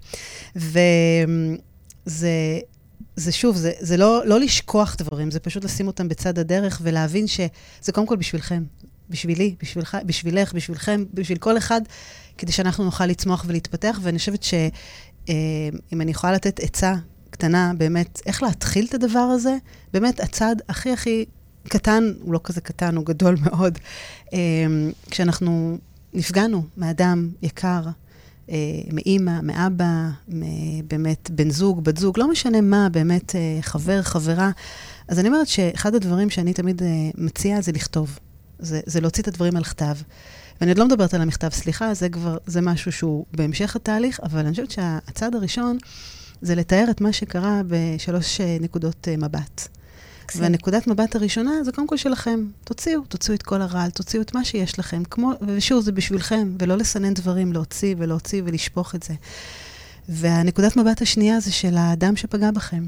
וזה, 0.57 2.31
זה 3.16 3.33
שוב, 3.33 3.57
זה, 3.57 3.73
זה 3.81 3.97
לא, 3.97 4.27
לא 4.27 4.40
לשכוח 4.40 4.97
דברים, 4.99 5.31
זה 5.31 5.40
פשוט 5.40 5.64
לשים 5.64 5.87
אותם 5.87 6.09
בצד 6.09 6.38
הדרך 6.38 6.81
ולהבין 6.83 7.27
שזה 7.27 7.92
קודם 7.92 8.07
כל 8.07 8.16
בשבילכם, 8.16 8.62
בשבילי, 9.11 9.55
בשבילך, 9.62 9.97
בשבילך, 10.07 10.53
בשבילכם, 10.53 11.05
בשביל 11.14 11.38
כל 11.38 11.59
אחד, 11.59 11.81
כדי 12.38 12.53
שאנחנו 12.53 12.85
נוכל 12.85 13.07
לצמוח 13.07 13.44
ולהתפתח. 13.48 13.98
ואני 14.03 14.18
חושבת 14.18 14.42
שאם 14.42 16.01
אני 16.01 16.11
יכולה 16.11 16.33
לתת 16.33 16.61
עצה 16.61 16.94
קטנה, 17.31 17.72
באמת, 17.79 18.20
איך 18.27 18.42
להתחיל 18.42 18.87
את 18.88 18.94
הדבר 18.94 19.18
הזה, 19.18 19.57
באמת, 19.92 20.20
הצעד 20.20 20.62
הכי 20.68 20.92
הכי 20.92 21.24
קטן, 21.68 22.12
הוא 22.20 22.33
לא 22.33 22.40
כזה 22.44 22.61
קטן, 22.61 22.96
הוא 22.96 23.05
גדול 23.05 23.37
מאוד, 23.46 23.79
אה, 24.33 24.38
כשאנחנו 25.11 25.79
נפגענו 26.14 26.62
מאדם 26.77 27.29
יקר, 27.42 27.83
אה, 28.51 28.57
מאימא, 28.92 29.40
מאבא, 29.40 30.09
באמת 30.88 31.31
בן 31.31 31.51
זוג, 31.51 31.85
בת 31.85 31.96
זוג, 31.96 32.18
לא 32.18 32.31
משנה 32.31 32.61
מה, 32.61 32.88
באמת 32.88 33.37
אה, 33.37 33.59
חבר, 33.61 34.03
חברה. 34.03 34.51
אז 35.09 35.18
אני 35.18 35.29
אומרת 35.29 35.48
שאחד 35.48 35.94
הדברים 35.94 36.31
שאני 36.31 36.53
תמיד 36.53 36.83
אה, 36.83 36.88
מציעה 37.14 37.61
זה 37.61 37.72
לכתוב. 37.72 38.18
זה, 38.59 38.81
זה 38.87 39.01
להוציא 39.01 39.22
את 39.22 39.29
הדברים 39.29 39.57
על 39.57 39.64
כתב. 39.64 39.94
ואני 40.61 40.71
עוד 40.71 40.79
לא 40.79 40.87
מדברת 40.87 41.14
על 41.14 41.21
המכתב 41.21 41.49
סליחה, 41.53 41.94
זה 41.94 42.09
כבר, 42.09 42.37
זה 42.47 42.61
משהו 42.61 42.92
שהוא 42.92 43.25
בהמשך 43.33 43.77
התהליך, 43.77 44.21
אבל 44.23 44.38
אני 44.40 44.51
חושבת 44.51 44.71
שהצעד 44.71 45.35
הראשון 45.35 45.79
זה 46.42 46.55
לתאר 46.55 46.87
את 46.90 47.01
מה 47.01 47.12
שקרה 47.12 47.61
בשלוש 47.68 48.40
אה, 48.40 48.57
נקודות 48.61 49.09
אה, 49.09 49.16
מבט. 49.16 49.68
מקסים. 50.29 50.42
והנקודת 50.42 50.87
מבט 50.87 51.16
הראשונה 51.16 51.51
זה 51.64 51.73
קודם 51.73 51.87
כל 51.87 51.97
שלכם. 51.97 52.47
תוציאו, 52.64 53.01
תוציאו 53.01 53.35
את 53.35 53.42
כל 53.42 53.62
הרעל, 53.62 53.90
תוציאו 53.90 54.23
את 54.23 54.35
מה 54.35 54.44
שיש 54.44 54.79
לכם. 54.79 55.03
כמו, 55.05 55.33
ושוב, 55.47 55.85
זה 55.85 55.92
בשבילכם, 55.92 56.53
ולא 56.59 56.77
לסנן 56.77 57.14
דברים, 57.14 57.53
להוציא 57.53 57.94
ולהוציא 57.99 58.42
ולשפוך 58.44 58.94
את 58.94 59.03
זה. 59.03 59.14
והנקודת 60.09 60.77
מבט 60.77 61.03
השנייה 61.03 61.40
זה 61.40 61.53
של 61.53 61.77
האדם 61.77 62.16
שפגע 62.16 62.51
בכם. 62.51 62.87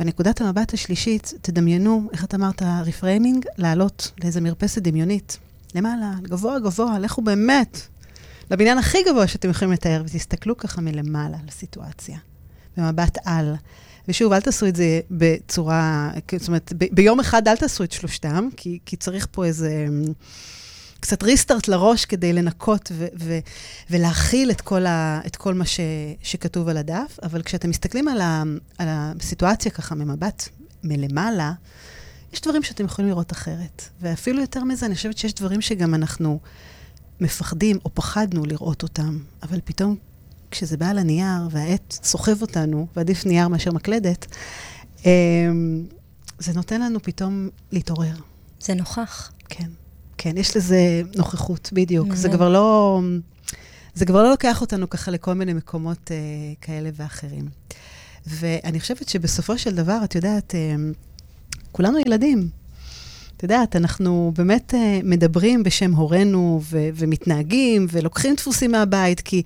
ונקודת 0.00 0.40
המבט 0.40 0.74
השלישית, 0.74 1.32
תדמיינו, 1.42 2.08
איך 2.12 2.24
את 2.24 2.34
אמרת, 2.34 2.62
reframing, 2.62 3.46
לעלות 3.58 4.10
לאיזה 4.22 4.40
מרפסת 4.40 4.82
דמיונית. 4.82 5.38
למעלה, 5.74 6.12
גבוה 6.22 6.58
גבוה, 6.58 6.98
לכו 6.98 7.22
באמת 7.22 7.80
לבניין 8.50 8.78
הכי 8.78 8.98
גבוה 9.10 9.26
שאתם 9.26 9.50
יכולים 9.50 9.72
לתאר, 9.72 10.02
ותסתכלו 10.06 10.56
ככה 10.56 10.80
מלמעלה 10.80 11.36
על 11.36 11.48
הסיטואציה, 11.48 12.18
במבט 12.76 13.18
על. 13.24 13.54
ושוב, 14.08 14.32
אל 14.32 14.40
תעשו 14.40 14.66
את 14.66 14.76
זה 14.76 15.00
בצורה, 15.10 16.10
זאת 16.38 16.48
אומרת, 16.48 16.72
ב- 16.78 16.94
ביום 16.94 17.20
אחד 17.20 17.48
אל 17.48 17.56
תעשו 17.56 17.84
את 17.84 17.92
שלושתם, 17.92 18.48
כי, 18.56 18.78
כי 18.86 18.96
צריך 18.96 19.26
פה 19.30 19.44
איזה... 19.44 19.86
קצת 21.00 21.22
restart 21.22 21.68
לראש 21.68 22.04
כדי 22.04 22.32
לנקות 22.32 22.92
ו- 22.94 23.06
ו- 23.20 23.38
ולהכיל 23.90 24.50
את 24.50 24.60
כל, 24.60 24.86
ה- 24.86 25.20
את 25.26 25.36
כל 25.36 25.54
מה 25.54 25.66
ש- 25.66 25.80
שכתוב 26.22 26.68
על 26.68 26.76
הדף, 26.76 27.18
אבל 27.22 27.42
כשאתם 27.42 27.70
מסתכלים 27.70 28.08
על, 28.08 28.20
ה- 28.20 28.42
על 28.78 28.88
הסיטואציה 28.90 29.72
ככה 29.72 29.94
ממבט 29.94 30.48
מלמעלה, 30.84 31.52
יש 32.32 32.40
דברים 32.40 32.62
שאתם 32.62 32.84
יכולים 32.84 33.10
לראות 33.10 33.32
אחרת. 33.32 33.82
ואפילו 34.00 34.40
יותר 34.40 34.64
מזה, 34.64 34.86
אני 34.86 34.94
חושבת 34.94 35.18
שיש 35.18 35.34
דברים 35.34 35.60
שגם 35.60 35.94
אנחנו 35.94 36.38
מפחדים 37.20 37.78
או 37.84 37.90
פחדנו 37.94 38.44
לראות 38.46 38.82
אותם, 38.82 39.18
אבל 39.42 39.60
פתאום 39.64 39.96
כשזה 40.50 40.76
בא 40.76 40.88
על 40.88 40.98
הנייר 40.98 41.48
והעט 41.50 41.98
סוחב 42.02 42.42
אותנו, 42.42 42.86
ועדיף 42.96 43.26
נייר 43.26 43.48
מאשר 43.48 43.72
מקלדת, 43.72 44.26
אמ, 45.04 45.84
זה 46.38 46.52
נותן 46.52 46.80
לנו 46.80 47.02
פתאום 47.02 47.48
להתעורר. 47.72 48.14
זה 48.60 48.74
נוכח. 48.74 49.32
כן, 49.48 49.68
כן, 50.18 50.36
יש 50.36 50.56
לזה 50.56 51.02
נוכחות, 51.16 51.70
בדיוק. 51.72 52.14
זה 52.14 52.28
כבר 52.28 52.48
לא... 52.48 53.00
זה 53.94 54.06
כבר 54.06 54.22
לא 54.22 54.30
לוקח 54.30 54.60
אותנו 54.60 54.90
ככה 54.90 55.10
לכל 55.10 55.34
מיני 55.34 55.52
מקומות 55.52 56.10
אה, 56.10 56.16
כאלה 56.60 56.90
ואחרים. 56.92 57.48
ואני 58.26 58.80
חושבת 58.80 59.08
שבסופו 59.08 59.58
של 59.58 59.74
דבר, 59.74 59.98
את 60.04 60.14
יודעת, 60.14 60.54
אה, 60.54 60.74
כולנו 61.72 61.98
ילדים. 61.98 62.48
את 63.36 63.42
יודעת, 63.42 63.76
אנחנו 63.76 64.32
באמת 64.36 64.74
אה, 64.74 65.00
מדברים 65.04 65.62
בשם 65.62 65.92
הורינו 65.92 66.60
ו- 66.62 66.88
ומתנהגים 66.94 67.86
ולוקחים 67.90 68.34
דפוסים 68.34 68.72
מהבית, 68.72 69.20
כי 69.20 69.42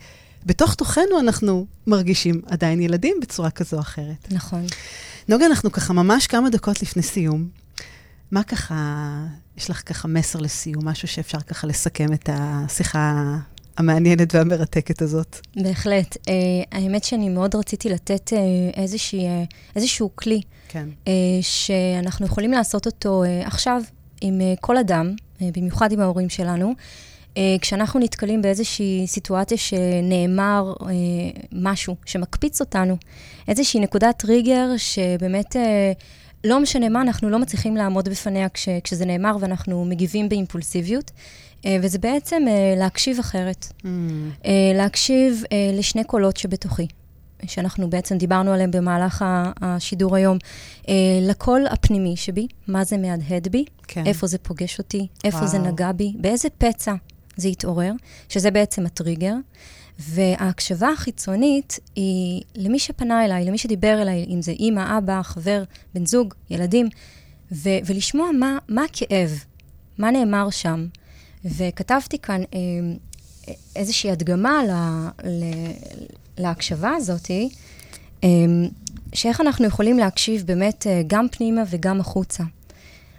בתוך 0.46 0.74
תוכנו 0.74 1.20
אנחנו 1.20 1.66
מרגישים 1.86 2.40
עדיין 2.46 2.80
ילדים 2.80 3.16
בצורה 3.22 3.50
כזו 3.50 3.76
או 3.76 3.80
אחרת. 3.80 4.32
נכון. 4.32 4.66
נוגה, 5.28 5.46
אנחנו 5.46 5.72
ככה 5.72 5.92
ממש 5.92 6.26
כמה 6.26 6.50
דקות 6.50 6.82
לפני 6.82 7.02
סיום. 7.02 7.48
מה 8.30 8.42
ככה, 8.42 8.74
יש 9.56 9.70
לך 9.70 9.82
ככה 9.86 10.08
מסר 10.08 10.38
לסיום, 10.38 10.88
משהו 10.88 11.08
שאפשר 11.08 11.40
ככה 11.40 11.66
לסכם 11.66 12.12
את 12.12 12.28
השיחה 12.32 13.36
המעניינת 13.76 14.34
והמרתקת 14.34 15.02
הזאת? 15.02 15.40
בהחלט. 15.56 16.16
Uh, 16.16 16.30
האמת 16.72 17.04
שאני 17.04 17.28
מאוד 17.28 17.54
רציתי 17.54 17.88
לתת 17.88 18.32
uh, 18.32 18.80
איזושהי, 18.80 19.26
uh, 19.26 19.54
איזשהו 19.76 20.10
כלי, 20.14 20.40
כן. 20.68 20.88
uh, 21.04 21.08
שאנחנו 21.40 22.26
יכולים 22.26 22.52
לעשות 22.52 22.86
אותו 22.86 23.24
uh, 23.24 23.46
עכשיו 23.46 23.82
עם 24.20 24.40
uh, 24.40 24.60
כל 24.60 24.78
אדם, 24.78 25.14
uh, 25.38 25.42
במיוחד 25.56 25.92
עם 25.92 26.00
ההורים 26.00 26.28
שלנו. 26.28 26.74
Uh, 27.34 27.38
כשאנחנו 27.60 28.00
נתקלים 28.00 28.42
באיזושהי 28.42 29.06
סיטואציה 29.06 29.58
שנאמר 29.58 30.72
uh, 30.78 30.84
משהו 31.52 31.96
שמקפיץ 32.04 32.60
אותנו, 32.60 32.96
איזושהי 33.48 33.80
נקודת 33.80 34.16
טריגר 34.18 34.66
שבאמת... 34.76 35.56
Uh, 35.56 35.58
לא 36.44 36.60
משנה 36.60 36.88
מה, 36.88 37.00
אנחנו 37.02 37.30
לא 37.30 37.38
מצליחים 37.38 37.76
לעמוד 37.76 38.08
בפניה 38.08 38.48
כש, 38.48 38.68
כשזה 38.84 39.04
נאמר 39.06 39.36
ואנחנו 39.40 39.84
מגיבים 39.84 40.28
באימפולסיביות, 40.28 41.10
וזה 41.82 41.98
בעצם 41.98 42.42
אה, 42.48 42.74
להקשיב 42.76 43.18
אחרת. 43.18 43.66
Mm. 43.66 43.86
להקשיב 44.74 45.42
לשני 45.72 46.04
קולות 46.04 46.36
שבתוכי, 46.36 46.86
שאנחנו 47.46 47.90
בעצם 47.90 48.18
דיברנו 48.18 48.52
עליהם 48.52 48.70
במהלך 48.70 49.24
השידור 49.60 50.16
היום. 50.16 50.38
לקול 51.22 51.66
הפנימי 51.70 52.16
שבי, 52.16 52.46
מה 52.68 52.84
זה 52.84 52.96
מהדהד 52.96 53.48
בי, 53.48 53.64
כן. 53.88 54.06
איפה 54.06 54.26
זה 54.26 54.38
פוגש 54.38 54.78
אותי, 54.78 55.06
איפה 55.24 55.36
וואו. 55.36 55.48
זה 55.48 55.58
נגע 55.58 55.92
בי, 55.92 56.12
באיזה 56.18 56.48
פצע 56.58 56.94
זה 57.36 57.48
יתעורר, 57.48 57.92
שזה 58.28 58.50
בעצם 58.50 58.86
הטריגר. 58.86 59.34
וההקשבה 59.98 60.88
החיצונית 60.88 61.78
היא 61.96 62.42
למי 62.54 62.78
שפנה 62.78 63.24
אליי, 63.24 63.44
למי 63.44 63.58
שדיבר 63.58 64.02
אליי, 64.02 64.26
אם 64.28 64.42
זה 64.42 64.52
אימא, 64.52 64.98
אבא, 64.98 65.22
חבר, 65.22 65.62
בן 65.94 66.06
זוג, 66.06 66.34
ילדים, 66.50 66.88
ו- 67.52 67.78
ולשמוע 67.86 68.30
מה, 68.32 68.58
מה 68.68 68.84
הכאב, 68.84 69.30
מה 69.98 70.10
נאמר 70.10 70.50
שם. 70.50 70.86
וכתבתי 71.44 72.18
כאן 72.18 72.40
אה, 72.54 72.58
איזושהי 73.76 74.10
הדגמה 74.10 74.62
ל- 74.64 75.28
ל- 75.28 75.72
להקשבה 76.38 76.90
הזאת, 76.90 77.30
אה, 78.24 78.28
שאיך 79.12 79.40
אנחנו 79.40 79.66
יכולים 79.66 79.98
להקשיב 79.98 80.42
באמת 80.46 80.86
אה, 80.86 81.02
גם 81.06 81.26
פנימה 81.28 81.62
וגם 81.70 82.00
החוצה. 82.00 82.44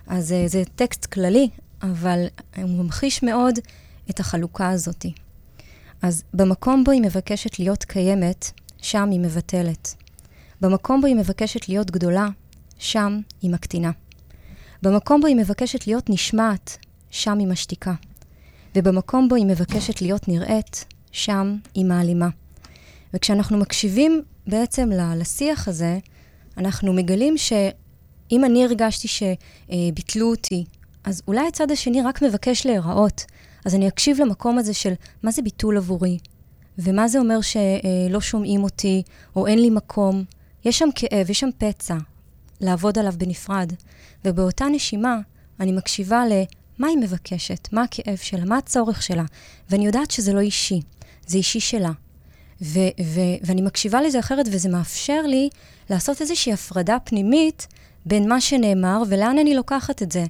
אז 0.08 0.36
זה 0.48 0.64
טקסט 0.76 1.06
כללי, 1.06 1.50
אבל 1.82 2.26
הוא 2.58 2.70
ממחיש 2.70 3.24
מאוד 3.24 3.60
את 4.10 4.20
החלוקה 4.20 4.70
הזאתי. 4.70 5.14
אז 6.02 6.24
במקום 6.34 6.84
בו 6.84 6.92
היא 6.92 7.02
מבקשת 7.02 7.60
להיות 7.60 7.84
קיימת, 7.84 8.52
שם 8.82 9.10
היא 9.12 9.20
מבטלת. 9.20 9.96
במקום 10.62 11.02
בו 11.02 11.08
היא 11.08 11.16
מבקשת 11.16 11.70
להיות 11.70 11.92
גדולה, 11.92 12.28
שם 12.80 13.20
היא 13.42 13.52
מקטינה. 13.52 13.92
במקום 14.82 15.22
בו 15.22 15.28
היא 15.28 15.36
מבקשת 15.36 15.88
להיות 15.88 16.10
נשמעת, 16.10 16.78
שם 17.12 17.40
היא 17.40 17.48
משתיקה. 17.48 17.94
ובמקום 18.76 19.30
בו 19.30 19.36
היא 19.36 19.46
מבקשת 19.46 20.02
להיות 20.02 20.28
נראית, 20.28 20.86
שם 21.12 21.58
היא 21.74 21.86
מעלימה. 21.86 22.30
וכשאנחנו 23.14 23.58
מקשיבים 23.58 24.22
בעצם 24.48 24.90
לשיח 25.16 25.68
הזה, 25.68 26.00
אנחנו 26.58 26.94
מגלים 26.94 27.38
שאם 27.38 28.46
אני 28.46 28.64
הרגשתי 28.66 29.08
שביטלו 29.08 30.30
אותי, 30.32 30.66
אז 31.04 31.22
אולי 31.28 31.48
הצד 31.48 31.72
השני 31.72 32.02
רק 32.02 32.22
מבקש 32.22 32.66
להיראות, 32.66 33.26
אז 33.66 33.76
אני 33.76 33.88
אקשיב 33.88 34.22
למקום 34.22 34.58
הזה 34.58 34.74
של 34.74 34.94
מה 35.24 35.32
זה 35.32 35.42
ביטול 35.42 35.78
עבורי, 35.78 36.18
ומה 36.78 37.08
זה 37.08 37.20
אומר 37.20 37.40
שלא 37.42 38.22
שומעים 38.22 38.64
אותי, 38.64 39.04
או 39.36 39.48
אין 39.48 39.60
לי 39.60 39.70
מקום. 39.70 40.24
יש 40.66 40.80
שם 40.80 40.90
כאב, 40.96 41.30
יש 41.30 41.40
שם 41.40 41.50
פצע, 41.58 41.98
לעבוד 42.62 43.00
עליו 43.00 43.14
בנפרד. 43.18 43.74
ובאותה 44.26 44.66
נשימה, 44.66 45.20
אני 45.60 45.72
מקשיבה 45.72 46.24
למה 46.80 46.88
היא 46.88 46.98
מבקשת, 46.98 47.70
מה 47.72 47.84
הכאב 47.84 48.18
שלה, 48.22 48.46
מה 48.46 48.58
הצורך 48.58 49.02
שלה, 49.02 49.24
ואני 49.70 49.86
יודעת 49.86 50.12
שזה 50.12 50.34
לא 50.34 50.40
אישי, 50.40 50.82
זה 51.28 51.38
אישי 51.38 51.60
שלה. 51.60 51.92
ו- 52.62 52.80
ו- 53.04 53.38
ואני 53.46 53.62
מקשיבה 53.62 54.02
לזה 54.02 54.20
אחרת, 54.20 54.46
וזה 54.52 54.70
מאפשר 54.70 55.22
לי 55.22 55.50
לעשות 55.90 56.22
איזושהי 56.22 56.54
הפרדה 56.54 56.98
פנימית 57.04 57.68
בין 58.06 58.30
מה 58.30 58.42
שנאמר 58.42 59.04
ולאן 59.10 59.38
אני 59.40 59.56
לוקחת 59.56 60.02
את 60.02 60.12
זה. 60.12 60.26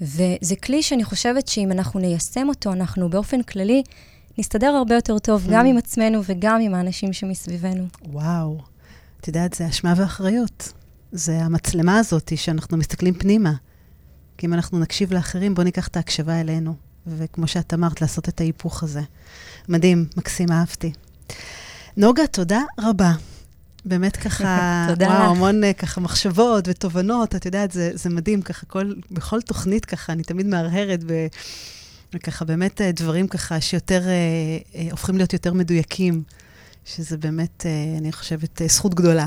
וזה 0.00 0.56
כלי 0.64 0.82
שאני 0.82 1.04
חושבת 1.04 1.48
שאם 1.48 1.72
אנחנו 1.72 2.00
ניישם 2.00 2.48
אותו, 2.48 2.72
אנחנו 2.72 3.10
באופן 3.10 3.42
כללי 3.42 3.82
נסתדר 4.38 4.66
הרבה 4.66 4.94
יותר 4.94 5.18
טוב, 5.18 5.46
גם 5.50 5.66
עם 5.66 5.76
עצמנו 5.76 6.20
וגם 6.26 6.60
עם 6.60 6.74
האנשים 6.74 7.12
שמסביבנו. 7.12 7.86
וואו, 8.08 8.58
את 9.20 9.28
יודעת, 9.28 9.54
זה 9.54 9.68
אשמה 9.68 9.94
ואחריות. 9.96 10.72
זה 11.12 11.38
המצלמה 11.38 11.98
הזאת 11.98 12.32
שאנחנו 12.36 12.76
מסתכלים 12.76 13.14
פנימה. 13.14 13.52
כי 14.40 14.46
אם 14.46 14.54
אנחנו 14.54 14.78
נקשיב 14.78 15.12
לאחרים, 15.12 15.54
בואו 15.54 15.64
ניקח 15.64 15.88
את 15.88 15.96
ההקשבה 15.96 16.40
אלינו. 16.40 16.74
וכמו 17.06 17.46
שאת 17.46 17.74
אמרת, 17.74 18.00
לעשות 18.00 18.28
את 18.28 18.40
ההיפוך 18.40 18.82
הזה. 18.82 19.00
מדהים, 19.68 20.06
מקסים, 20.16 20.52
אהבתי. 20.52 20.92
נוגה, 21.96 22.26
תודה 22.26 22.62
רבה. 22.80 23.12
באמת 23.84 24.16
ככה, 24.16 24.86
וואו. 25.00 25.12
המון 25.12 25.64
אה, 25.64 25.72
ככה 25.72 26.00
מחשבות 26.00 26.68
ותובנות, 26.68 27.34
את 27.34 27.46
יודעת, 27.46 27.72
זה, 27.72 27.90
זה 27.94 28.10
מדהים, 28.10 28.42
ככה 28.42 28.66
כל, 28.66 28.94
בכל 29.10 29.40
תוכנית 29.40 29.84
ככה, 29.84 30.12
אני 30.12 30.22
תמיד 30.22 30.46
מהרהרת 30.46 31.04
ב... 31.06 31.26
וככה 32.14 32.44
באמת 32.44 32.80
אה, 32.80 32.92
דברים 32.92 33.28
ככה 33.28 33.60
שיותר, 33.60 34.02
אה, 34.08 34.12
אה, 34.74 34.88
הופכים 34.90 35.16
להיות 35.16 35.32
יותר 35.32 35.52
מדויקים, 35.52 36.22
שזה 36.84 37.16
באמת, 37.16 37.66
אה, 37.66 37.98
אני 37.98 38.12
חושבת, 38.12 38.62
אה, 38.62 38.68
זכות 38.68 38.94
גדולה. 38.94 39.26